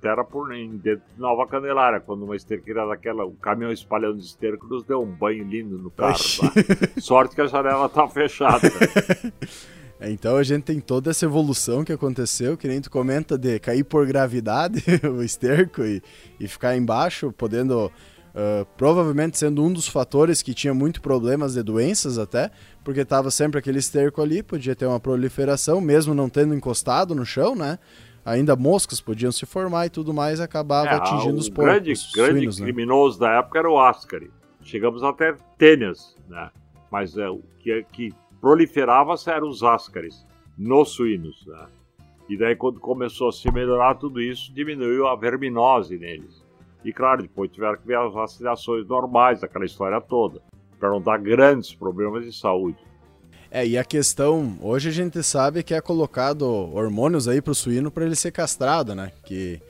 terra 0.00 0.24
por 0.24 0.48
dentro 0.48 0.78
de 1.14 1.20
Nova 1.20 1.46
Candelária, 1.46 2.00
quando 2.00 2.24
uma 2.24 2.36
esterqueira 2.36 2.86
daquela, 2.86 3.26
um 3.26 3.34
caminhão 3.34 3.72
espalhando 3.72 4.18
esterco, 4.18 4.66
nos 4.66 4.84
deu 4.84 5.02
um 5.02 5.10
banho 5.10 5.44
lindo 5.44 5.76
no 5.78 5.90
carro. 5.90 6.14
Tá? 6.16 7.00
Sorte 7.00 7.34
que 7.34 7.40
a 7.40 7.46
janela 7.46 7.88
tá 7.88 8.06
fechada. 8.08 8.68
Então 10.00 10.36
a 10.36 10.44
gente 10.44 10.62
tem 10.62 10.78
toda 10.78 11.10
essa 11.10 11.24
evolução 11.24 11.84
que 11.84 11.92
aconteceu, 11.92 12.56
que 12.56 12.68
nem 12.68 12.80
tu 12.80 12.88
comenta 12.88 13.36
de 13.36 13.58
cair 13.58 13.82
por 13.82 14.06
gravidade 14.06 14.84
o 15.12 15.22
esterco 15.22 15.82
e, 15.82 16.00
e 16.38 16.46
ficar 16.46 16.76
embaixo, 16.76 17.32
podendo 17.32 17.86
uh, 17.86 18.64
provavelmente 18.76 19.36
sendo 19.36 19.64
um 19.64 19.72
dos 19.72 19.88
fatores 19.88 20.40
que 20.40 20.54
tinha 20.54 20.72
muito 20.72 21.00
problemas 21.00 21.54
de 21.54 21.64
doenças 21.64 22.16
até, 22.16 22.50
porque 22.88 23.04
tava 23.04 23.30
sempre 23.30 23.58
aquele 23.58 23.78
esterco 23.80 24.22
ali, 24.22 24.42
podia 24.42 24.74
ter 24.74 24.86
uma 24.86 24.98
proliferação, 24.98 25.78
mesmo 25.78 26.14
não 26.14 26.26
tendo 26.26 26.54
encostado 26.54 27.14
no 27.14 27.22
chão, 27.22 27.54
né? 27.54 27.78
ainda 28.24 28.56
moscas 28.56 28.98
podiam 28.98 29.30
se 29.30 29.44
formar 29.44 29.84
e 29.84 29.90
tudo 29.90 30.14
mais, 30.14 30.40
acabava 30.40 30.88
é, 30.88 30.94
atingindo 30.94 31.36
os 31.36 31.50
porcos. 31.50 31.70
grande, 31.70 31.92
grande 32.14 32.32
suínos, 32.38 32.58
né? 32.58 32.64
criminoso 32.64 33.20
da 33.20 33.32
época 33.40 33.58
era 33.58 33.70
o 33.70 33.78
Ascari. 33.78 34.30
Chegamos 34.62 35.02
até 35.02 35.36
tênis, 35.58 36.16
né? 36.30 36.50
Mas 36.90 37.14
é, 37.18 37.28
o 37.28 37.42
que, 37.58 37.84
que 37.92 38.10
proliferava 38.40 39.14
eram 39.26 39.50
os 39.50 39.62
Ascaris 39.62 40.26
nos 40.56 40.88
suínos, 40.88 41.44
né? 41.46 41.66
E 42.26 42.38
daí 42.38 42.56
quando 42.56 42.80
começou 42.80 43.28
a 43.28 43.32
se 43.32 43.52
melhorar 43.52 43.96
tudo 43.96 44.18
isso, 44.18 44.50
diminuiu 44.54 45.06
a 45.06 45.14
verminose 45.14 45.98
neles. 45.98 46.42
E 46.82 46.90
claro, 46.90 47.20
depois 47.20 47.50
tiveram 47.50 47.76
que 47.76 47.86
ver 47.86 47.98
as 47.98 48.14
vacinações 48.14 48.86
normais, 48.86 49.44
aquela 49.44 49.66
história 49.66 50.00
toda. 50.00 50.40
Para 50.78 50.90
não 50.90 51.00
dar 51.00 51.18
grandes 51.18 51.74
problemas 51.74 52.24
de 52.24 52.32
saúde. 52.32 52.78
É, 53.50 53.66
e 53.66 53.78
a 53.78 53.84
questão, 53.84 54.58
hoje 54.60 54.90
a 54.90 54.92
gente 54.92 55.22
sabe 55.22 55.62
que 55.62 55.72
é 55.72 55.80
colocado 55.80 56.42
hormônios 56.42 57.26
aí 57.26 57.40
pro 57.40 57.54
suíno 57.54 57.90
para 57.90 58.04
ele 58.04 58.14
ser 58.14 58.30
castrado, 58.30 58.94
né? 58.94 59.10
Que 59.24 59.60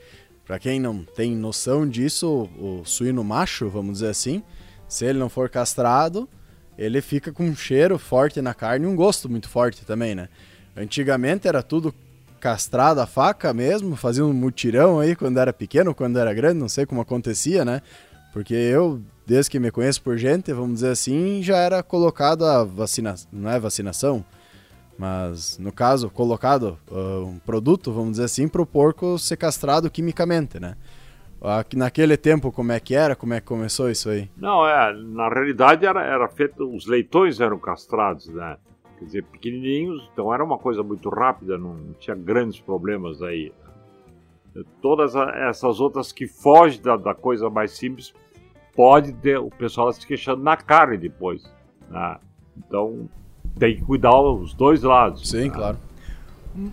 para 0.45 0.59
quem 0.59 0.79
não 0.79 1.03
tem 1.03 1.35
noção 1.35 1.87
disso, 1.87 2.49
o 2.59 2.83
suíno 2.83 3.23
macho, 3.23 3.69
vamos 3.69 3.93
dizer 3.93 4.09
assim, 4.09 4.43
se 4.87 5.05
ele 5.05 5.19
não 5.19 5.29
for 5.29 5.47
castrado, 5.47 6.27
ele 6.77 7.01
fica 7.01 7.31
com 7.31 7.43
um 7.43 7.55
cheiro 7.55 7.97
forte 7.97 8.41
na 8.41 8.53
carne 8.53 8.85
e 8.85 8.89
um 8.89 8.95
gosto 8.95 9.29
muito 9.29 9.47
forte 9.47 9.85
também, 9.85 10.15
né? 10.15 10.27
Antigamente 10.75 11.47
era 11.47 11.61
tudo 11.61 11.93
castrado 12.39 12.99
a 12.99 13.05
faca 13.05 13.53
mesmo, 13.53 13.95
fazia 13.95 14.25
um 14.25 14.33
mutirão 14.33 14.99
aí 14.99 15.15
quando 15.15 15.37
era 15.37 15.53
pequeno, 15.53 15.93
quando 15.93 16.17
era 16.17 16.33
grande, 16.33 16.59
não 16.59 16.69
sei 16.69 16.85
como 16.85 17.01
acontecia, 17.01 17.63
né? 17.63 17.81
Porque 18.33 18.53
eu, 18.53 19.01
desde 19.29 19.51
que 19.51 19.59
me 19.59 19.69
conheço 19.69 20.01
por 20.01 20.17
gente, 20.17 20.51
vamos 20.51 20.75
dizer 20.75 20.89
assim, 20.89 21.43
já 21.43 21.57
era 21.57 21.83
colocado 21.83 22.43
a 22.43 22.63
vacinação, 22.63 23.29
não 23.31 23.47
é 23.47 23.59
vacinação, 23.59 24.25
mas 24.97 25.59
no 25.59 25.71
caso, 25.71 26.09
colocado 26.09 26.79
uh, 26.89 27.25
um 27.25 27.37
produto, 27.37 27.91
vamos 27.91 28.13
dizer 28.13 28.23
assim, 28.23 28.47
para 28.47 28.63
o 28.63 28.65
porco 28.65 29.19
ser 29.19 29.37
castrado 29.37 29.87
quimicamente, 29.91 30.59
né? 30.59 30.75
Aqui, 31.41 31.77
naquele 31.77 32.17
tempo, 32.17 32.51
como 32.51 32.71
é 32.71 32.79
que 32.79 32.95
era? 32.95 33.15
Como 33.15 33.33
é 33.35 33.39
que 33.39 33.45
começou 33.45 33.89
isso 33.91 34.09
aí? 34.09 34.27
Não, 34.35 34.67
é, 34.67 34.93
na 34.93 35.29
realidade 35.29 35.85
era, 35.85 36.03
era 36.03 36.27
feito, 36.27 36.67
os 36.67 36.87
leitões 36.87 37.39
eram 37.39 37.59
castrados, 37.59 38.27
né? 38.29 38.57
Quer 38.97 39.05
dizer, 39.05 39.23
pequenininhos, 39.25 40.09
então 40.11 40.33
era 40.33 40.43
uma 40.43 40.57
coisa 40.57 40.81
muito 40.81 41.07
rápida, 41.07 41.55
não 41.55 41.93
tinha 41.99 42.15
grandes 42.15 42.59
problemas 42.59 43.21
aí. 43.21 43.53
Todas 44.81 45.13
essas 45.15 45.79
outras 45.79 46.11
que 46.11 46.25
fogem 46.25 46.81
da, 46.81 46.97
da 46.97 47.13
coisa 47.13 47.47
mais 47.47 47.71
simples, 47.71 48.11
pode 48.79 49.11
ter 49.11 49.37
o 49.37 49.49
pessoal 49.49 49.91
se 49.91 50.07
queixando 50.07 50.41
na 50.41 50.55
carne 50.55 50.97
depois. 50.97 51.43
Né? 51.89 52.15
Então 52.57 53.09
tem 53.57 53.75
que 53.75 53.81
cuidar 53.81 54.17
os 54.17 54.53
dois 54.53 54.83
lados. 54.83 55.29
Sim, 55.29 55.49
né? 55.49 55.49
claro. 55.49 55.77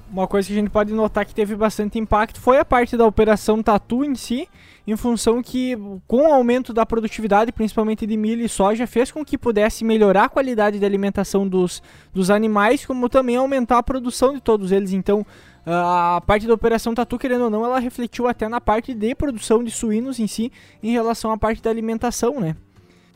Uma 0.09 0.28
coisa 0.28 0.46
que 0.46 0.54
a 0.54 0.57
gente 0.57 0.70
pode 0.70 0.94
notar 0.94 1.26
que 1.26 1.34
teve 1.34 1.57
bastante 1.57 1.98
impacto 1.98 2.40
foi 2.40 2.59
a 2.59 2.64
parte 2.64 2.96
da 2.96 3.04
operação 3.04 3.61
Tatu 3.61 4.04
em 4.04 4.14
si, 4.14 4.48
em 4.86 4.96
função 4.96 5.42
que, 5.42 5.76
com 6.07 6.28
o 6.28 6.32
aumento 6.32 6.72
da 6.72 6.86
produtividade, 6.86 7.50
principalmente 7.50 8.07
de 8.07 8.16
milho 8.16 8.44
e 8.44 8.48
soja, 8.48 8.86
fez 8.86 9.11
com 9.11 9.24
que 9.24 9.36
pudesse 9.36 9.84
melhorar 9.84 10.26
a 10.26 10.28
qualidade 10.28 10.78
de 10.78 10.84
alimentação 10.86 11.46
dos, 11.46 11.82
dos 12.14 12.30
animais, 12.30 12.86
como 12.86 13.09
também 13.09 13.34
aumentar 13.34 13.78
a 13.78 13.82
produção 13.82 14.32
de 14.32 14.40
todos 14.40 14.70
eles. 14.70 14.92
Então, 14.92 15.26
a 15.67 16.23
parte 16.25 16.47
da 16.47 16.55
operação 16.55 16.95
Tatu, 16.95 17.19
querendo 17.19 17.45
ou 17.45 17.51
não, 17.51 17.64
ela 17.64 17.81
refletiu 17.81 18.29
até 18.29 18.49
na 18.49 18.61
parte 18.61 18.95
de 18.95 19.14
produção 19.14 19.64
de 19.64 19.71
suínos 19.71 20.21
em 20.21 20.29
si, 20.29 20.53
em 20.81 20.93
relação 20.93 21.33
à 21.33 21.37
parte 21.37 21.61
da 21.61 21.69
alimentação, 21.69 22.39
né? 22.39 22.57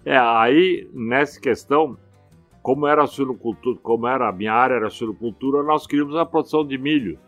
É, 0.04 0.18
aí 0.18 0.88
nessa 0.92 1.40
questão, 1.40 1.96
como 2.60 2.86
era 2.86 3.04
a 3.04 3.06
suinocultura, 3.06 3.78
como 3.82 4.06
era 4.06 4.28
a 4.28 4.32
minha 4.32 4.52
área 4.52 4.74
era 4.74 4.90
suinocultura, 4.90 5.62
nós 5.62 5.86
queríamos 5.86 6.16
a 6.16 6.26
produção 6.26 6.66
de 6.66 6.76
milho. 6.76 7.18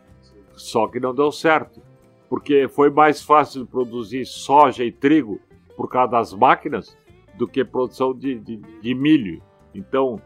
Só 0.56 0.88
que 0.88 0.98
não 0.98 1.14
deu 1.14 1.30
certo, 1.30 1.80
porque 2.28 2.66
foi 2.68 2.90
mais 2.90 3.22
fácil 3.22 3.64
produzir 3.64 4.26
soja 4.26 4.84
e 4.84 4.90
trigo 4.90 5.40
por 5.76 5.88
causa 5.88 6.12
das 6.12 6.34
máquinas 6.34 6.96
do 7.34 7.46
que 7.46 7.64
produção 7.64 8.12
de, 8.12 8.38
de, 8.38 8.56
de 8.56 8.94
milho. 8.94 9.40
Então, 9.74 10.20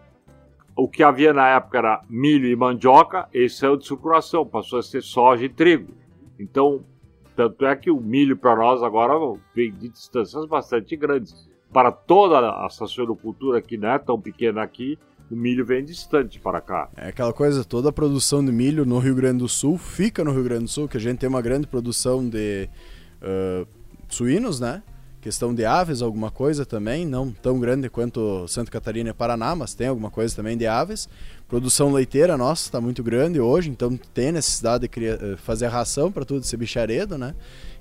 o 0.77 0.87
que 0.87 1.03
havia 1.03 1.33
na 1.33 1.49
época 1.49 1.79
era 1.79 2.03
milho 2.09 2.47
e 2.47 2.55
mandioca, 2.55 3.27
esse 3.33 3.57
saiu 3.57 3.79
de 3.79 3.87
circulação, 3.87 4.45
passou 4.45 4.79
a 4.79 4.83
ser 4.83 5.03
soja 5.03 5.47
e 5.47 5.49
trigo. 5.49 5.95
Então, 6.39 6.85
tanto 7.35 7.64
é 7.64 7.74
que 7.74 7.91
o 7.91 7.99
milho 7.99 8.37
para 8.37 8.55
nós 8.55 8.83
agora 8.83 9.14
vem 9.55 9.72
de 9.72 9.89
distâncias 9.89 10.45
bastante 10.45 10.95
grandes. 10.95 11.49
Para 11.72 11.91
toda 11.91 12.64
a 12.64 12.68
sacionicultura 12.68 13.62
que 13.62 13.79
não 13.79 13.89
é 13.89 13.99
tão 13.99 14.20
pequena 14.20 14.62
aqui, 14.62 14.99
o 15.31 15.35
milho 15.35 15.64
vem 15.64 15.83
distante 15.83 16.39
para 16.39 16.61
cá. 16.61 16.91
É 16.95 17.09
aquela 17.09 17.33
coisa, 17.33 17.64
toda 17.64 17.89
a 17.89 17.93
produção 17.93 18.45
de 18.45 18.53
milho 18.53 18.85
no 18.85 18.99
Rio 18.99 19.14
Grande 19.14 19.39
do 19.39 19.49
Sul 19.49 19.79
fica 19.79 20.22
no 20.22 20.31
Rio 20.31 20.45
Grande 20.45 20.64
do 20.64 20.70
Sul, 20.70 20.89
que 20.89 20.99
a 20.99 21.01
gente 21.01 21.18
tem 21.18 21.29
uma 21.29 21.43
grande 21.43 21.66
produção 21.66 22.27
de 22.29 22.68
uh, 23.22 23.66
suínos, 24.09 24.61
né? 24.61 24.83
Questão 25.27 25.53
de 25.53 25.64
aves, 25.64 26.03
alguma 26.03 26.31
coisa 26.31 26.64
também, 26.64 27.05
não 27.05 27.33
tão 27.33 27.59
grande 27.59 27.91
quanto 27.91 28.47
Santa 28.47 28.70
Catarina 28.70 29.11
e 29.11 29.12
Paraná, 29.12 29.57
mas 29.57 29.74
tem 29.74 29.89
alguma 29.89 30.09
coisa 30.09 30.37
também 30.37 30.57
de 30.57 30.68
aves. 30.68 31.09
Produção 31.49 31.93
leiteira 31.93 32.37
nossa 32.37 32.66
está 32.66 32.81
muito 32.81 33.03
grande 33.03 33.41
hoje, 33.41 33.68
então 33.68 33.99
tem 34.14 34.31
necessidade 34.31 34.83
de 34.83 34.89
criar, 34.89 35.14
eh, 35.14 35.37
fazer 35.37 35.66
ração 35.66 36.12
para 36.12 36.24
tudo 36.24 36.43
esse 36.43 36.57
bicharedo, 36.57 37.18
né? 37.18 37.35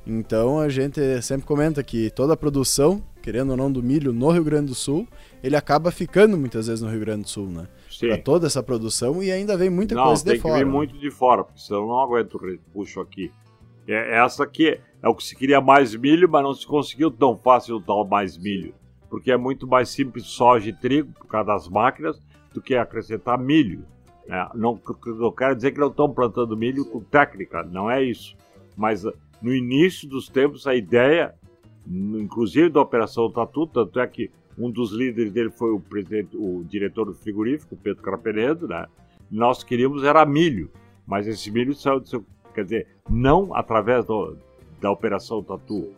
Então 0.08 0.58
a 0.60 0.70
gente 0.70 1.00
sempre 1.22 1.46
comenta 1.46 1.84
que 1.84 2.10
toda 2.10 2.34
a 2.34 2.38
produção, 2.38 3.00
querendo 3.22 3.52
ou 3.52 3.58
não, 3.58 3.72
do 3.72 3.84
milho 3.84 4.12
no 4.12 4.32
Rio 4.32 4.44
Grande 4.44 4.70
do 4.70 4.76
Sul, 4.76 5.08
ele 5.44 5.56
acaba 5.56 5.92
ficando 5.92 6.36
muitas 6.36 6.66
vezes 6.66 6.82
no 6.82 6.90
Rio 6.90 7.02
Grande 7.02 7.26
do 7.26 7.30
Sul, 7.30 7.48
né? 7.48 7.68
Para 8.00 8.18
toda 8.18 8.48
essa 8.48 8.64
produção 8.64 9.22
e 9.22 9.32
ainda 9.32 9.56
vem 9.56 9.70
muita 9.70 9.94
não, 9.94 10.06
coisa 10.06 10.24
de 10.24 10.40
fora. 10.40 10.42
Não, 10.42 10.42
tem 10.42 10.64
que 10.64 10.66
vir 10.66 10.72
muito 10.72 10.98
de 10.98 11.12
fora, 11.12 11.44
porque 11.44 11.62
senão 11.62 11.82
eu 11.82 11.88
não 11.90 12.00
aguento 12.00 12.38
o 12.38 12.60
puxo 12.74 13.00
aqui. 13.00 13.32
É, 13.88 14.18
essa 14.18 14.44
aqui 14.44 14.80
é 15.02 15.08
o 15.08 15.16
que 15.16 15.24
se 15.24 15.36
queria 15.36 15.62
mais 15.62 15.96
milho, 15.96 16.30
mas 16.30 16.44
não 16.44 16.54
se 16.54 16.66
conseguiu 16.66 17.12
tão 17.12 17.38
fácil 17.38 17.82
tal 17.82 18.06
mais 18.06 18.38
milho. 18.38 18.74
Porque 19.10 19.32
é 19.32 19.38
muito 19.38 19.68
mais 19.68 19.90
simples 19.90 20.26
soja 20.26 20.70
e 20.70 20.74
trigo, 20.74 21.12
por 21.14 21.28
causa 21.28 21.48
das 21.48 21.68
máquinas, 21.68 22.20
do 22.54 22.62
que 22.62 22.76
acrescentar 22.76 23.38
milho. 23.38 23.86
É, 24.28 24.48
não, 24.56 24.80
eu 25.06 25.32
quero 25.32 25.56
dizer 25.56 25.72
que 25.72 25.80
não 25.80 25.90
estão 25.90 26.12
plantando 26.12 26.58
milho 26.58 26.86
com 26.86 27.00
técnica, 27.00 27.64
não 27.64 27.90
é 27.90 28.04
isso. 28.04 28.36
Mas 28.76 29.06
no 29.42 29.54
início 29.54 30.10
dos 30.10 30.28
tempos, 30.28 30.66
a 30.66 30.76
ideia, 30.76 31.36
inclusive 31.88 32.70
da 32.70 32.82
Operação 32.82 33.32
Tatu, 33.32 33.68
tanto 33.68 34.00
é 34.00 34.08
que 34.08 34.32
um 34.58 34.72
dos 34.72 34.92
líderes 34.92 35.32
dele 35.32 35.52
foi 35.52 35.72
o 35.72 35.80
presidente, 35.80 36.36
o 36.36 36.64
diretor 36.64 37.06
do 37.06 37.14
frigorífico, 37.14 37.76
Pedro 37.76 38.02
Carapenedo, 38.02 38.68
né? 38.68 38.88
Nós 39.30 39.64
queríamos 39.64 40.04
era 40.04 40.26
milho, 40.26 40.72
mas 41.06 41.28
esse 41.28 41.52
milho 41.52 41.76
saiu 41.76 42.00
do 42.00 42.08
seu 42.08 42.26
Quer 42.56 42.64
dizer, 42.64 42.88
não 43.10 43.54
através 43.54 44.06
do, 44.06 44.38
da 44.82 44.90
Operação 44.90 45.44
Tatu. 45.44 45.92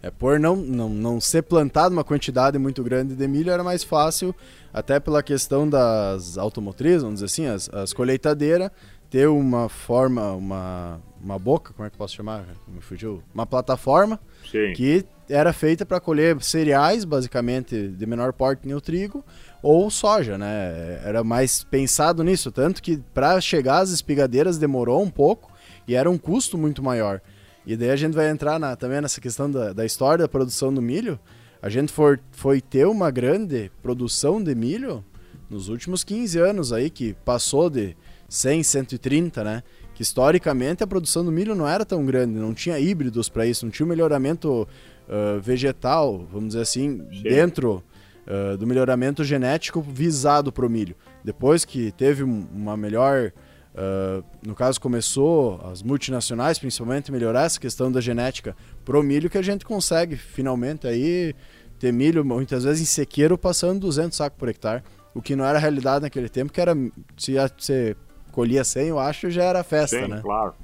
É, 0.00 0.10
por 0.10 0.38
não, 0.38 0.54
não, 0.54 0.88
não 0.88 1.20
ser 1.20 1.42
plantado 1.42 1.92
uma 1.92 2.04
quantidade 2.04 2.58
muito 2.58 2.82
grande 2.84 3.14
de 3.14 3.26
milho 3.26 3.50
era 3.50 3.64
mais 3.64 3.82
fácil, 3.82 4.34
até 4.72 5.00
pela 5.00 5.22
questão 5.22 5.68
das 5.68 6.38
automotrizes, 6.38 7.02
vamos 7.02 7.20
dizer 7.20 7.26
assim, 7.26 7.46
as, 7.46 7.68
as 7.70 7.92
colheitadeiras, 7.92 8.70
ter 9.08 9.28
uma 9.28 9.68
forma, 9.68 10.32
uma, 10.32 11.00
uma 11.22 11.38
boca, 11.38 11.72
como 11.72 11.86
é 11.86 11.90
que 11.90 11.96
posso 11.96 12.14
chamar? 12.14 12.44
Me 12.68 12.80
fugiu. 12.80 13.22
Uma 13.32 13.46
plataforma 13.46 14.20
Sim. 14.50 14.72
que 14.74 15.06
era 15.28 15.52
feita 15.52 15.86
para 15.86 16.00
colher 16.00 16.40
cereais, 16.42 17.04
basicamente 17.04 17.88
de 17.88 18.06
menor 18.06 18.32
porte 18.32 18.66
nem 18.66 18.74
o 18.74 18.80
trigo, 18.80 19.24
ou 19.62 19.90
soja, 19.90 20.36
né? 20.36 21.00
Era 21.02 21.24
mais 21.24 21.64
pensado 21.64 22.22
nisso, 22.22 22.52
tanto 22.52 22.82
que 22.82 22.98
para 23.14 23.40
chegar 23.40 23.78
às 23.78 23.90
espigadeiras 23.90 24.58
demorou 24.58 25.02
um 25.02 25.10
pouco 25.10 25.53
e 25.86 25.94
era 25.94 26.10
um 26.10 26.18
custo 26.18 26.56
muito 26.56 26.82
maior. 26.82 27.20
E 27.66 27.76
daí 27.76 27.90
a 27.90 27.96
gente 27.96 28.14
vai 28.14 28.28
entrar 28.28 28.58
na, 28.58 28.76
também 28.76 29.00
nessa 29.00 29.20
questão 29.20 29.50
da, 29.50 29.72
da 29.72 29.86
história 29.86 30.24
da 30.24 30.28
produção 30.28 30.72
do 30.72 30.82
milho. 30.82 31.18
A 31.62 31.68
gente 31.68 31.92
for, 31.92 32.20
foi 32.32 32.60
ter 32.60 32.86
uma 32.86 33.10
grande 33.10 33.70
produção 33.82 34.42
de 34.42 34.54
milho 34.54 35.04
nos 35.48 35.68
últimos 35.68 36.04
15 36.04 36.38
anos 36.38 36.72
aí, 36.72 36.90
que 36.90 37.14
passou 37.24 37.70
de 37.70 37.96
100, 38.28 38.62
130, 38.62 39.44
né? 39.44 39.62
Que 39.94 40.02
historicamente 40.02 40.82
a 40.82 40.86
produção 40.86 41.24
do 41.24 41.32
milho 41.32 41.54
não 41.54 41.66
era 41.66 41.84
tão 41.84 42.04
grande, 42.04 42.38
não 42.38 42.52
tinha 42.52 42.78
híbridos 42.78 43.28
para 43.28 43.46
isso, 43.46 43.64
não 43.64 43.70
tinha 43.70 43.86
um 43.86 43.88
melhoramento 43.88 44.68
uh, 45.08 45.40
vegetal, 45.40 46.26
vamos 46.30 46.48
dizer 46.48 46.62
assim, 46.62 47.06
Sim. 47.12 47.22
dentro 47.22 47.82
uh, 48.26 48.56
do 48.58 48.66
melhoramento 48.66 49.22
genético 49.22 49.80
visado 49.80 50.52
para 50.52 50.66
o 50.66 50.70
milho. 50.70 50.96
Depois 51.22 51.64
que 51.64 51.92
teve 51.92 52.22
uma 52.22 52.76
melhor 52.76 53.32
Uh, 53.74 54.22
no 54.46 54.54
caso, 54.54 54.80
começou 54.80 55.60
as 55.70 55.82
multinacionais, 55.82 56.58
principalmente, 56.58 57.10
melhorar 57.10 57.42
essa 57.42 57.58
questão 57.58 57.90
da 57.90 58.00
genética 58.00 58.56
pro 58.84 59.02
milho, 59.02 59.28
que 59.28 59.36
a 59.36 59.42
gente 59.42 59.64
consegue 59.64 60.16
finalmente 60.16 60.86
aí 60.86 61.34
ter 61.78 61.92
milho, 61.92 62.24
muitas 62.24 62.62
vezes 62.62 62.82
em 62.82 62.84
sequeiro, 62.84 63.36
passando 63.36 63.80
200 63.80 64.16
sacos 64.16 64.38
por 64.38 64.48
hectare, 64.48 64.82
o 65.12 65.20
que 65.20 65.34
não 65.34 65.44
era 65.44 65.58
realidade 65.58 66.02
naquele 66.02 66.28
tempo, 66.28 66.52
que 66.52 66.60
era, 66.60 66.76
se 67.16 67.34
você 67.34 67.96
colhia 68.30 68.62
100, 68.62 68.88
eu 68.88 68.98
acho, 68.98 69.28
já 69.30 69.42
era 69.42 69.64
festa, 69.64 70.00
Sim, 70.00 70.08
né? 70.08 70.20
claro. 70.22 70.54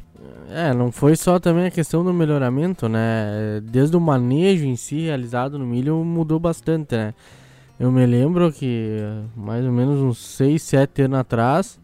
É, 0.50 0.74
não 0.74 0.92
foi 0.92 1.16
só 1.16 1.38
também 1.38 1.66
a 1.66 1.70
questão 1.70 2.04
do 2.04 2.12
melhoramento, 2.12 2.88
né? 2.88 3.61
Desde 3.64 3.96
o 3.96 4.00
manejo 4.00 4.66
em 4.66 4.76
si 4.76 5.00
realizado 5.00 5.58
no 5.58 5.66
milho 5.66 6.04
mudou 6.04 6.38
bastante, 6.38 6.94
né? 6.94 7.14
Eu 7.78 7.90
me 7.90 8.04
lembro 8.04 8.52
que 8.52 8.98
mais 9.34 9.64
ou 9.64 9.72
menos 9.72 9.98
uns 10.00 10.18
6, 10.36 10.61
7 10.62 11.02
anos 11.02 11.20
atrás, 11.20 11.80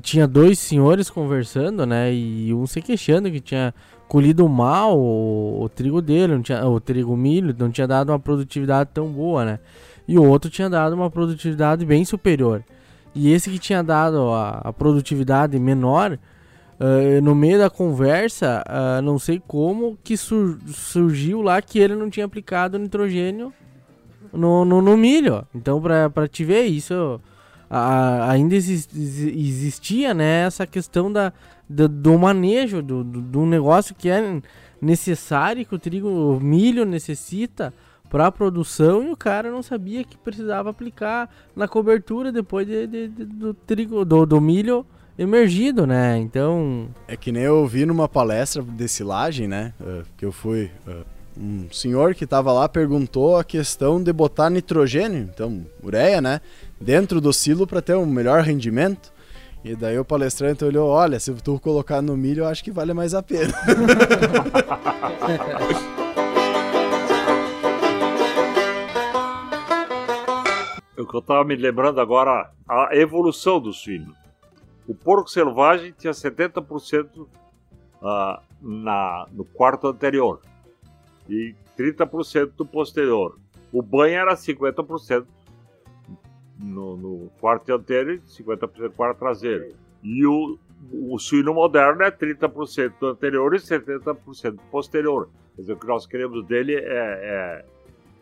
tinha 0.00 0.26
dois 0.26 0.58
senhores 0.58 1.10
conversando, 1.10 1.84
né? 1.84 2.12
E 2.12 2.52
um 2.54 2.66
se 2.66 2.80
queixando 2.80 3.30
que 3.30 3.40
tinha 3.40 3.74
colhido 4.08 4.48
mal 4.48 4.98
o, 4.98 5.62
o, 5.62 5.68
trigo 5.68 6.02
dele, 6.02 6.34
não 6.34 6.42
tinha, 6.42 6.66
o 6.66 6.78
trigo 6.78 7.16
milho, 7.16 7.54
não 7.58 7.70
tinha 7.70 7.86
dado 7.86 8.10
uma 8.10 8.18
produtividade 8.18 8.90
tão 8.92 9.08
boa, 9.08 9.44
né? 9.44 9.58
E 10.06 10.18
o 10.18 10.24
outro 10.24 10.50
tinha 10.50 10.68
dado 10.68 10.92
uma 10.92 11.10
produtividade 11.10 11.84
bem 11.84 12.04
superior. 12.04 12.62
E 13.14 13.32
esse 13.32 13.50
que 13.50 13.58
tinha 13.58 13.82
dado 13.82 14.30
a, 14.30 14.58
a 14.64 14.72
produtividade 14.72 15.58
menor, 15.58 16.18
uh, 16.78 17.22
no 17.22 17.34
meio 17.34 17.58
da 17.58 17.70
conversa, 17.70 18.62
uh, 18.68 19.02
não 19.02 19.18
sei 19.18 19.40
como, 19.46 19.98
que 20.02 20.16
sur 20.16 20.58
surgiu 20.68 21.42
lá 21.42 21.60
que 21.60 21.78
ele 21.78 21.94
não 21.94 22.10
tinha 22.10 22.26
aplicado 22.26 22.78
nitrogênio 22.78 23.52
no, 24.32 24.64
no, 24.64 24.80
no 24.80 24.96
milho. 24.96 25.46
Então, 25.54 25.80
pra, 25.80 26.08
pra 26.08 26.28
te 26.28 26.44
ver 26.44 26.64
isso, 26.64 27.20
a, 27.74 28.30
ainda 28.30 28.54
existia 28.54 30.12
né, 30.12 30.44
essa 30.44 30.66
questão 30.66 31.10
da, 31.10 31.32
do, 31.66 31.88
do 31.88 32.18
manejo 32.18 32.82
do, 32.82 33.02
do, 33.02 33.22
do, 33.22 33.46
negócio 33.46 33.94
que 33.94 34.10
é 34.10 34.42
necessário, 34.78 35.64
que 35.64 35.74
o 35.74 35.78
trigo, 35.78 36.06
o 36.06 36.38
milho 36.38 36.84
necessita 36.84 37.72
para 38.10 38.26
a 38.26 38.32
produção 38.32 39.08
e 39.08 39.10
o 39.12 39.16
cara 39.16 39.50
não 39.50 39.62
sabia 39.62 40.04
que 40.04 40.18
precisava 40.18 40.68
aplicar 40.68 41.30
na 41.56 41.66
cobertura 41.66 42.30
depois 42.30 42.66
de, 42.66 42.86
de, 42.86 43.08
de, 43.08 43.24
do 43.24 43.54
trigo, 43.54 44.04
do, 44.04 44.26
do 44.26 44.38
milho 44.38 44.84
emergido, 45.18 45.86
né? 45.86 46.18
Então. 46.18 46.90
É 47.08 47.16
que 47.16 47.32
nem 47.32 47.44
eu 47.44 47.66
vi 47.66 47.86
numa 47.86 48.06
palestra 48.06 48.62
de 48.62 48.86
silagem, 48.86 49.48
né? 49.48 49.72
Uh, 49.80 50.02
que 50.14 50.26
eu 50.26 50.32
fui. 50.32 50.70
Uh, 50.86 51.06
um 51.34 51.66
senhor 51.70 52.14
que 52.14 52.24
estava 52.24 52.52
lá 52.52 52.68
perguntou 52.68 53.38
a 53.38 53.44
questão 53.44 54.02
de 54.02 54.12
botar 54.12 54.50
nitrogênio, 54.50 55.30
então 55.32 55.64
ureia, 55.82 56.20
né? 56.20 56.42
Dentro 56.82 57.20
do 57.20 57.32
silo 57.32 57.64
para 57.64 57.80
ter 57.80 57.94
um 57.96 58.04
melhor 58.04 58.42
rendimento. 58.42 59.12
E 59.64 59.76
daí 59.76 59.96
o 59.98 60.04
palestrante 60.04 60.64
olhou: 60.64 60.88
olha, 60.88 61.20
se 61.20 61.32
tu 61.34 61.60
colocar 61.60 62.02
no 62.02 62.16
milho, 62.16 62.42
eu 62.42 62.48
acho 62.48 62.64
que 62.64 62.72
vale 62.72 62.92
mais 62.92 63.14
a 63.14 63.22
pena. 63.22 63.54
o 70.98 71.06
que 71.06 71.14
eu 71.14 71.20
estava 71.20 71.44
me 71.44 71.54
lembrando 71.54 72.00
agora, 72.00 72.50
a 72.68 72.88
evolução 72.96 73.60
do 73.60 73.72
suíno. 73.72 74.16
O 74.88 74.94
porco 74.94 75.30
selvagem 75.30 75.94
tinha 75.96 76.12
70% 76.12 77.06
uh, 77.18 77.28
ah, 78.02 78.42
na, 78.60 79.28
no 79.30 79.44
quarto 79.44 79.86
anterior 79.86 80.40
e 81.28 81.54
30% 81.78 82.50
no 82.58 82.66
posterior. 82.66 83.38
O 83.72 83.80
banho 83.80 84.16
era 84.16 84.34
50% 84.34 85.24
no, 86.62 86.96
no 86.96 87.30
quarto 87.40 87.66
dianteiro 87.66 88.14
e 88.14 88.20
50% 88.20 88.78
no 88.78 88.90
quarto 88.92 89.18
traseiro. 89.18 89.74
E 90.02 90.24
o, 90.24 90.58
o 90.92 91.18
suíno 91.18 91.54
moderno 91.54 92.02
é 92.02 92.10
30% 92.10 92.94
do 92.98 93.06
anterior 93.08 93.54
e 93.54 93.58
70% 93.58 94.52
do 94.52 94.62
posterior. 94.70 95.28
Quer 95.54 95.62
dizer, 95.62 95.72
o 95.74 95.76
que 95.76 95.86
nós 95.86 96.06
queremos 96.06 96.46
dele 96.46 96.74
é, 96.74 96.80
é, 96.84 97.64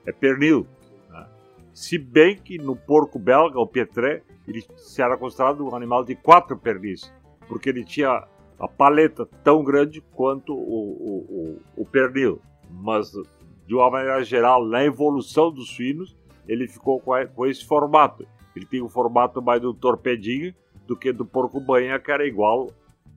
é 0.07 0.13
pernil. 0.13 0.67
Né? 1.11 1.27
Se 1.73 1.99
bem 1.99 2.37
que 2.37 2.59
no 2.59 2.75
porco 2.75 3.19
belga, 3.19 3.59
o 3.59 3.67
Pietré, 3.67 4.23
ele 4.49 4.65
era 4.99 5.17
considerado 5.17 5.67
um 5.67 5.75
animal 5.75 6.05
de 6.05 6.15
quatro 6.17 6.57
pernis, 6.57 7.13
porque 7.47 7.69
ele 7.69 7.85
tinha 7.85 8.27
a 8.59 8.69
paleta 8.69 9.27
tão 9.45 9.63
grande 9.63 10.03
quanto 10.13 10.53
o, 10.53 10.57
o, 10.57 11.61
o, 11.77 11.83
o 11.83 11.87
pernil. 11.87 12.41
Mas, 12.71 13.13
de 13.67 13.75
uma 13.75 13.91
maneira 13.91 14.23
geral, 14.23 14.67
na 14.67 14.85
evolução 14.85 15.51
dos 15.51 15.71
suínos, 15.71 16.17
ele 16.51 16.67
ficou 16.67 17.01
com, 17.01 17.13
com 17.29 17.47
esse 17.47 17.65
formato. 17.65 18.27
Ele 18.57 18.67
tem 18.67 18.83
o 18.83 18.89
formato 18.89 19.41
mais 19.41 19.63
do 19.63 19.73
torpedinho 19.73 20.53
do 20.85 20.97
que 20.97 21.13
do 21.13 21.25
porco-banha, 21.25 22.01
que 22.01 22.11
era 22.11 22.27
igual 22.27 22.69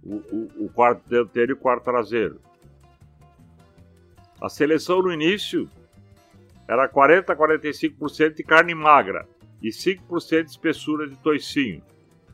o, 0.04 0.16
o, 0.16 0.66
o 0.66 0.70
quarto 0.70 1.02
dianteiro 1.10 1.54
e 1.54 1.56
o 1.56 1.58
quarto 1.58 1.86
traseiro. 1.86 2.40
A 4.40 4.48
seleção 4.50 5.02
no 5.02 5.12
início 5.12 5.68
era 6.68 6.88
40 6.88 7.34
a 7.34 7.36
45% 7.36 8.36
de 8.36 8.44
carne 8.44 8.76
magra 8.76 9.28
e 9.64 9.70
5% 9.70 10.44
de 10.44 10.52
espessura 10.52 11.08
de 11.08 11.16
toicinho. 11.16 11.82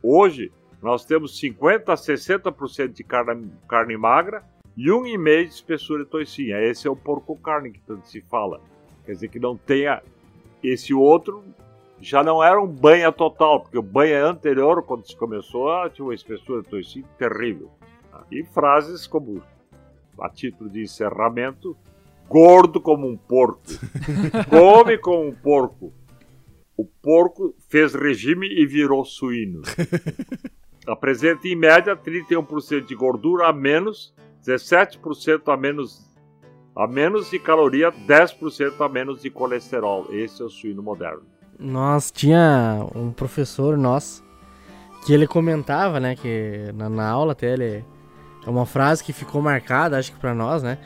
Hoje, 0.04 0.52
nós 0.82 1.06
temos 1.06 1.40
50 1.40 1.94
a 1.94 1.96
60% 1.96 2.90
de 2.90 3.04
carne, 3.06 3.50
carne 3.70 3.96
magra 3.96 4.44
e 4.76 4.88
1,5% 4.88 5.44
de 5.44 5.54
espessura 5.54 6.04
de 6.04 6.10
toicinho. 6.10 6.58
Esse 6.58 6.90
é 6.90 6.92
o 6.92 6.96
porco 6.96 7.38
carne 7.38 7.72
que 7.72 7.80
tanto 7.80 8.06
se 8.06 8.20
fala. 8.20 8.60
Quer 9.06 9.14
dizer 9.14 9.30
que 9.30 9.40
não 9.40 9.56
tenha 9.56 10.02
esse 10.64 10.94
outro 10.94 11.44
já 12.02 12.24
não 12.24 12.44
era 12.44 12.62
um 12.62 12.68
banha 12.68 13.12
total, 13.12 13.62
porque 13.62 13.78
o 13.78 13.82
banha 13.82 14.26
anterior, 14.26 14.84
quando 14.84 15.06
se 15.06 15.16
começou, 15.16 15.70
ah, 15.70 15.90
tinha 15.90 16.06
uma 16.06 16.16
espessura 16.16 16.62
de 16.62 16.70
toicinho 16.70 17.06
terrível. 17.18 17.70
E 18.32 18.44
frases 18.44 19.08
como, 19.08 19.42
a 20.20 20.30
título 20.30 20.70
de 20.70 20.84
encerramento, 20.84 21.76
gordo 22.28 22.80
como 22.80 23.08
um 23.08 23.18
porco, 23.18 23.62
come 24.50 24.98
como 24.98 25.28
um 25.28 25.34
porco. 25.34 25.92
O 26.78 26.86
porco 26.86 27.54
fez 27.68 27.94
regime 27.94 28.48
e 28.48 28.66
virou 28.66 29.04
suíno. 29.04 29.62
Apresenta 30.88 31.48
em 31.48 31.56
média 31.56 31.96
31% 31.96 32.86
de 32.86 32.96
gordura 32.96 33.48
a 33.48 33.54
menos, 33.54 34.14
17% 34.46 35.52
a 35.52 35.58
menos 35.58 36.09
a 36.80 36.88
menos 36.88 37.30
de 37.30 37.38
caloria, 37.38 37.92
10% 37.92 38.80
a 38.80 38.88
menos 38.88 39.22
de 39.22 39.30
colesterol. 39.30 40.08
Esse 40.12 40.42
é 40.42 40.46
o 40.46 40.50
suíno 40.50 40.82
moderno. 40.82 41.24
Nós 41.60 42.10
tinha 42.10 42.88
um 42.96 43.12
professor 43.12 43.78
nosso 43.78 44.24
que 45.06 45.14
ele 45.14 45.28
comentava, 45.28 46.00
né, 46.00 46.16
que 46.16 46.72
na, 46.74 46.88
na 46.88 47.10
aula 47.10 47.34
até 47.34 47.52
ele 47.52 47.84
é 48.46 48.50
uma 48.50 48.66
frase 48.66 49.04
que 49.04 49.12
ficou 49.12 49.42
marcada, 49.42 49.98
acho 49.98 50.14
que 50.14 50.20
para 50.20 50.34
nós, 50.34 50.64
né, 50.64 50.78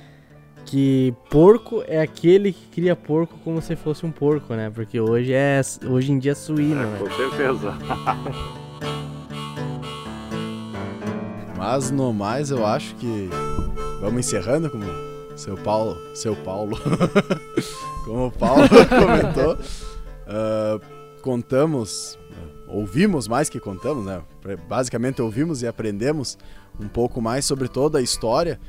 que 0.66 1.14
porco 1.30 1.84
é 1.86 2.02
aquele 2.02 2.52
que 2.52 2.70
cria 2.70 2.96
porco 2.96 3.38
como 3.44 3.62
se 3.62 3.76
fosse 3.76 4.04
um 4.04 4.12
porco, 4.12 4.56
né? 4.56 4.72
Porque 4.74 5.00
hoje 5.00 5.32
é 5.34 5.62
hoje 5.86 6.12
em 6.12 6.18
dia 6.18 6.32
é 6.32 6.36
suíno, 6.36 6.82
é, 6.82 6.86
né? 6.86 6.98
Com 7.00 7.12
certeza. 7.12 7.78
Mas 11.58 11.91
no 11.91 12.12
mais 12.14 12.50
eu 12.50 12.66
acho 12.66 12.96
que 12.96 13.30
vamos 14.00 14.26
encerrando 14.26 14.70
como 14.70 14.86
seu 15.36 15.58
Paulo, 15.58 15.98
seu 16.16 16.36
Paulo, 16.36 16.78
como 18.06 18.28
o 18.28 18.32
Paulo 18.32 18.64
comentou, 18.90 19.54
uh, 19.56 21.22
contamos, 21.22 22.18
ouvimos 22.68 23.28
mais 23.28 23.50
que 23.50 23.60
contamos, 23.60 24.06
né? 24.06 24.22
Basicamente 24.68 25.22
ouvimos 25.22 25.62
e 25.62 25.68
aprendemos 25.68 26.38
um 26.80 26.88
pouco 26.88 27.22
mais 27.22 27.46
sobre 27.46 27.68
toda 27.68 28.00
a 28.00 28.02
história. 28.02 28.60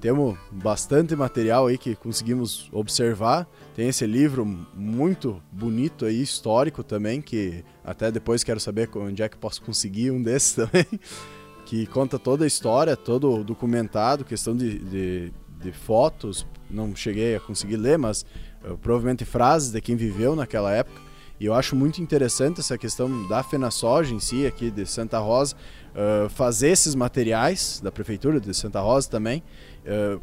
Temos 0.00 0.36
bastante 0.50 1.14
material 1.14 1.68
aí 1.68 1.78
que 1.78 1.94
conseguimos 1.94 2.68
observar. 2.72 3.48
Tem 3.74 3.88
esse 3.88 4.04
livro 4.04 4.44
muito 4.74 5.40
bonito 5.52 6.04
aí, 6.04 6.20
histórico 6.20 6.82
também, 6.82 7.22
que 7.22 7.64
até 7.84 8.10
depois 8.10 8.42
quero 8.42 8.58
saber 8.58 8.90
onde 8.96 9.22
é 9.22 9.28
que 9.28 9.36
posso 9.36 9.62
conseguir 9.62 10.10
um 10.10 10.20
desses 10.20 10.54
também. 10.56 10.86
que 11.64 11.86
conta 11.86 12.18
toda 12.18 12.42
a 12.42 12.48
história, 12.48 12.96
todo 12.96 13.44
documentado, 13.44 14.24
questão 14.24 14.56
de, 14.56 14.78
de, 14.80 15.32
de 15.62 15.72
fotos, 15.72 16.46
não 16.68 16.94
cheguei 16.94 17.36
a 17.36 17.40
conseguir 17.40 17.76
ler, 17.76 17.98
mas 17.98 18.24
uh, 18.64 18.76
provavelmente 18.78 19.24
frases 19.24 19.70
de 19.70 19.80
quem 19.80 19.96
viveu 19.96 20.34
naquela 20.34 20.72
época. 20.72 21.00
E 21.38 21.46
eu 21.46 21.54
acho 21.54 21.74
muito 21.74 22.00
interessante 22.00 22.60
essa 22.60 22.78
questão 22.78 23.26
da 23.28 23.42
FenaSoja 23.42 24.14
em 24.14 24.20
si, 24.20 24.46
aqui 24.46 24.70
de 24.70 24.86
Santa 24.86 25.18
Rosa, 25.18 25.56
uh, 25.56 26.28
fazer 26.28 26.68
esses 26.68 26.94
materiais 26.94 27.80
da 27.82 27.90
Prefeitura 27.90 28.40
de 28.40 28.54
Santa 28.54 28.80
Rosa 28.80 29.08
também, 29.08 29.42
uh, 29.84 30.20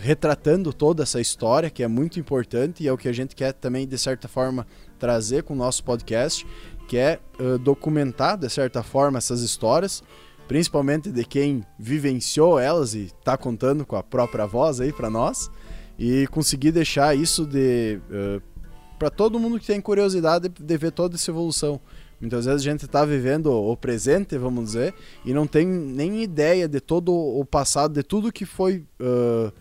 retratando 0.00 0.72
toda 0.72 1.02
essa 1.02 1.20
história, 1.20 1.70
que 1.70 1.82
é 1.82 1.88
muito 1.88 2.20
importante 2.20 2.84
e 2.84 2.88
é 2.88 2.92
o 2.92 2.96
que 2.96 3.08
a 3.08 3.12
gente 3.12 3.34
quer 3.34 3.52
também, 3.52 3.86
de 3.86 3.98
certa 3.98 4.28
forma, 4.28 4.66
trazer 4.98 5.42
com 5.42 5.54
o 5.54 5.56
nosso 5.56 5.82
podcast, 5.82 6.46
que 6.86 6.96
é 6.96 7.18
documentar, 7.62 8.36
de 8.36 8.48
certa 8.48 8.82
forma, 8.82 9.18
essas 9.18 9.40
histórias, 9.42 10.02
principalmente 10.50 11.12
de 11.12 11.24
quem 11.24 11.64
vivenciou 11.78 12.58
elas 12.58 12.92
e 12.94 13.02
está 13.02 13.36
contando 13.36 13.86
com 13.86 13.94
a 13.94 14.02
própria 14.02 14.46
voz 14.46 14.80
aí 14.80 14.92
para 14.92 15.08
nós 15.08 15.48
e 15.96 16.26
conseguir 16.26 16.72
deixar 16.72 17.16
isso 17.16 17.46
de 17.46 18.00
uh, 18.10 18.42
para 18.98 19.10
todo 19.10 19.38
mundo 19.38 19.60
que 19.60 19.66
tem 19.68 19.80
curiosidade 19.80 20.48
de 20.48 20.76
ver 20.76 20.90
toda 20.90 21.14
essa 21.14 21.30
evolução. 21.30 21.80
Muitas 22.20 22.46
vezes 22.46 22.62
a 22.62 22.68
gente 22.68 22.84
está 22.84 23.04
vivendo 23.04 23.46
o 23.52 23.76
presente, 23.76 24.36
vamos 24.36 24.64
dizer, 24.64 24.92
e 25.24 25.32
não 25.32 25.46
tem 25.46 25.64
nem 25.64 26.20
ideia 26.20 26.66
de 26.66 26.80
todo 26.80 27.14
o 27.14 27.44
passado, 27.44 27.94
de 27.94 28.02
tudo 28.02 28.32
que 28.32 28.44
foi 28.44 28.84
uh, 29.00 29.52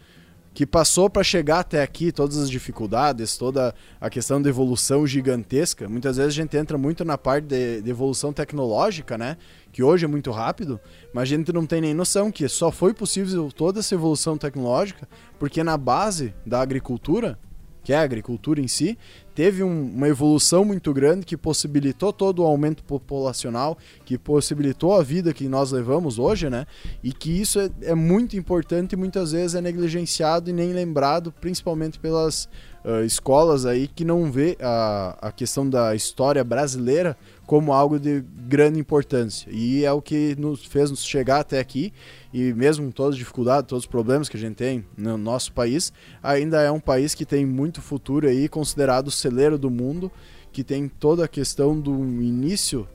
que 0.60 0.66
passou 0.66 1.10
para 1.10 1.24
chegar 1.24 1.60
até 1.60 1.82
aqui, 1.82 2.12
todas 2.12 2.38
as 2.38 2.50
dificuldades, 2.50 3.38
toda 3.38 3.74
a 3.98 4.10
questão 4.10 4.42
de 4.42 4.50
evolução 4.50 5.08
gigantesca. 5.08 5.88
Muitas 5.88 6.18
vezes 6.18 6.34
a 6.34 6.36
gente 6.36 6.58
entra 6.58 6.78
muito 6.78 7.06
na 7.06 7.18
parte 7.18 7.46
de, 7.46 7.82
de, 7.82 7.90
evolução 7.90 8.34
tecnológica, 8.34 9.18
né? 9.18 9.38
Que 9.72 9.82
hoje 9.82 10.04
é 10.04 10.08
muito 10.10 10.32
rápido, 10.32 10.78
mas 11.14 11.22
a 11.22 11.26
gente 11.28 11.54
não 11.54 11.66
tem 11.66 11.80
nem 11.80 11.94
noção 11.94 12.30
que 12.30 12.46
só 12.50 12.74
foi 12.74 12.94
possível 12.94 13.50
toda 13.54 13.80
essa 13.80 13.96
evolução 13.96 14.38
tecnológica 14.38 15.08
porque 15.40 15.64
na 15.64 15.78
base 15.78 16.34
da 16.46 16.60
agricultura 16.60 17.40
que 17.82 17.94
é 17.94 17.98
a 17.98 18.02
agricultura 18.02 18.60
em 18.60 18.68
si, 18.68 18.98
teve 19.40 19.64
um, 19.64 19.94
uma 19.96 20.10
evolução 20.10 20.66
muito 20.66 20.94
grande 20.94 21.26
que 21.26 21.38
possibilitou 21.38 22.12
todo 22.12 22.44
o 22.44 22.46
aumento 22.46 22.84
populacional, 22.84 23.78
que 24.04 24.18
possibilitou 24.18 24.94
a 24.94 25.02
vida 25.02 25.34
que 25.34 25.48
nós 25.48 25.72
levamos 25.72 26.20
hoje, 26.20 26.50
né? 26.50 26.68
E 27.02 27.14
que 27.14 27.40
isso 27.40 27.58
é, 27.58 27.70
é 27.84 27.96
muito 27.96 28.36
importante 28.36 28.92
e 28.92 28.96
muitas 28.98 29.32
vezes 29.32 29.56
é 29.56 29.62
negligenciado 29.62 30.50
e 30.50 30.54
nem 30.54 30.74
lembrado, 30.74 31.32
principalmente 31.32 31.98
pelas 31.98 32.50
uh, 32.84 33.04
escolas 33.04 33.66
aí 33.66 33.88
que 33.88 34.06
não 34.06 34.32
vê 34.32 34.58
a, 34.62 35.18
a 35.22 35.32
questão 35.32 35.70
da 35.70 35.96
história 35.96 36.44
brasileira 36.44 37.18
como 37.46 37.74
algo 37.74 38.00
de 38.00 38.24
grande 38.48 38.80
importância. 38.80 39.50
E 39.52 39.84
é 39.84 39.92
o 39.92 40.02
que 40.02 40.36
nos 40.38 40.66
fez 40.66 40.92
nos 40.92 41.04
chegar 41.04 41.40
até 41.40 41.60
aqui. 41.60 41.92
E 42.32 42.54
mesmo 42.54 42.92
todas 42.92 43.14
as 43.14 43.18
dificuldades, 43.18 43.68
todos 43.68 43.86
os 43.86 43.90
problemas 43.90 44.30
que 44.30 44.38
a 44.38 44.40
gente 44.40 44.56
tem 44.56 44.86
no 44.96 45.18
nosso 45.18 45.52
país, 45.52 45.92
ainda 46.22 46.62
é 46.62 46.72
um 46.72 46.80
país 46.80 47.16
que 47.16 47.26
tem 47.26 47.46
muito 47.46 47.82
futuro 47.82 48.28
aí, 48.28 48.48
considerado 48.48 49.08
o 49.08 49.12
celeiro 49.12 49.58
do 49.58 49.70
mundo, 49.70 50.12
que 50.52 50.64
tem 50.64 50.88
toda 50.88 51.26
a 51.26 51.28
questão 51.28 51.80
do 51.80 51.92
início 51.92 52.88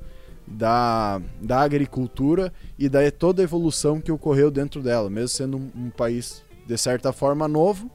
da, 0.47 1.21
da 1.41 1.61
agricultura 1.61 2.53
e 2.79 2.89
da 2.89 3.11
toda 3.11 3.43
a 3.43 3.45
evolução 3.45 4.01
que 4.01 4.13
ocorreu 4.13 4.51
dentro 4.51 4.81
dela, 4.81 5.11
mesmo 5.11 5.29
sendo 5.29 5.57
um, 5.57 5.71
um 5.75 5.91
país 5.91 6.45
de 6.67 6.79
certa 6.79 7.13
forma 7.13 7.49
novo, 7.49 7.91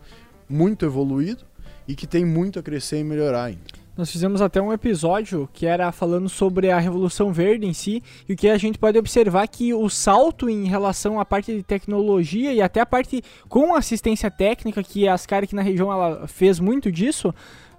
muito 0.50 0.86
evoluído 0.86 1.49
e 1.90 1.96
que 1.96 2.06
tem 2.06 2.24
muito 2.24 2.60
a 2.60 2.62
crescer 2.62 3.00
e 3.00 3.04
melhorar 3.04 3.46
ainda. 3.46 3.80
Nós 3.98 4.12
fizemos 4.12 4.42
até 4.42 4.62
um 4.62 4.72
episódio 4.72 5.50
que 5.52 5.66
era 5.66 5.92
falando 5.92 6.30
sobre 6.30 6.70
a 6.70 6.78
Revolução 6.78 7.34
Verde 7.34 7.66
em 7.66 7.74
si, 7.74 8.02
e 8.30 8.34
o 8.34 8.38
que 8.38 8.48
a 8.48 8.58
gente 8.60 8.78
pode 8.78 8.98
observar 8.98 9.48
que 9.48 9.74
o 9.74 9.90
salto 9.90 10.48
em 10.48 10.68
relação 10.68 11.20
à 11.20 11.26
parte 11.26 11.54
de 11.54 11.64
tecnologia 11.64 12.54
e 12.54 12.62
até 12.62 12.80
a 12.80 12.86
parte 12.86 13.24
com 13.50 13.76
assistência 13.76 14.30
técnica, 14.30 14.84
que 14.84 15.08
a 15.08 15.16
Ascar 15.16 15.44
aqui 15.44 15.56
na 15.56 15.64
região 15.64 15.92
ela 15.92 16.28
fez 16.28 16.60
muito 16.60 16.92
disso, 16.92 17.34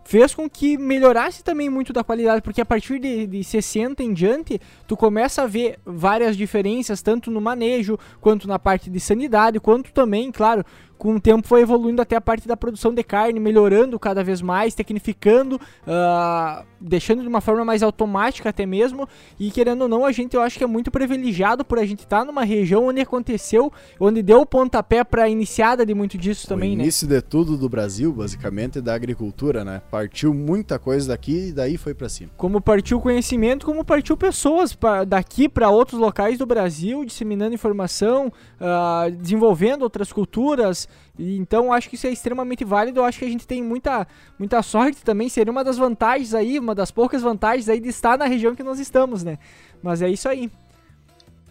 fez 0.05 0.35
com 0.35 0.51
que 0.51 0.77
melhorasse 0.77 1.45
também 1.45 1.71
muito 1.71 1.93
da 1.93 2.03
qualidade, 2.03 2.43
porque 2.43 2.61
a 2.61 2.67
partir 2.67 2.99
de, 2.99 3.29
de 3.29 3.45
60 3.45 4.03
em 4.03 4.13
diante, 4.13 4.61
tu 4.87 4.97
começa 4.97 5.43
a 5.43 5.47
ver 5.47 5.79
várias 5.87 6.37
diferenças, 6.37 7.01
tanto 7.01 7.31
no 7.31 7.41
manejo, 7.41 7.97
quanto 8.21 8.49
na 8.49 8.59
parte 8.59 8.91
de 8.91 8.99
sanidade, 8.99 9.61
quanto 9.61 9.93
também, 9.93 10.33
claro, 10.33 10.65
com 11.01 11.15
o 11.15 11.21
tempo 11.21 11.49
foi 11.49 11.63
evoluindo 11.63 12.03
até 12.03 12.15
a 12.15 12.21
parte 12.21 12.47
da 12.47 12.55
produção 12.55 12.93
de 12.93 13.03
carne, 13.03 13.41
melhorando 13.41 13.99
cada 13.99 14.23
vez 14.23 14.43
mais, 14.43 14.75
tecnificando, 14.75 15.57
uh, 15.57 16.63
deixando 16.79 17.23
de 17.23 17.27
uma 17.29 17.41
forma 17.41 17.65
mais 17.65 17.83
automática 17.83 18.51
até 18.51 18.67
mesmo. 18.67 19.09
E 19.39 19.51
querendo 19.51 19.81
ou 19.81 19.89
não, 19.89 20.05
a 20.05 20.13
gente 20.13 20.37
eu 20.37 20.43
acho 20.43 20.59
que 20.59 20.65
é 20.65 20.67
muito 20.67 20.91
privilegiado 20.91 21.65
por 21.65 21.79
a 21.79 21.87
gente 21.87 22.01
estar 22.01 22.19
tá 22.19 22.25
numa 22.27 22.45
região 22.45 22.85
onde 22.85 23.01
aconteceu, 23.01 23.73
onde 23.99 24.23
deu 24.23 24.43
o 24.43 24.47
pontapé 24.47 25.03
para 25.03 25.23
a 25.23 25.29
iniciada 25.29 25.87
de 25.87 25.95
muito 25.95 26.19
disso 26.19 26.47
também, 26.47 26.75
o 26.75 26.77
né? 26.77 26.83
início 26.83 27.09
de 27.09 27.23
tudo 27.23 27.57
do 27.57 27.67
Brasil, 27.67 28.13
basicamente, 28.13 28.77
é 28.77 28.83
da 28.83 28.93
agricultura, 28.93 29.65
né? 29.65 29.81
Partiu 29.91 30.35
muita 30.35 30.79
coisa 30.79 31.09
daqui 31.09 31.49
e 31.49 31.53
daí 31.53 31.79
foi 31.79 31.95
para 31.95 32.11
cima. 32.11 32.31
Como 32.37 32.61
partiu 32.61 33.01
conhecimento, 33.01 33.65
como 33.65 33.83
partiu 33.87 34.19
pessoas 34.19 34.75
pra, 34.75 35.05
daqui 35.05 35.49
para 35.49 35.71
outros 35.71 35.99
locais 35.99 36.37
do 36.37 36.45
Brasil, 36.45 37.07
disseminando 37.07 37.55
informação, 37.55 38.31
uh, 38.61 39.11
desenvolvendo 39.11 39.81
outras 39.81 40.13
culturas, 40.13 40.90
e, 41.19 41.37
então 41.37 41.73
acho 41.73 41.89
que 41.89 41.95
isso 41.95 42.07
é 42.07 42.11
extremamente 42.11 42.65
válido. 42.65 43.01
Eu 43.01 43.05
acho 43.05 43.19
que 43.19 43.25
a 43.25 43.29
gente 43.29 43.47
tem 43.47 43.63
muita, 43.63 44.07
muita 44.39 44.63
sorte 44.63 45.05
também. 45.05 45.29
Seria 45.29 45.51
uma 45.51 45.65
das 45.65 45.77
vantagens 45.77 46.35
aí, 46.35 46.59
uma 46.59 46.75
das 46.75 46.91
poucas 46.91 47.23
vantagens 47.23 47.69
aí 47.69 47.81
de 47.81 47.89
estar 47.89 48.17
na 48.17 48.25
região 48.25 48.55
que 48.55 48.63
nós 48.63 48.79
estamos, 48.79 49.23
né? 49.23 49.39
Mas 49.83 50.03
é 50.03 50.09
isso 50.09 50.29
aí. 50.29 50.51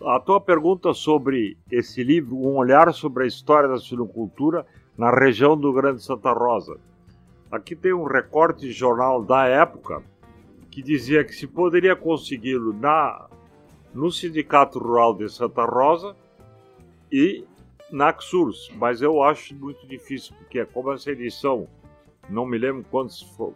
A 0.01 0.19
tua 0.19 0.39
pergunta 0.39 0.93
sobre 0.93 1.57
esse 1.69 2.03
livro, 2.03 2.37
Um 2.37 2.55
Olhar 2.55 2.93
sobre 2.93 3.25
a 3.25 3.27
História 3.27 3.67
da 3.67 3.77
Suinocultura 3.77 4.65
na 4.97 5.11
região 5.11 5.57
do 5.57 5.73
Grande 5.73 6.01
Santa 6.01 6.31
Rosa. 6.31 6.77
Aqui 7.51 7.75
tem 7.75 7.93
um 7.93 8.05
recorte 8.05 8.61
de 8.61 8.71
jornal 8.71 9.23
da 9.23 9.45
época 9.45 10.01
que 10.71 10.81
dizia 10.81 11.23
que 11.23 11.33
se 11.33 11.47
poderia 11.47 11.95
consegui-lo 11.95 12.73
na 12.73 13.27
no 13.93 14.11
Sindicato 14.11 14.79
Rural 14.79 15.15
de 15.15 15.27
Santa 15.29 15.65
Rosa 15.65 16.15
e 17.11 17.43
Naxurs, 17.91 18.69
mas 18.75 19.01
eu 19.01 19.21
acho 19.23 19.55
muito 19.55 19.85
difícil, 19.87 20.35
porque 20.37 20.65
como 20.65 20.91
essa 20.91 21.11
edição, 21.11 21.67
não 22.29 22.45
me 22.45 22.57
lembro 22.57 22.85
quantos 22.89 23.21
foi, 23.21 23.53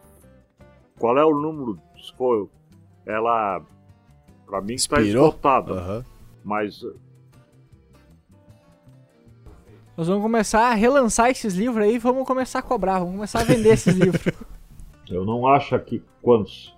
qual 0.98 1.18
é 1.18 1.26
o 1.26 1.34
número, 1.34 1.80
foi, 2.18 2.48
ela, 3.06 3.62
para 4.46 4.62
mim 4.62 4.74
está 4.74 5.02
esgotada, 5.02 5.74
uhum. 5.74 6.04
mas... 6.44 6.86
Nós 9.96 10.08
vamos 10.08 10.24
começar 10.24 10.72
a 10.72 10.74
relançar 10.74 11.30
esses 11.30 11.54
livros 11.54 11.86
aí, 11.86 12.00
vamos 12.00 12.26
começar 12.26 12.60
a 12.60 12.64
cobrar, 12.64 13.00
vamos 13.00 13.14
começar 13.16 13.42
a 13.42 13.44
vender 13.44 13.74
esses 13.74 13.96
livros. 13.96 14.34
Eu 15.08 15.24
não 15.24 15.46
acho 15.46 15.76
aqui 15.76 16.02
quantos, 16.22 16.76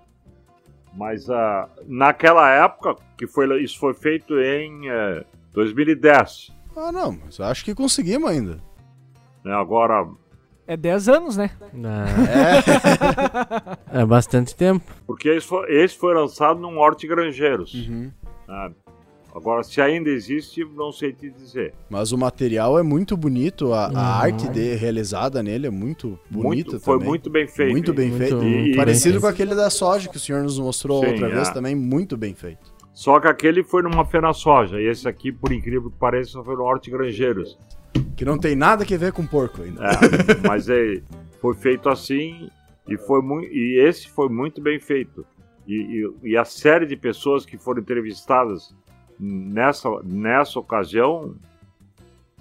mas 0.94 1.30
uh, 1.30 1.70
naquela 1.88 2.50
época, 2.50 2.96
que 3.18 3.28
foi, 3.28 3.62
isso 3.62 3.80
foi 3.80 3.94
feito 3.94 4.38
em 4.40 4.90
uh, 4.90 5.20
eh, 5.20 5.26
2010, 5.54 6.52
ah, 6.76 6.92
não, 6.92 7.18
mas 7.24 7.40
acho 7.40 7.64
que 7.64 7.74
conseguimos 7.74 8.30
ainda. 8.30 8.60
É, 9.46 9.52
agora. 9.52 10.08
É 10.68 10.76
10 10.76 11.10
anos, 11.10 11.38
né? 11.38 11.52
É. 13.92 14.02
é 14.02 14.06
bastante 14.06 14.56
tempo. 14.56 14.92
Porque 15.06 15.30
esse 15.30 15.46
foi, 15.46 15.72
esse 15.72 15.96
foi 15.96 16.14
lançado 16.16 16.60
num 16.60 16.80
Hortigranjeiros. 16.80 17.74
Uhum. 17.74 18.12
É. 18.50 18.72
Agora, 19.36 19.64
se 19.64 19.82
ainda 19.82 20.10
existe, 20.10 20.64
não 20.64 20.94
sei 20.94 21.12
te 21.12 21.30
dizer. 21.30 21.74
Mas 21.90 22.14
o 22.14 22.18
material 22.18 22.80
é 22.80 22.84
muito 22.84 23.18
bonito, 23.18 23.74
a, 23.74 23.88
a 23.88 24.18
arte 24.22 24.48
de, 24.48 24.76
realizada 24.76 25.44
nele 25.44 25.68
é 25.68 25.70
muito 25.70 26.18
bonita 26.30 26.72
muito, 26.72 26.80
Foi 26.80 26.98
muito 27.00 27.30
bem 27.30 27.46
feito. 27.46 27.72
Muito 27.74 27.94
bem 27.94 28.12
muito 28.12 28.20
feito. 28.20 28.42
E, 28.42 28.78
Parecido 28.78 29.20
com 29.20 29.28
aquele 29.28 29.54
da 29.54 29.70
soja 29.70 30.08
que 30.08 30.16
o 30.16 30.20
senhor 30.22 30.42
nos 30.42 30.58
mostrou 30.58 31.02
Sim, 31.02 31.12
outra 31.12 31.28
vez, 31.28 31.50
é. 31.50 31.54
também 31.54 31.76
muito 31.76 32.16
bem 32.16 32.34
feito. 32.34 32.74
Só 32.96 33.20
que 33.20 33.28
aquele 33.28 33.62
foi 33.62 33.84
numa 33.84 34.06
feira 34.06 34.32
soja, 34.32 34.80
e 34.80 34.88
esse 34.88 35.06
aqui, 35.06 35.30
por 35.30 35.52
incrível 35.52 35.92
que 35.92 35.98
pareça, 35.98 36.42
foi 36.42 36.56
no 36.56 36.64
Horti 36.64 36.90
Granjeiros. 36.90 37.58
Que 38.16 38.24
não 38.24 38.38
tem 38.38 38.56
nada 38.56 38.86
a 38.86 38.98
ver 38.98 39.12
com 39.12 39.28
porco 39.28 39.62
ainda. 39.62 39.84
É, 39.84 40.48
mas 40.48 40.70
é, 40.70 41.02
foi 41.42 41.54
feito 41.56 41.90
assim 41.90 42.50
e, 42.88 42.98
foi 42.98 43.22
muito, 43.22 43.52
e 43.52 43.86
esse 43.86 44.10
foi 44.10 44.30
muito 44.30 44.62
bem 44.62 44.80
feito. 44.80 45.26
E, 45.68 45.74
e, 46.24 46.30
e, 46.32 46.38
a 46.38 46.46
série 46.46 46.86
de 46.86 46.96
pessoas 46.96 47.46
que 47.46 47.58
foram 47.58 47.82
entrevistadas 47.82 48.74
nessa, 49.20 49.90
nessa 50.02 50.58
ocasião, 50.58 51.36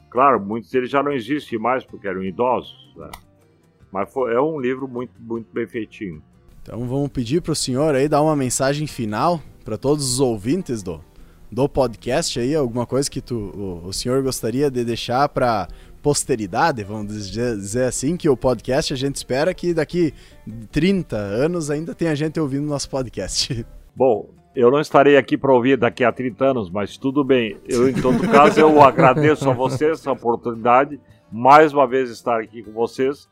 claro, 0.09 0.39
muitos 0.39 0.71
deles 0.71 0.89
já 0.89 1.03
não 1.03 1.11
existem 1.11 1.59
mais 1.59 1.85
porque 1.85 2.07
eram 2.07 2.23
idosos, 2.23 2.95
né? 2.97 3.11
mas 3.91 4.13
foi, 4.13 4.33
é 4.33 4.41
um 4.41 4.61
livro 4.61 4.87
muito, 4.87 5.15
muito 5.19 5.49
bem 5.53 5.67
feitinho. 5.67 6.23
Então 6.63 6.87
vamos 6.87 7.09
pedir 7.09 7.43
para 7.43 7.53
o 7.53 7.57
senhor 7.57 7.97
aí 7.97 8.09
dar 8.09 8.23
uma 8.23 8.37
mensagem 8.37 8.87
final 8.87 9.43
para 9.65 9.79
todos 9.79 10.13
os 10.13 10.21
ouvintes 10.21 10.83
do, 10.83 11.01
do 11.51 11.69
podcast 11.69 12.39
aí, 12.39 12.55
alguma 12.55 12.87
coisa 12.87 13.11
que 13.11 13.21
tu, 13.21 13.35
o, 13.35 13.89
o 13.89 13.93
senhor 13.93 14.23
gostaria 14.23 14.71
de 14.71 14.85
deixar 14.85 15.29
para 15.29 15.69
posteridade, 16.03 16.85
vamos 16.85 17.31
dizer 17.31 17.85
assim, 17.87 18.15
que 18.15 18.29
o 18.29 18.37
podcast 18.37 18.93
a 18.93 18.97
gente 18.97 19.17
espera 19.17 19.55
que 19.55 19.73
daqui 19.73 20.13
30 20.71 21.17
anos 21.17 21.71
ainda 21.71 21.95
tenha 21.95 22.15
gente 22.15 22.39
ouvindo 22.39 22.67
nosso 22.67 22.91
podcast. 22.91 23.65
Bom, 23.97 24.29
eu 24.55 24.71
não 24.71 24.81
estarei 24.81 25.17
aqui 25.17 25.39
para 25.39 25.51
ouvir 25.51 25.79
daqui 25.79 26.05
a 26.05 26.13
30 26.13 26.45
anos, 26.45 26.71
mas 26.71 26.99
tudo 26.99 27.25
bem. 27.25 27.57
Eu, 27.67 27.89
em 27.89 27.95
todo 27.95 28.21
caso, 28.29 28.61
eu 28.61 28.83
agradeço 28.83 29.49
a 29.49 29.55
vocês 29.55 30.01
essa 30.01 30.13
oportunidade, 30.13 31.01
mais 31.33 31.73
uma 31.73 31.87
vez 31.87 32.11
estar 32.11 32.39
aqui 32.39 32.63
com 32.63 32.73
vocês, 32.73 33.27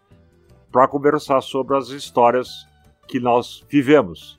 para 0.70 0.88
conversar 0.88 1.42
sobre 1.42 1.76
as 1.76 1.90
histórias 1.90 2.66
que 3.06 3.20
nós 3.20 3.62
vivemos. 3.68 4.38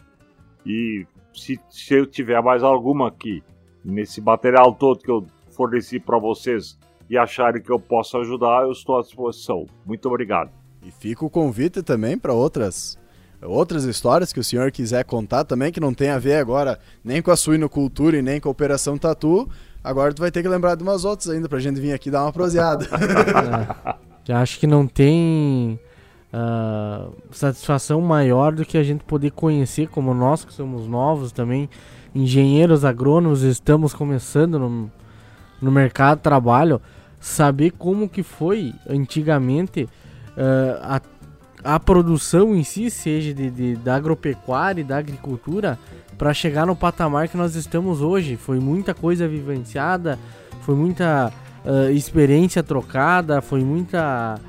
E 0.66 1.06
se, 1.34 1.60
se 1.70 1.94
eu 1.94 2.06
tiver 2.06 2.42
mais 2.42 2.64
alguma 2.64 3.08
aqui 3.08 3.44
nesse 3.84 4.22
material 4.22 4.74
todo 4.74 5.00
que 5.00 5.12
eu 5.12 5.26
forneci 5.52 6.00
para 6.00 6.18
vocês 6.18 6.78
e 7.10 7.18
acharem 7.18 7.62
que 7.62 7.72
eu 7.72 7.80
posso 7.80 8.18
ajudar, 8.18 8.64
eu 8.64 8.72
estou 8.72 8.98
à 8.98 9.02
disposição. 9.02 9.66
Muito 9.86 10.08
obrigado. 10.08 10.52
E 10.82 10.92
fica 10.92 11.26
o 11.26 11.30
convite 11.30 11.82
também 11.82 12.18
para 12.18 12.34
outras 12.34 12.98
outras 13.42 13.84
histórias 13.84 14.32
que 14.32 14.40
o 14.40 14.44
senhor 14.44 14.72
quiser 14.72 15.04
contar 15.04 15.44
também, 15.44 15.72
que 15.72 15.80
não 15.80 15.94
tem 15.94 16.10
a 16.10 16.18
ver 16.18 16.36
agora 16.36 16.80
nem 17.04 17.22
com 17.22 17.30
a 17.30 17.36
suinocultura 17.36 18.18
e 18.18 18.22
nem 18.22 18.40
com 18.40 18.48
a 18.48 18.52
Operação 18.52 18.98
Tatu. 18.98 19.50
Agora 19.84 20.14
tu 20.14 20.22
vai 20.22 20.32
ter 20.32 20.42
que 20.42 20.48
lembrar 20.48 20.76
de 20.76 20.84
umas 20.84 21.04
outras 21.04 21.30
ainda 21.30 21.50
pra 21.50 21.60
gente 21.60 21.80
vir 21.80 21.92
aqui 21.92 22.10
dar 22.10 22.24
uma 22.24 22.32
proseada. 22.32 22.88
é, 24.28 24.34
acho 24.34 24.60
que 24.60 24.66
não 24.66 24.88
tem 24.88 25.78
uh, 26.34 27.14
satisfação 27.32 28.02
maior 28.02 28.54
do 28.54 28.66
que 28.66 28.78
a 28.78 28.84
gente 28.84 29.04
poder 29.04 29.32
conhecer, 29.32 29.88
como 29.88 30.14
nós 30.14 30.44
que 30.44 30.54
somos 30.54 30.88
novos 30.88 31.32
também, 31.32 31.70
engenheiros 32.14 32.84
agrônomos, 32.84 33.44
estamos 33.44 33.94
começando 33.94 34.58
no, 34.58 34.92
no 35.62 35.72
mercado 35.72 36.18
de 36.18 36.24
trabalho, 36.24 36.82
saber 37.20 37.72
como 37.72 38.10
que 38.10 38.24
foi 38.24 38.74
antigamente 38.90 39.84
uh, 39.84 40.80
a, 40.82 41.02
a 41.76 41.80
produção 41.80 42.56
em 42.56 42.64
si, 42.64 42.90
seja 42.90 43.34
de, 43.34 43.50
de 43.50 43.76
da 43.78 43.96
agropecuária 43.96 44.82
e 44.82 44.84
da 44.84 44.98
agricultura, 44.98 45.80
para 46.18 46.34
chegar 46.34 46.66
no 46.66 46.76
patamar 46.76 47.28
que 47.28 47.38
nós 47.38 47.56
estamos 47.56 48.02
hoje. 48.02 48.36
Foi 48.36 48.60
muita 48.60 48.94
coisa 48.94 49.28
vivenciada, 49.28 50.20
foi 50.62 50.76
muita 50.76 51.32
uh, 51.66 51.90
experiência 51.92 52.62
trocada, 52.62 53.42
foi 53.42 53.64
muita 53.64 54.40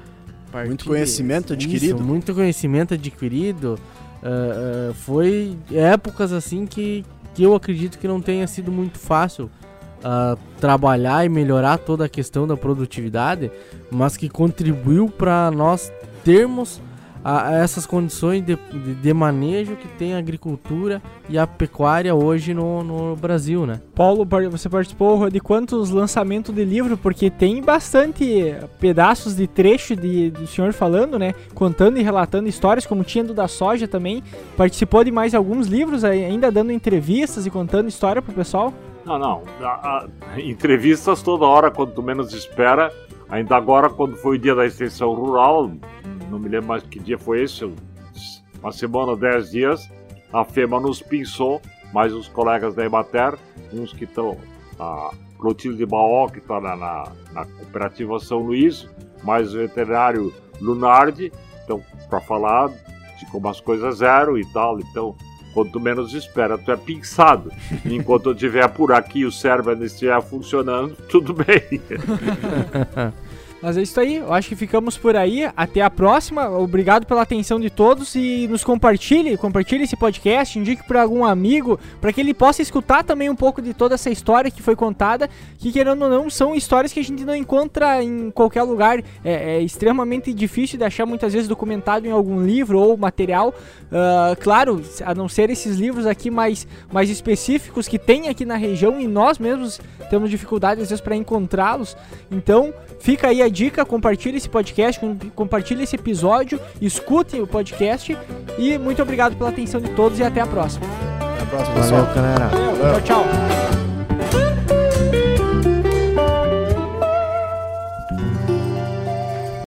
partir, 0.54 0.68
muito 0.68 0.84
conhecimento 0.84 1.52
adquirido. 1.52 1.96
Isso, 1.96 2.04
muito 2.04 2.34
conhecimento 2.34 2.94
adquirido. 2.94 3.78
Uh, 4.22 4.90
uh, 4.90 4.94
foi 4.94 5.56
épocas 5.72 6.32
assim 6.32 6.64
que, 6.64 7.04
que 7.34 7.42
eu 7.42 7.54
acredito 7.54 7.98
que 7.98 8.08
não 8.08 8.20
tenha 8.20 8.46
sido 8.46 8.72
muito 8.72 8.98
fácil 8.98 9.50
uh, 10.00 10.38
trabalhar 10.60 11.26
e 11.26 11.28
melhorar 11.28 11.78
toda 11.78 12.04
a 12.06 12.08
questão 12.08 12.46
da 12.46 12.56
produtividade, 12.56 13.50
mas 13.90 14.16
que 14.16 14.28
contribuiu 14.28 15.08
para 15.08 15.50
nós 15.50 15.92
termos 16.24 16.80
a, 17.24 17.48
a 17.48 17.54
essas 17.54 17.86
condições 17.86 18.44
de, 18.44 18.54
de, 18.70 18.94
de 18.94 19.14
manejo 19.14 19.76
que 19.76 19.88
tem 19.88 20.14
a 20.14 20.18
agricultura 20.18 21.00
e 21.28 21.38
a 21.38 21.46
pecuária 21.46 22.14
hoje 22.14 22.52
no, 22.52 22.84
no 22.84 23.16
Brasil, 23.16 23.64
né? 23.64 23.80
Paulo, 23.94 24.26
você 24.50 24.68
participou 24.68 25.30
de 25.30 25.40
quantos 25.40 25.88
lançamentos 25.90 26.54
de 26.54 26.64
livro? 26.64 26.96
Porque 26.98 27.30
tem 27.30 27.62
bastante 27.62 28.54
pedaços 28.78 29.34
de 29.34 29.46
trecho 29.46 29.96
de, 29.96 30.30
do 30.30 30.46
senhor 30.46 30.72
falando, 30.74 31.18
né? 31.18 31.34
Contando 31.54 31.98
e 31.98 32.02
relatando 32.02 32.48
histórias, 32.48 32.84
como 32.84 33.02
tinha 33.02 33.24
do 33.24 33.32
da 33.32 33.48
soja 33.48 33.88
também. 33.88 34.22
Participou 34.56 35.02
de 35.02 35.10
mais 35.10 35.34
alguns 35.34 35.66
livros, 35.66 36.04
ainda 36.04 36.52
dando 36.52 36.70
entrevistas 36.72 37.46
e 37.46 37.50
contando 37.50 37.88
história 37.88 38.20
pro 38.20 38.34
pessoal? 38.34 38.72
Não, 39.06 39.18
não. 39.18 39.42
A- 39.62 40.06
a- 40.34 40.40
entrevistas 40.40 41.22
toda 41.22 41.44
hora, 41.46 41.70
quando 41.70 41.92
tu 41.92 42.02
menos 42.02 42.32
espera. 42.34 42.92
Ainda 43.28 43.56
agora, 43.56 43.88
quando 43.88 44.16
foi 44.16 44.36
o 44.36 44.38
dia 44.38 44.54
da 44.54 44.66
extensão 44.66 45.12
rural, 45.14 45.70
não 46.34 46.40
me 46.40 46.48
lembro 46.48 46.66
mais 46.66 46.82
que 46.82 46.98
dia 46.98 47.16
foi 47.16 47.44
esse, 47.44 47.64
uma 48.60 48.72
semana, 48.72 49.16
dez 49.16 49.52
dias, 49.52 49.88
a 50.32 50.44
FEMA 50.44 50.80
nos 50.80 51.00
pinçou, 51.00 51.62
mais 51.92 52.12
os 52.12 52.26
colegas 52.26 52.74
da 52.74 52.84
Emater, 52.84 53.38
uns 53.72 53.92
que 53.92 54.02
estão, 54.02 54.36
a 54.78 55.12
Clotilde 55.38 55.86
Baó, 55.86 56.26
que 56.28 56.38
está 56.38 56.60
na, 56.60 56.74
na, 56.74 57.12
na 57.32 57.44
cooperativa 57.44 58.18
São 58.18 58.38
Luís, 58.38 58.88
mais 59.22 59.54
o 59.54 59.58
veterinário 59.58 60.34
Lunardi, 60.60 61.32
então, 61.62 61.80
para 62.10 62.20
falar 62.20 62.68
de 62.68 63.26
como 63.30 63.48
as 63.48 63.60
coisas 63.60 64.02
eram 64.02 64.36
e 64.36 64.44
tal, 64.52 64.80
então, 64.80 65.14
quando 65.52 65.70
tu 65.70 65.78
menos 65.78 66.14
espera, 66.14 66.58
tu 66.58 66.72
é 66.72 66.76
pinçado. 66.76 67.52
Enquanto 67.86 68.30
eu 68.30 68.32
estiver 68.32 68.68
por 68.70 68.90
aqui 68.90 69.20
e 69.20 69.24
o 69.24 69.30
cérebro 69.30 69.70
ainda 69.70 69.84
estiver 69.84 70.20
funcionando, 70.20 70.96
tudo 71.08 71.32
bem. 71.32 71.80
Mas 73.64 73.78
é 73.78 73.82
isso 73.82 73.98
aí, 73.98 74.16
eu 74.16 74.30
acho 74.30 74.50
que 74.50 74.56
ficamos 74.56 74.98
por 74.98 75.16
aí. 75.16 75.50
Até 75.56 75.80
a 75.80 75.88
próxima. 75.88 76.50
Obrigado 76.50 77.06
pela 77.06 77.22
atenção 77.22 77.58
de 77.58 77.70
todos 77.70 78.14
e 78.14 78.46
nos 78.46 78.62
compartilhe, 78.62 79.38
compartilhe 79.38 79.84
esse 79.84 79.96
podcast, 79.96 80.58
indique 80.58 80.86
para 80.86 81.00
algum 81.00 81.24
amigo, 81.24 81.80
para 81.98 82.12
que 82.12 82.20
ele 82.20 82.34
possa 82.34 82.60
escutar 82.60 83.02
também 83.02 83.30
um 83.30 83.34
pouco 83.34 83.62
de 83.62 83.72
toda 83.72 83.94
essa 83.94 84.10
história 84.10 84.50
que 84.50 84.60
foi 84.60 84.76
contada, 84.76 85.30
que 85.56 85.72
querendo 85.72 86.02
ou 86.02 86.10
não, 86.10 86.28
são 86.28 86.54
histórias 86.54 86.92
que 86.92 87.00
a 87.00 87.02
gente 87.02 87.24
não 87.24 87.34
encontra 87.34 88.02
em 88.02 88.30
qualquer 88.30 88.64
lugar. 88.64 88.98
É, 89.24 89.56
é 89.56 89.62
extremamente 89.62 90.34
difícil 90.34 90.76
de 90.76 90.84
achar 90.84 91.06
muitas 91.06 91.32
vezes 91.32 91.48
documentado 91.48 92.06
em 92.06 92.10
algum 92.10 92.44
livro 92.44 92.78
ou 92.78 92.98
material. 92.98 93.54
Ah, 93.96 94.36
claro, 94.40 94.82
a 95.04 95.14
não 95.14 95.28
ser 95.28 95.50
esses 95.50 95.76
livros 95.76 96.04
aqui 96.04 96.28
mais, 96.28 96.66
mais 96.92 97.08
específicos 97.08 97.86
que 97.86 97.96
tem 97.96 98.28
aqui 98.28 98.44
na 98.44 98.56
região 98.56 99.00
e 99.00 99.06
nós 99.06 99.38
mesmos 99.38 99.80
temos 100.10 100.28
dificuldade 100.28 100.82
às 100.82 100.90
vezes 100.90 101.00
para 101.00 101.14
encontrá-los. 101.14 101.96
Então, 102.28 102.74
fica 102.98 103.28
aí 103.28 103.40
a 103.40 103.48
dica, 103.54 103.84
compartilhe 103.84 104.36
esse 104.36 104.48
podcast, 104.48 105.00
com- 105.00 105.16
compartilhe 105.34 105.84
esse 105.84 105.96
episódio, 105.96 106.60
escutem 106.80 107.40
o 107.40 107.46
podcast 107.46 108.16
e 108.58 108.76
muito 108.76 109.00
obrigado 109.00 109.36
pela 109.36 109.48
atenção 109.50 109.80
de 109.80 109.88
todos 109.90 110.18
e 110.18 110.22
até 110.24 110.40
a 110.40 110.46
próxima. 110.46 110.84
Até 111.34 111.42
a 111.42 111.46
próxima, 111.46 111.74
pessoal. 111.76 112.02
Valeu, 112.02 112.14
galera. 112.14 113.00
Tchau, 113.00 113.24
tchau. 113.24 113.63